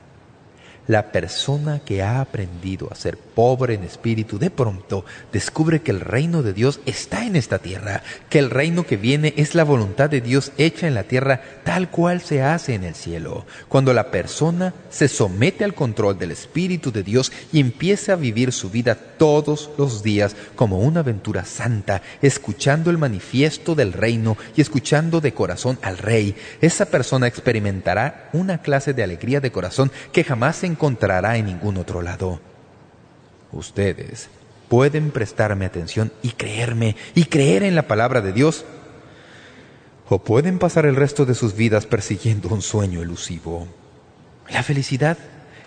La 0.88 1.12
persona 1.12 1.80
que 1.80 2.02
ha 2.02 2.22
aprendido 2.22 2.88
a 2.90 2.96
ser 2.96 3.18
pobre 3.18 3.74
en 3.74 3.84
espíritu 3.84 4.40
de 4.40 4.50
pronto 4.50 5.04
descubre 5.34 5.82
que 5.82 5.92
el 5.92 6.00
reino 6.00 6.44
de 6.44 6.54
Dios 6.54 6.80
está 6.86 7.26
en 7.26 7.36
esta 7.36 7.60
tierra, 7.60 8.04
que 8.30 8.40
el 8.40 8.50
reino 8.50 8.86
que 8.86 8.96
viene 8.96 9.34
es 9.36 9.54
la 9.54 9.66
voluntad 9.66 10.10
de 10.10 10.22
Dios 10.22 10.54
hecha 10.58 10.88
en 10.88 10.96
la 10.96 11.04
tierra 11.04 11.42
tal 11.66 11.90
cual 11.90 12.22
se 12.22 12.42
hace 12.42 12.74
en 12.74 12.86
el 12.86 12.96
cielo. 12.96 13.46
Cuando 13.68 13.94
la 13.94 14.12
persona 14.12 14.74
se 14.90 15.10
somete 15.10 15.66
al 15.66 15.74
control 15.74 16.18
del 16.18 16.32
Espíritu 16.32 16.92
de 16.94 17.04
Dios 17.04 17.34
y 17.52 17.60
empieza 17.60 18.14
a 18.14 18.16
vivir 18.16 18.54
su 18.54 18.70
vida 18.70 18.96
todos 18.96 19.70
los 19.78 20.04
días 20.04 20.36
como 20.56 20.80
una 20.80 21.02
aventura 21.02 21.44
santa, 21.44 22.02
escuchando 22.22 22.90
el 22.92 22.98
manifiesto 22.98 23.76
del 23.76 23.92
reino 23.92 24.38
y 24.56 24.62
escuchando 24.62 25.20
de 25.20 25.34
corazón 25.34 25.78
al 25.82 25.98
Rey, 25.98 26.36
esa 26.62 26.86
persona 26.86 27.28
experimentará 27.28 28.30
una 28.32 28.62
clase 28.62 28.94
de 28.94 29.04
alegría 29.04 29.42
de 29.42 29.52
corazón 29.52 29.92
que 30.14 30.24
jamás 30.24 30.56
se 30.58 30.68
encontrará 30.78 31.38
en 31.38 31.48
ningún 31.48 31.78
otro 31.78 32.04
lado. 32.04 32.40
Ustedes 33.52 34.30
pueden 34.70 35.10
prestarme 35.10 35.66
atención 35.66 36.12
y 36.22 36.30
creerme 36.32 36.96
y 37.16 37.26
creer 37.26 37.64
en 37.64 37.74
la 37.74 37.88
palabra 37.88 38.22
de 38.22 38.32
Dios, 38.32 38.64
o 40.08 40.20
pueden 40.20 40.60
pasar 40.60 40.86
el 40.86 40.96
resto 40.96 41.26
de 41.26 41.34
sus 41.34 41.56
vidas 41.56 41.88
persiguiendo 41.88 42.50
un 42.50 42.62
sueño 42.62 43.02
elusivo. 43.02 43.68
La 44.50 44.62
felicidad 44.62 45.18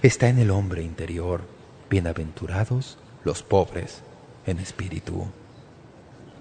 está 0.01 0.29
en 0.29 0.39
el 0.39 0.51
hombre 0.51 0.83
interior. 0.83 1.43
Bienaventurados 1.91 2.97
los 3.25 3.43
pobres 3.43 4.01
en 4.47 4.61
espíritu. 4.61 5.27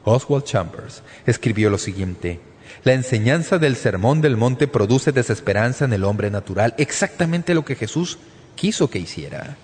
Oswald 0.06 0.46
Chambers 0.46 1.02
escribió 1.26 1.70
lo 1.70 1.80
siguiente, 1.80 2.40
La 2.84 2.94
enseñanza 2.94 3.58
del 3.58 3.76
Sermón 3.76 4.22
del 4.22 4.38
Monte 4.38 4.68
produce 4.68 5.12
desesperanza 5.12 5.86
en 5.86 5.94
el 5.94 6.04
hombre 6.04 6.30
natural, 6.30 6.76
exactamente 6.78 7.56
lo 7.56 7.66
que 7.66 7.76
Jesús 7.76 8.20
quiso 8.60 8.90
que 8.90 9.00
hiciera. 9.00 9.56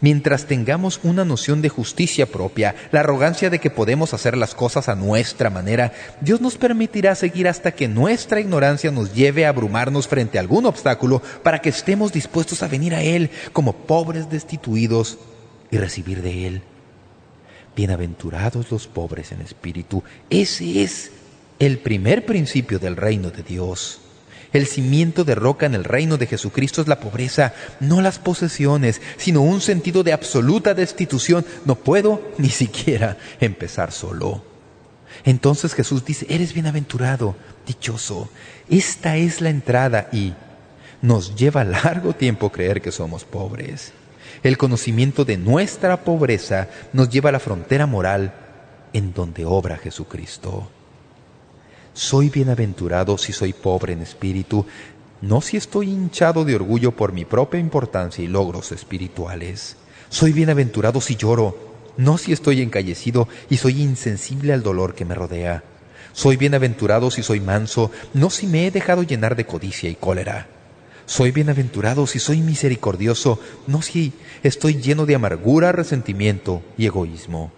Mientras 0.00 0.46
tengamos 0.46 1.00
una 1.02 1.24
noción 1.24 1.62
de 1.62 1.68
justicia 1.68 2.26
propia, 2.26 2.74
la 2.92 3.00
arrogancia 3.00 3.50
de 3.50 3.58
que 3.58 3.70
podemos 3.70 4.14
hacer 4.14 4.36
las 4.36 4.54
cosas 4.54 4.88
a 4.88 4.94
nuestra 4.94 5.50
manera, 5.50 5.92
Dios 6.20 6.40
nos 6.40 6.56
permitirá 6.56 7.14
seguir 7.14 7.48
hasta 7.48 7.72
que 7.72 7.88
nuestra 7.88 8.40
ignorancia 8.40 8.90
nos 8.90 9.14
lleve 9.14 9.46
a 9.46 9.48
abrumarnos 9.48 10.06
frente 10.06 10.38
a 10.38 10.42
algún 10.42 10.66
obstáculo 10.66 11.22
para 11.42 11.60
que 11.60 11.70
estemos 11.70 12.12
dispuestos 12.12 12.62
a 12.62 12.68
venir 12.68 12.94
a 12.94 13.02
Él 13.02 13.30
como 13.52 13.72
pobres 13.72 14.30
destituidos 14.30 15.18
y 15.70 15.78
recibir 15.78 16.22
de 16.22 16.46
Él. 16.46 16.62
Bienaventurados 17.74 18.70
los 18.70 18.86
pobres 18.86 19.32
en 19.32 19.40
espíritu. 19.40 20.04
Ese 20.28 20.82
es 20.82 21.10
el 21.58 21.78
primer 21.78 22.26
principio 22.26 22.78
del 22.78 22.96
reino 22.96 23.30
de 23.30 23.42
Dios. 23.42 24.01
El 24.52 24.66
cimiento 24.66 25.24
de 25.24 25.34
roca 25.34 25.66
en 25.66 25.74
el 25.74 25.84
reino 25.84 26.18
de 26.18 26.26
Jesucristo 26.26 26.82
es 26.82 26.88
la 26.88 27.00
pobreza, 27.00 27.54
no 27.80 28.02
las 28.02 28.18
posesiones, 28.18 29.00
sino 29.16 29.40
un 29.40 29.60
sentido 29.60 30.02
de 30.02 30.12
absoluta 30.12 30.74
destitución. 30.74 31.44
No 31.64 31.74
puedo 31.76 32.20
ni 32.38 32.50
siquiera 32.50 33.16
empezar 33.40 33.92
solo. 33.92 34.44
Entonces 35.24 35.74
Jesús 35.74 36.04
dice, 36.04 36.26
eres 36.28 36.52
bienaventurado, 36.52 37.36
dichoso. 37.66 38.28
Esta 38.68 39.16
es 39.16 39.40
la 39.40 39.50
entrada 39.50 40.08
y 40.12 40.34
nos 41.00 41.34
lleva 41.34 41.64
largo 41.64 42.14
tiempo 42.14 42.52
creer 42.52 42.82
que 42.82 42.92
somos 42.92 43.24
pobres. 43.24 43.92
El 44.42 44.58
conocimiento 44.58 45.24
de 45.24 45.36
nuestra 45.36 46.04
pobreza 46.04 46.68
nos 46.92 47.08
lleva 47.08 47.28
a 47.28 47.32
la 47.32 47.40
frontera 47.40 47.86
moral 47.86 48.34
en 48.92 49.14
donde 49.14 49.44
obra 49.44 49.78
Jesucristo. 49.78 50.70
Soy 51.94 52.30
bienaventurado 52.30 53.18
si 53.18 53.32
soy 53.34 53.52
pobre 53.52 53.92
en 53.92 54.00
espíritu, 54.00 54.64
no 55.20 55.42
si 55.42 55.58
estoy 55.58 55.90
hinchado 55.90 56.44
de 56.44 56.54
orgullo 56.54 56.92
por 56.92 57.12
mi 57.12 57.26
propia 57.26 57.60
importancia 57.60 58.24
y 58.24 58.28
logros 58.28 58.72
espirituales. 58.72 59.76
Soy 60.08 60.32
bienaventurado 60.32 61.02
si 61.02 61.16
lloro, 61.16 61.72
no 61.98 62.16
si 62.16 62.32
estoy 62.32 62.62
encallecido 62.62 63.28
y 63.50 63.58
soy 63.58 63.82
insensible 63.82 64.54
al 64.54 64.62
dolor 64.62 64.94
que 64.94 65.04
me 65.04 65.14
rodea. 65.14 65.64
Soy 66.14 66.38
bienaventurado 66.38 67.10
si 67.10 67.22
soy 67.22 67.40
manso, 67.40 67.90
no 68.14 68.30
si 68.30 68.46
me 68.46 68.66
he 68.66 68.70
dejado 68.70 69.02
llenar 69.02 69.36
de 69.36 69.44
codicia 69.44 69.90
y 69.90 69.94
cólera. 69.94 70.48
Soy 71.04 71.30
bienaventurado 71.30 72.06
si 72.06 72.18
soy 72.18 72.40
misericordioso, 72.40 73.38
no 73.66 73.82
si 73.82 74.14
estoy 74.42 74.80
lleno 74.80 75.04
de 75.04 75.14
amargura, 75.14 75.72
resentimiento 75.72 76.62
y 76.78 76.86
egoísmo. 76.86 77.52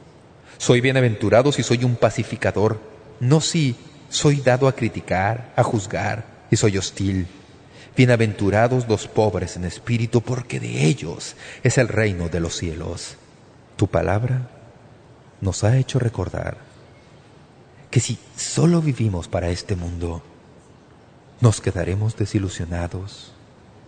Soy 0.58 0.80
bienaventurado 0.80 1.52
si 1.52 1.62
soy 1.62 1.84
un 1.84 1.94
pacificador, 1.94 2.80
no 3.20 3.40
si 3.40 3.76
soy 4.14 4.36
dado 4.36 4.68
a 4.68 4.76
criticar, 4.76 5.52
a 5.56 5.64
juzgar 5.64 6.24
y 6.48 6.54
soy 6.54 6.78
hostil. 6.78 7.26
Bienaventurados 7.96 8.86
los 8.86 9.08
pobres 9.08 9.56
en 9.56 9.64
espíritu, 9.64 10.20
porque 10.20 10.60
de 10.60 10.84
ellos 10.84 11.34
es 11.64 11.78
el 11.78 11.88
reino 11.88 12.28
de 12.28 12.38
los 12.38 12.54
cielos. 12.54 13.16
Tu 13.74 13.88
palabra 13.88 14.48
nos 15.40 15.64
ha 15.64 15.76
hecho 15.76 15.98
recordar 15.98 16.58
que 17.90 17.98
si 17.98 18.16
solo 18.36 18.80
vivimos 18.80 19.26
para 19.26 19.48
este 19.48 19.74
mundo, 19.74 20.22
nos 21.40 21.60
quedaremos 21.60 22.16
desilusionados 22.16 23.32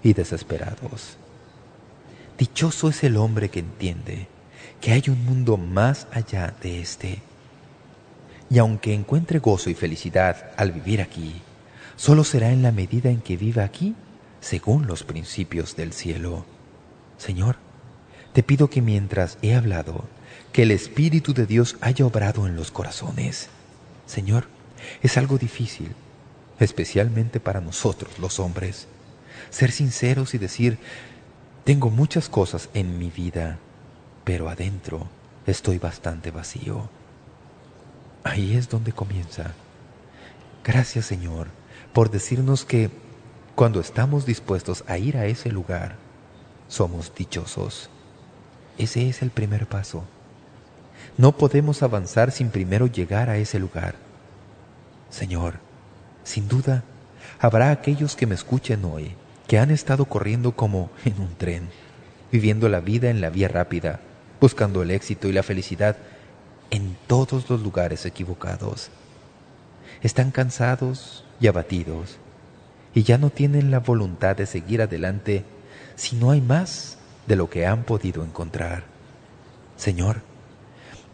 y 0.02 0.12
desesperados. 0.12 1.18
Dichoso 2.36 2.88
es 2.88 3.04
el 3.04 3.16
hombre 3.16 3.48
que 3.48 3.60
entiende 3.60 4.26
que 4.80 4.90
hay 4.90 5.04
un 5.06 5.24
mundo 5.24 5.56
más 5.56 6.08
allá 6.10 6.52
de 6.60 6.80
este. 6.80 7.22
Y 8.48 8.58
aunque 8.58 8.94
encuentre 8.94 9.38
gozo 9.38 9.70
y 9.70 9.74
felicidad 9.74 10.50
al 10.56 10.72
vivir 10.72 11.00
aquí, 11.00 11.42
solo 11.96 12.24
será 12.24 12.50
en 12.50 12.62
la 12.62 12.72
medida 12.72 13.10
en 13.10 13.20
que 13.20 13.36
viva 13.36 13.64
aquí 13.64 13.94
según 14.40 14.86
los 14.86 15.02
principios 15.02 15.76
del 15.76 15.92
cielo. 15.92 16.44
Señor, 17.18 17.56
te 18.32 18.42
pido 18.42 18.68
que 18.68 18.82
mientras 18.82 19.38
he 19.42 19.54
hablado, 19.54 20.04
que 20.52 20.62
el 20.62 20.70
Espíritu 20.70 21.34
de 21.34 21.46
Dios 21.46 21.76
haya 21.80 22.06
obrado 22.06 22.46
en 22.46 22.54
los 22.54 22.70
corazones. 22.70 23.48
Señor, 24.06 24.46
es 25.02 25.16
algo 25.16 25.38
difícil, 25.38 25.94
especialmente 26.60 27.40
para 27.40 27.60
nosotros 27.60 28.18
los 28.18 28.38
hombres, 28.38 28.86
ser 29.50 29.72
sinceros 29.72 30.34
y 30.34 30.38
decir, 30.38 30.78
tengo 31.64 31.90
muchas 31.90 32.28
cosas 32.28 32.68
en 32.74 32.98
mi 32.98 33.10
vida, 33.10 33.58
pero 34.24 34.48
adentro 34.48 35.08
estoy 35.46 35.78
bastante 35.78 36.30
vacío. 36.30 36.88
Ahí 38.26 38.56
es 38.56 38.68
donde 38.68 38.90
comienza. 38.90 39.52
Gracias, 40.64 41.06
Señor, 41.06 41.46
por 41.92 42.10
decirnos 42.10 42.64
que 42.64 42.90
cuando 43.54 43.78
estamos 43.78 44.26
dispuestos 44.26 44.82
a 44.88 44.98
ir 44.98 45.16
a 45.16 45.26
ese 45.26 45.52
lugar, 45.52 45.94
somos 46.66 47.14
dichosos. 47.14 47.88
Ese 48.78 49.08
es 49.08 49.22
el 49.22 49.30
primer 49.30 49.68
paso. 49.68 50.02
No 51.16 51.36
podemos 51.36 51.84
avanzar 51.84 52.32
sin 52.32 52.50
primero 52.50 52.88
llegar 52.88 53.30
a 53.30 53.36
ese 53.36 53.60
lugar. 53.60 53.94
Señor, 55.08 55.60
sin 56.24 56.48
duda, 56.48 56.82
habrá 57.38 57.70
aquellos 57.70 58.16
que 58.16 58.26
me 58.26 58.34
escuchen 58.34 58.84
hoy, 58.84 59.14
que 59.46 59.60
han 59.60 59.70
estado 59.70 60.06
corriendo 60.06 60.50
como 60.56 60.90
en 61.04 61.20
un 61.20 61.36
tren, 61.36 61.68
viviendo 62.32 62.68
la 62.68 62.80
vida 62.80 63.08
en 63.08 63.20
la 63.20 63.30
vía 63.30 63.46
rápida, 63.46 64.00
buscando 64.40 64.82
el 64.82 64.90
éxito 64.90 65.28
y 65.28 65.32
la 65.32 65.44
felicidad 65.44 65.96
en 66.70 66.96
todos 67.06 67.48
los 67.50 67.62
lugares 67.62 68.06
equivocados. 68.06 68.90
Están 70.02 70.30
cansados 70.30 71.24
y 71.40 71.46
abatidos, 71.46 72.18
y 72.94 73.02
ya 73.02 73.18
no 73.18 73.30
tienen 73.30 73.70
la 73.70 73.80
voluntad 73.80 74.36
de 74.36 74.46
seguir 74.46 74.82
adelante 74.82 75.44
si 75.96 76.16
no 76.16 76.30
hay 76.30 76.40
más 76.40 76.98
de 77.26 77.36
lo 77.36 77.50
que 77.50 77.66
han 77.66 77.84
podido 77.84 78.24
encontrar. 78.24 78.84
Señor, 79.76 80.22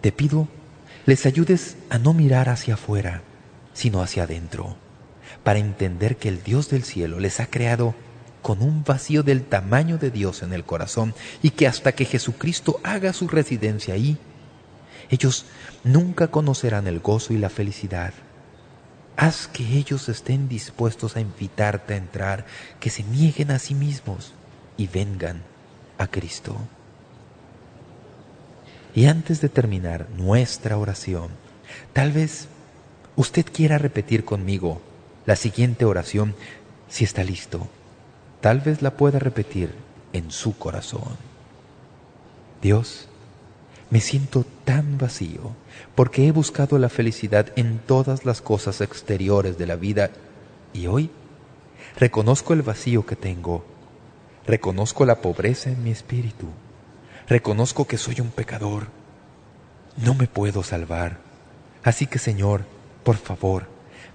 te 0.00 0.12
pido 0.12 0.48
les 1.04 1.26
ayudes 1.26 1.76
a 1.90 1.98
no 1.98 2.14
mirar 2.14 2.48
hacia 2.48 2.74
afuera, 2.74 3.22
sino 3.74 4.02
hacia 4.02 4.22
adentro, 4.22 4.76
para 5.42 5.58
entender 5.58 6.16
que 6.16 6.28
el 6.28 6.44
Dios 6.44 6.70
del 6.70 6.84
cielo 6.84 7.18
les 7.18 7.40
ha 7.40 7.46
creado 7.46 7.94
con 8.40 8.62
un 8.62 8.84
vacío 8.84 9.22
del 9.22 9.42
tamaño 9.42 9.98
de 9.98 10.10
Dios 10.10 10.42
en 10.42 10.52
el 10.52 10.64
corazón 10.64 11.14
y 11.42 11.50
que 11.50 11.66
hasta 11.66 11.92
que 11.92 12.04
Jesucristo 12.04 12.78
haga 12.84 13.12
su 13.12 13.26
residencia 13.26 13.94
ahí, 13.94 14.16
ellos 15.10 15.46
nunca 15.84 16.28
conocerán 16.28 16.86
el 16.86 17.00
gozo 17.00 17.32
y 17.32 17.38
la 17.38 17.50
felicidad. 17.50 18.12
Haz 19.16 19.46
que 19.46 19.76
ellos 19.76 20.08
estén 20.08 20.48
dispuestos 20.48 21.16
a 21.16 21.20
invitarte 21.20 21.94
a 21.94 21.98
entrar, 21.98 22.46
que 22.80 22.90
se 22.90 23.02
nieguen 23.02 23.50
a 23.50 23.58
sí 23.58 23.74
mismos 23.74 24.32
y 24.76 24.86
vengan 24.86 25.42
a 25.98 26.06
Cristo. 26.06 26.56
Y 28.94 29.06
antes 29.06 29.40
de 29.40 29.48
terminar 29.48 30.08
nuestra 30.16 30.76
oración, 30.76 31.28
tal 31.92 32.12
vez 32.12 32.48
usted 33.16 33.46
quiera 33.46 33.78
repetir 33.78 34.24
conmigo 34.24 34.82
la 35.26 35.36
siguiente 35.36 35.84
oración 35.84 36.34
si 36.88 37.04
está 37.04 37.24
listo. 37.24 37.68
Tal 38.40 38.60
vez 38.60 38.82
la 38.82 38.96
pueda 38.96 39.18
repetir 39.18 39.72
en 40.12 40.30
su 40.30 40.58
corazón. 40.58 41.16
Dios, 42.60 43.08
me 43.92 44.00
siento 44.00 44.44
tan 44.64 44.98
vacío 44.98 45.54
porque 45.94 46.26
he 46.26 46.32
buscado 46.32 46.78
la 46.78 46.88
felicidad 46.88 47.52
en 47.54 47.78
todas 47.78 48.24
las 48.24 48.40
cosas 48.40 48.80
exteriores 48.80 49.56
de 49.56 49.66
la 49.66 49.76
vida 49.76 50.10
y 50.72 50.88
hoy 50.88 51.10
reconozco 51.96 52.54
el 52.54 52.62
vacío 52.62 53.06
que 53.06 53.14
tengo 53.14 53.64
Reconozco 54.46 55.06
la 55.06 55.20
pobreza 55.20 55.70
en 55.70 55.84
mi 55.84 55.90
espíritu. 55.90 56.48
Reconozco 57.28 57.86
que 57.86 57.98
soy 57.98 58.20
un 58.20 58.30
pecador. 58.30 58.88
No 59.96 60.14
me 60.14 60.26
puedo 60.26 60.62
salvar. 60.62 61.18
Así 61.84 62.06
que, 62.06 62.18
Señor, 62.18 62.64
por 63.04 63.16
favor, 63.16 63.68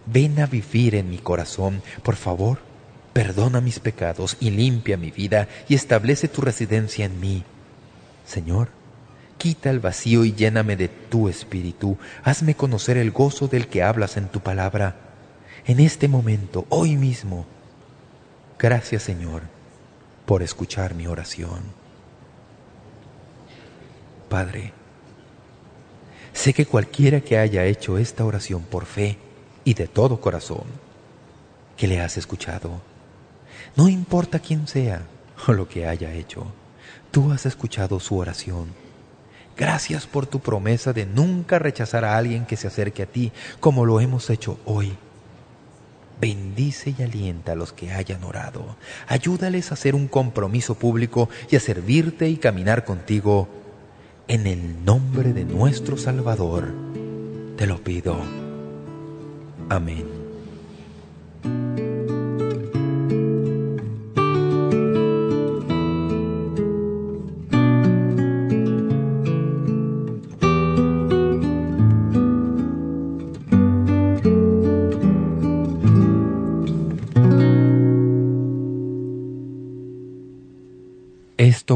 ven 0.05 0.39
a 0.39 0.45
vivir 0.45 0.95
en 0.95 1.09
mi 1.09 1.17
corazón. 1.17 1.82
Por 2.03 2.15
favor, 2.15 2.59
perdona 3.13 3.61
mis 3.61 3.80
pecados 3.80 4.36
y 4.39 4.49
limpia 4.49 4.97
mi 4.97 5.11
vida 5.11 5.47
y 5.69 5.75
establece 5.75 6.28
tu 6.28 6.41
residencia 6.41 7.05
en 7.05 7.19
mí. 7.19 7.43
Señor, 8.25 8.69
quita 9.38 9.69
el 9.69 9.79
vacío 9.79 10.25
y 10.25 10.33
lléname 10.33 10.75
de 10.75 10.88
tu 10.88 11.29
espíritu. 11.29 11.97
Hazme 12.23 12.55
conocer 12.55 12.97
el 12.97 13.11
gozo 13.11 13.47
del 13.47 13.67
que 13.67 13.83
hablas 13.83 14.17
en 14.17 14.27
tu 14.27 14.41
palabra. 14.41 14.95
En 15.65 15.79
este 15.79 16.07
momento, 16.07 16.65
hoy 16.69 16.95
mismo. 16.95 17.45
Gracias, 18.57 19.03
Señor 19.03 19.57
por 20.27 20.43
escuchar 20.43 20.93
mi 20.93 21.07
oración. 21.07 21.61
Padre, 24.27 24.73
sé 26.33 26.53
que 26.53 26.65
cualquiera 26.65 27.21
que 27.21 27.38
haya 27.38 27.63
hecho 27.63 27.97
esta 27.97 28.25
oración 28.25 28.61
por 28.63 28.85
fe 28.85 29.17
y 29.63 29.73
de 29.73 29.88
todo 29.88 30.19
corazón, 30.19 30.65
que 31.77 31.88
le 31.88 32.01
has 32.01 32.17
escuchado, 32.17 32.81
no 33.77 33.88
importa 33.88 34.39
quién 34.39 34.67
sea 34.67 35.03
o 35.47 35.53
lo 35.53 35.69
que 35.69 35.88
haya 35.88 36.11
hecho, 36.11 36.45
tú 37.09 37.31
has 37.31 37.45
escuchado 37.45 38.01
su 38.01 38.17
oración. 38.17 38.67
Gracias 39.58 40.05
por 40.05 40.28
tu 40.28 40.39
promesa 40.39 40.93
de 40.93 41.05
nunca 41.05 41.58
rechazar 41.58 42.05
a 42.05 42.18
alguien 42.18 42.45
que 42.45 42.58
se 42.58 42.68
acerque 42.68 43.03
a 43.03 43.08
ti 43.08 43.32
como 43.60 43.86
lo 43.86 43.99
hemos 43.99 44.30
hecho 44.30 44.60
hoy. 44.66 44.95
Bendice 46.20 46.95
y 46.97 47.03
alienta 47.03 47.51
a 47.51 47.55
los 47.55 47.74
que 47.74 47.91
hayan 47.91 48.24
orado. 48.24 48.76
Ayúdales 49.08 49.72
a 49.72 49.76
hacer 49.76 49.95
un 49.95 50.08
compromiso 50.08 50.76
público 50.76 51.30
y 51.49 51.55
a 51.55 51.60
servirte 51.60 52.30
y 52.30 52.38
caminar 52.38 52.86
contigo. 52.86 53.47
En 54.28 54.45
el 54.45 54.84
nombre 54.84 55.34
de 55.34 55.45
nuestro 55.45 55.97
Salvador, 55.97 56.68
te 57.55 57.66
lo 57.66 57.82
pido. 57.82 58.18
Amén. 59.70 60.16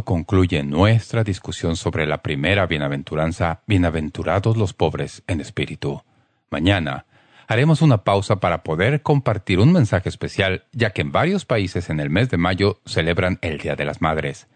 Concluye 0.03 0.63
nuestra 0.63 1.23
discusión 1.23 1.75
sobre 1.75 2.07
la 2.07 2.21
primera 2.21 2.65
bienaventuranza, 2.65 3.61
Bienaventurados 3.67 4.57
los 4.57 4.73
pobres 4.73 5.23
en 5.27 5.41
espíritu. 5.41 6.01
Mañana 6.49 7.05
haremos 7.47 7.81
una 7.81 8.03
pausa 8.03 8.39
para 8.39 8.63
poder 8.63 9.01
compartir 9.01 9.59
un 9.59 9.73
mensaje 9.73 10.09
especial, 10.09 10.65
ya 10.71 10.91
que 10.91 11.01
en 11.01 11.11
varios 11.11 11.45
países 11.45 11.89
en 11.89 11.99
el 11.99 12.09
mes 12.09 12.29
de 12.29 12.37
mayo 12.37 12.79
celebran 12.85 13.39
el 13.41 13.57
Día 13.57 13.75
de 13.75 13.85
las 13.85 14.01
Madres. 14.01 14.47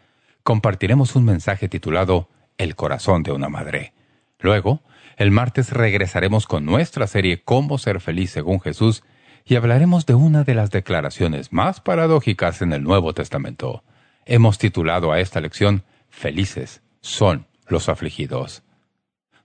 Compartiremos 0.43 1.15
un 1.15 1.25
mensaje 1.25 1.67
titulado 1.67 2.29
El 2.57 2.75
corazón 2.75 3.23
de 3.23 3.31
una 3.31 3.49
madre. 3.49 3.93
Luego, 4.39 4.81
el 5.17 5.31
martes 5.31 5.71
regresaremos 5.71 6.47
con 6.47 6.65
nuestra 6.65 7.07
serie 7.07 7.43
Cómo 7.43 7.77
ser 7.77 7.99
feliz 7.99 8.31
según 8.31 8.61
Jesús 8.61 9.03
y 9.45 9.55
hablaremos 9.55 10.05
de 10.05 10.15
una 10.15 10.43
de 10.43 10.55
las 10.55 10.71
declaraciones 10.71 11.53
más 11.53 11.81
paradójicas 11.81 12.61
en 12.61 12.73
el 12.73 12.83
Nuevo 12.83 13.13
Testamento. 13.13 13.83
Hemos 14.25 14.57
titulado 14.57 15.11
a 15.11 15.19
esta 15.19 15.39
lección 15.39 15.83
Felices 16.09 16.81
son 17.01 17.45
los 17.67 17.89
afligidos. 17.89 18.63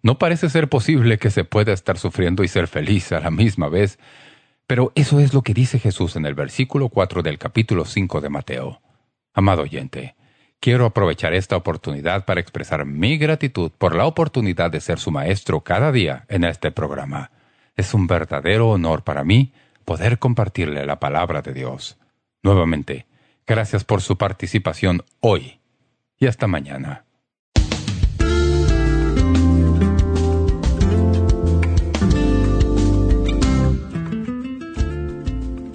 No 0.03 0.18
parece 0.18 0.49
ser 0.49 0.68
posible 0.68 1.18
que 1.18 1.31
se 1.31 1.45
pueda 1.45 1.72
estar 1.72 1.99
sufriendo 1.99 2.43
y 2.43 2.49
ser 2.49 2.66
feliz 2.66 3.12
a 3.12 3.20
la 3.20 3.31
misma 3.31 3.68
vez, 3.68 3.99
pero 4.66 4.93
eso 4.95 5.20
es 5.20 5.35
lo 5.35 5.43
que 5.43 5.53
dice 5.53 5.78
Jesús 5.78 6.16
en 6.16 6.24
el 6.24 6.35
versículo 6.35 6.89
4 6.89 7.22
del 7.22 7.37
capítulo 7.37 7.85
5 7.85 8.22
de 8.22 8.28
Mateo. 8.31 8.81
Amado 9.35 9.62
oyente, 9.62 10.16
quiero 10.61 10.87
aprovechar 10.87 11.35
esta 11.35 11.57
oportunidad 11.57 12.24
para 12.24 12.41
expresar 12.41 12.87
mi 12.87 13.18
gratitud 13.18 13.72
por 13.76 13.95
la 13.95 14.07
oportunidad 14.07 14.70
de 14.70 14.81
ser 14.81 14.99
su 14.99 15.11
maestro 15.11 15.61
cada 15.61 15.93
día 15.93 16.24
en 16.28 16.45
este 16.45 16.70
programa. 16.70 17.33
Es 17.76 17.93
un 17.93 18.07
verdadero 18.07 18.70
honor 18.70 19.05
para 19.05 19.24
mí 19.24 19.53
poder 19.85 20.18
compartirle 20.18 20.87
la 20.87 21.01
palabra 21.01 21.43
de 21.43 21.53
Dios. 21.53 21.99
Nuevamente, 22.43 23.07
gracias 23.51 23.82
por 23.82 24.01
su 24.01 24.16
participación 24.16 25.03
hoy 25.18 25.59
y 26.20 26.28
hasta 26.28 26.46
mañana. 26.46 27.05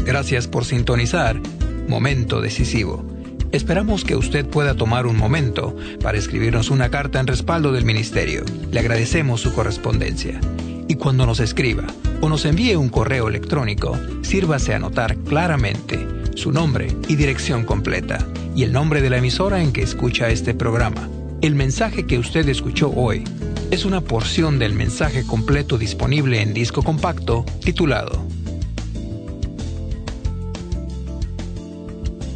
Gracias 0.05 0.47
por 0.47 0.63
sintonizar 0.63 1.41
Momento 1.89 2.39
Decisivo. 2.39 3.05
Esperamos 3.51 4.05
que 4.05 4.15
usted 4.15 4.45
pueda 4.45 4.75
tomar 4.75 5.05
un 5.05 5.17
momento 5.17 5.75
para 6.01 6.17
escribirnos 6.17 6.69
una 6.69 6.89
carta 6.89 7.19
en 7.19 7.27
respaldo 7.27 7.73
del 7.73 7.83
Ministerio. 7.83 8.45
Le 8.71 8.79
agradecemos 8.79 9.41
su 9.41 9.53
correspondencia. 9.53 10.39
Y 10.87 10.95
cuando 10.95 11.25
nos 11.25 11.41
escriba 11.41 11.87
o 12.21 12.29
nos 12.29 12.45
envíe 12.45 12.77
un 12.77 12.87
correo 12.87 13.27
electrónico, 13.27 13.99
sírvase 14.21 14.71
a 14.71 14.77
anotar 14.77 15.17
claramente 15.17 16.14
su 16.35 16.51
nombre 16.51 16.87
y 17.07 17.15
dirección 17.15 17.65
completa 17.65 18.25
y 18.55 18.63
el 18.63 18.71
nombre 18.71 19.01
de 19.01 19.09
la 19.09 19.17
emisora 19.17 19.61
en 19.61 19.73
que 19.73 19.81
escucha 19.81 20.29
este 20.29 20.53
programa. 20.53 21.09
El 21.41 21.55
mensaje 21.55 22.05
que 22.05 22.19
usted 22.19 22.47
escuchó 22.47 22.91
hoy 22.95 23.23
es 23.71 23.83
una 23.83 24.01
porción 24.01 24.59
del 24.59 24.73
mensaje 24.73 25.25
completo 25.25 25.77
disponible 25.77 26.41
en 26.41 26.53
disco 26.53 26.83
compacto 26.83 27.45
titulado 27.63 28.25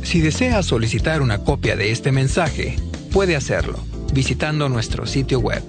Si 0.09 0.21
desea 0.21 0.63
solicitar 0.63 1.21
una 1.21 1.43
copia 1.43 1.75
de 1.75 1.91
este 1.91 2.11
mensaje, 2.11 2.75
puede 3.11 3.35
hacerlo 3.35 3.77
visitando 4.11 4.67
nuestro 4.67 5.05
sitio 5.05 5.39
web 5.39 5.61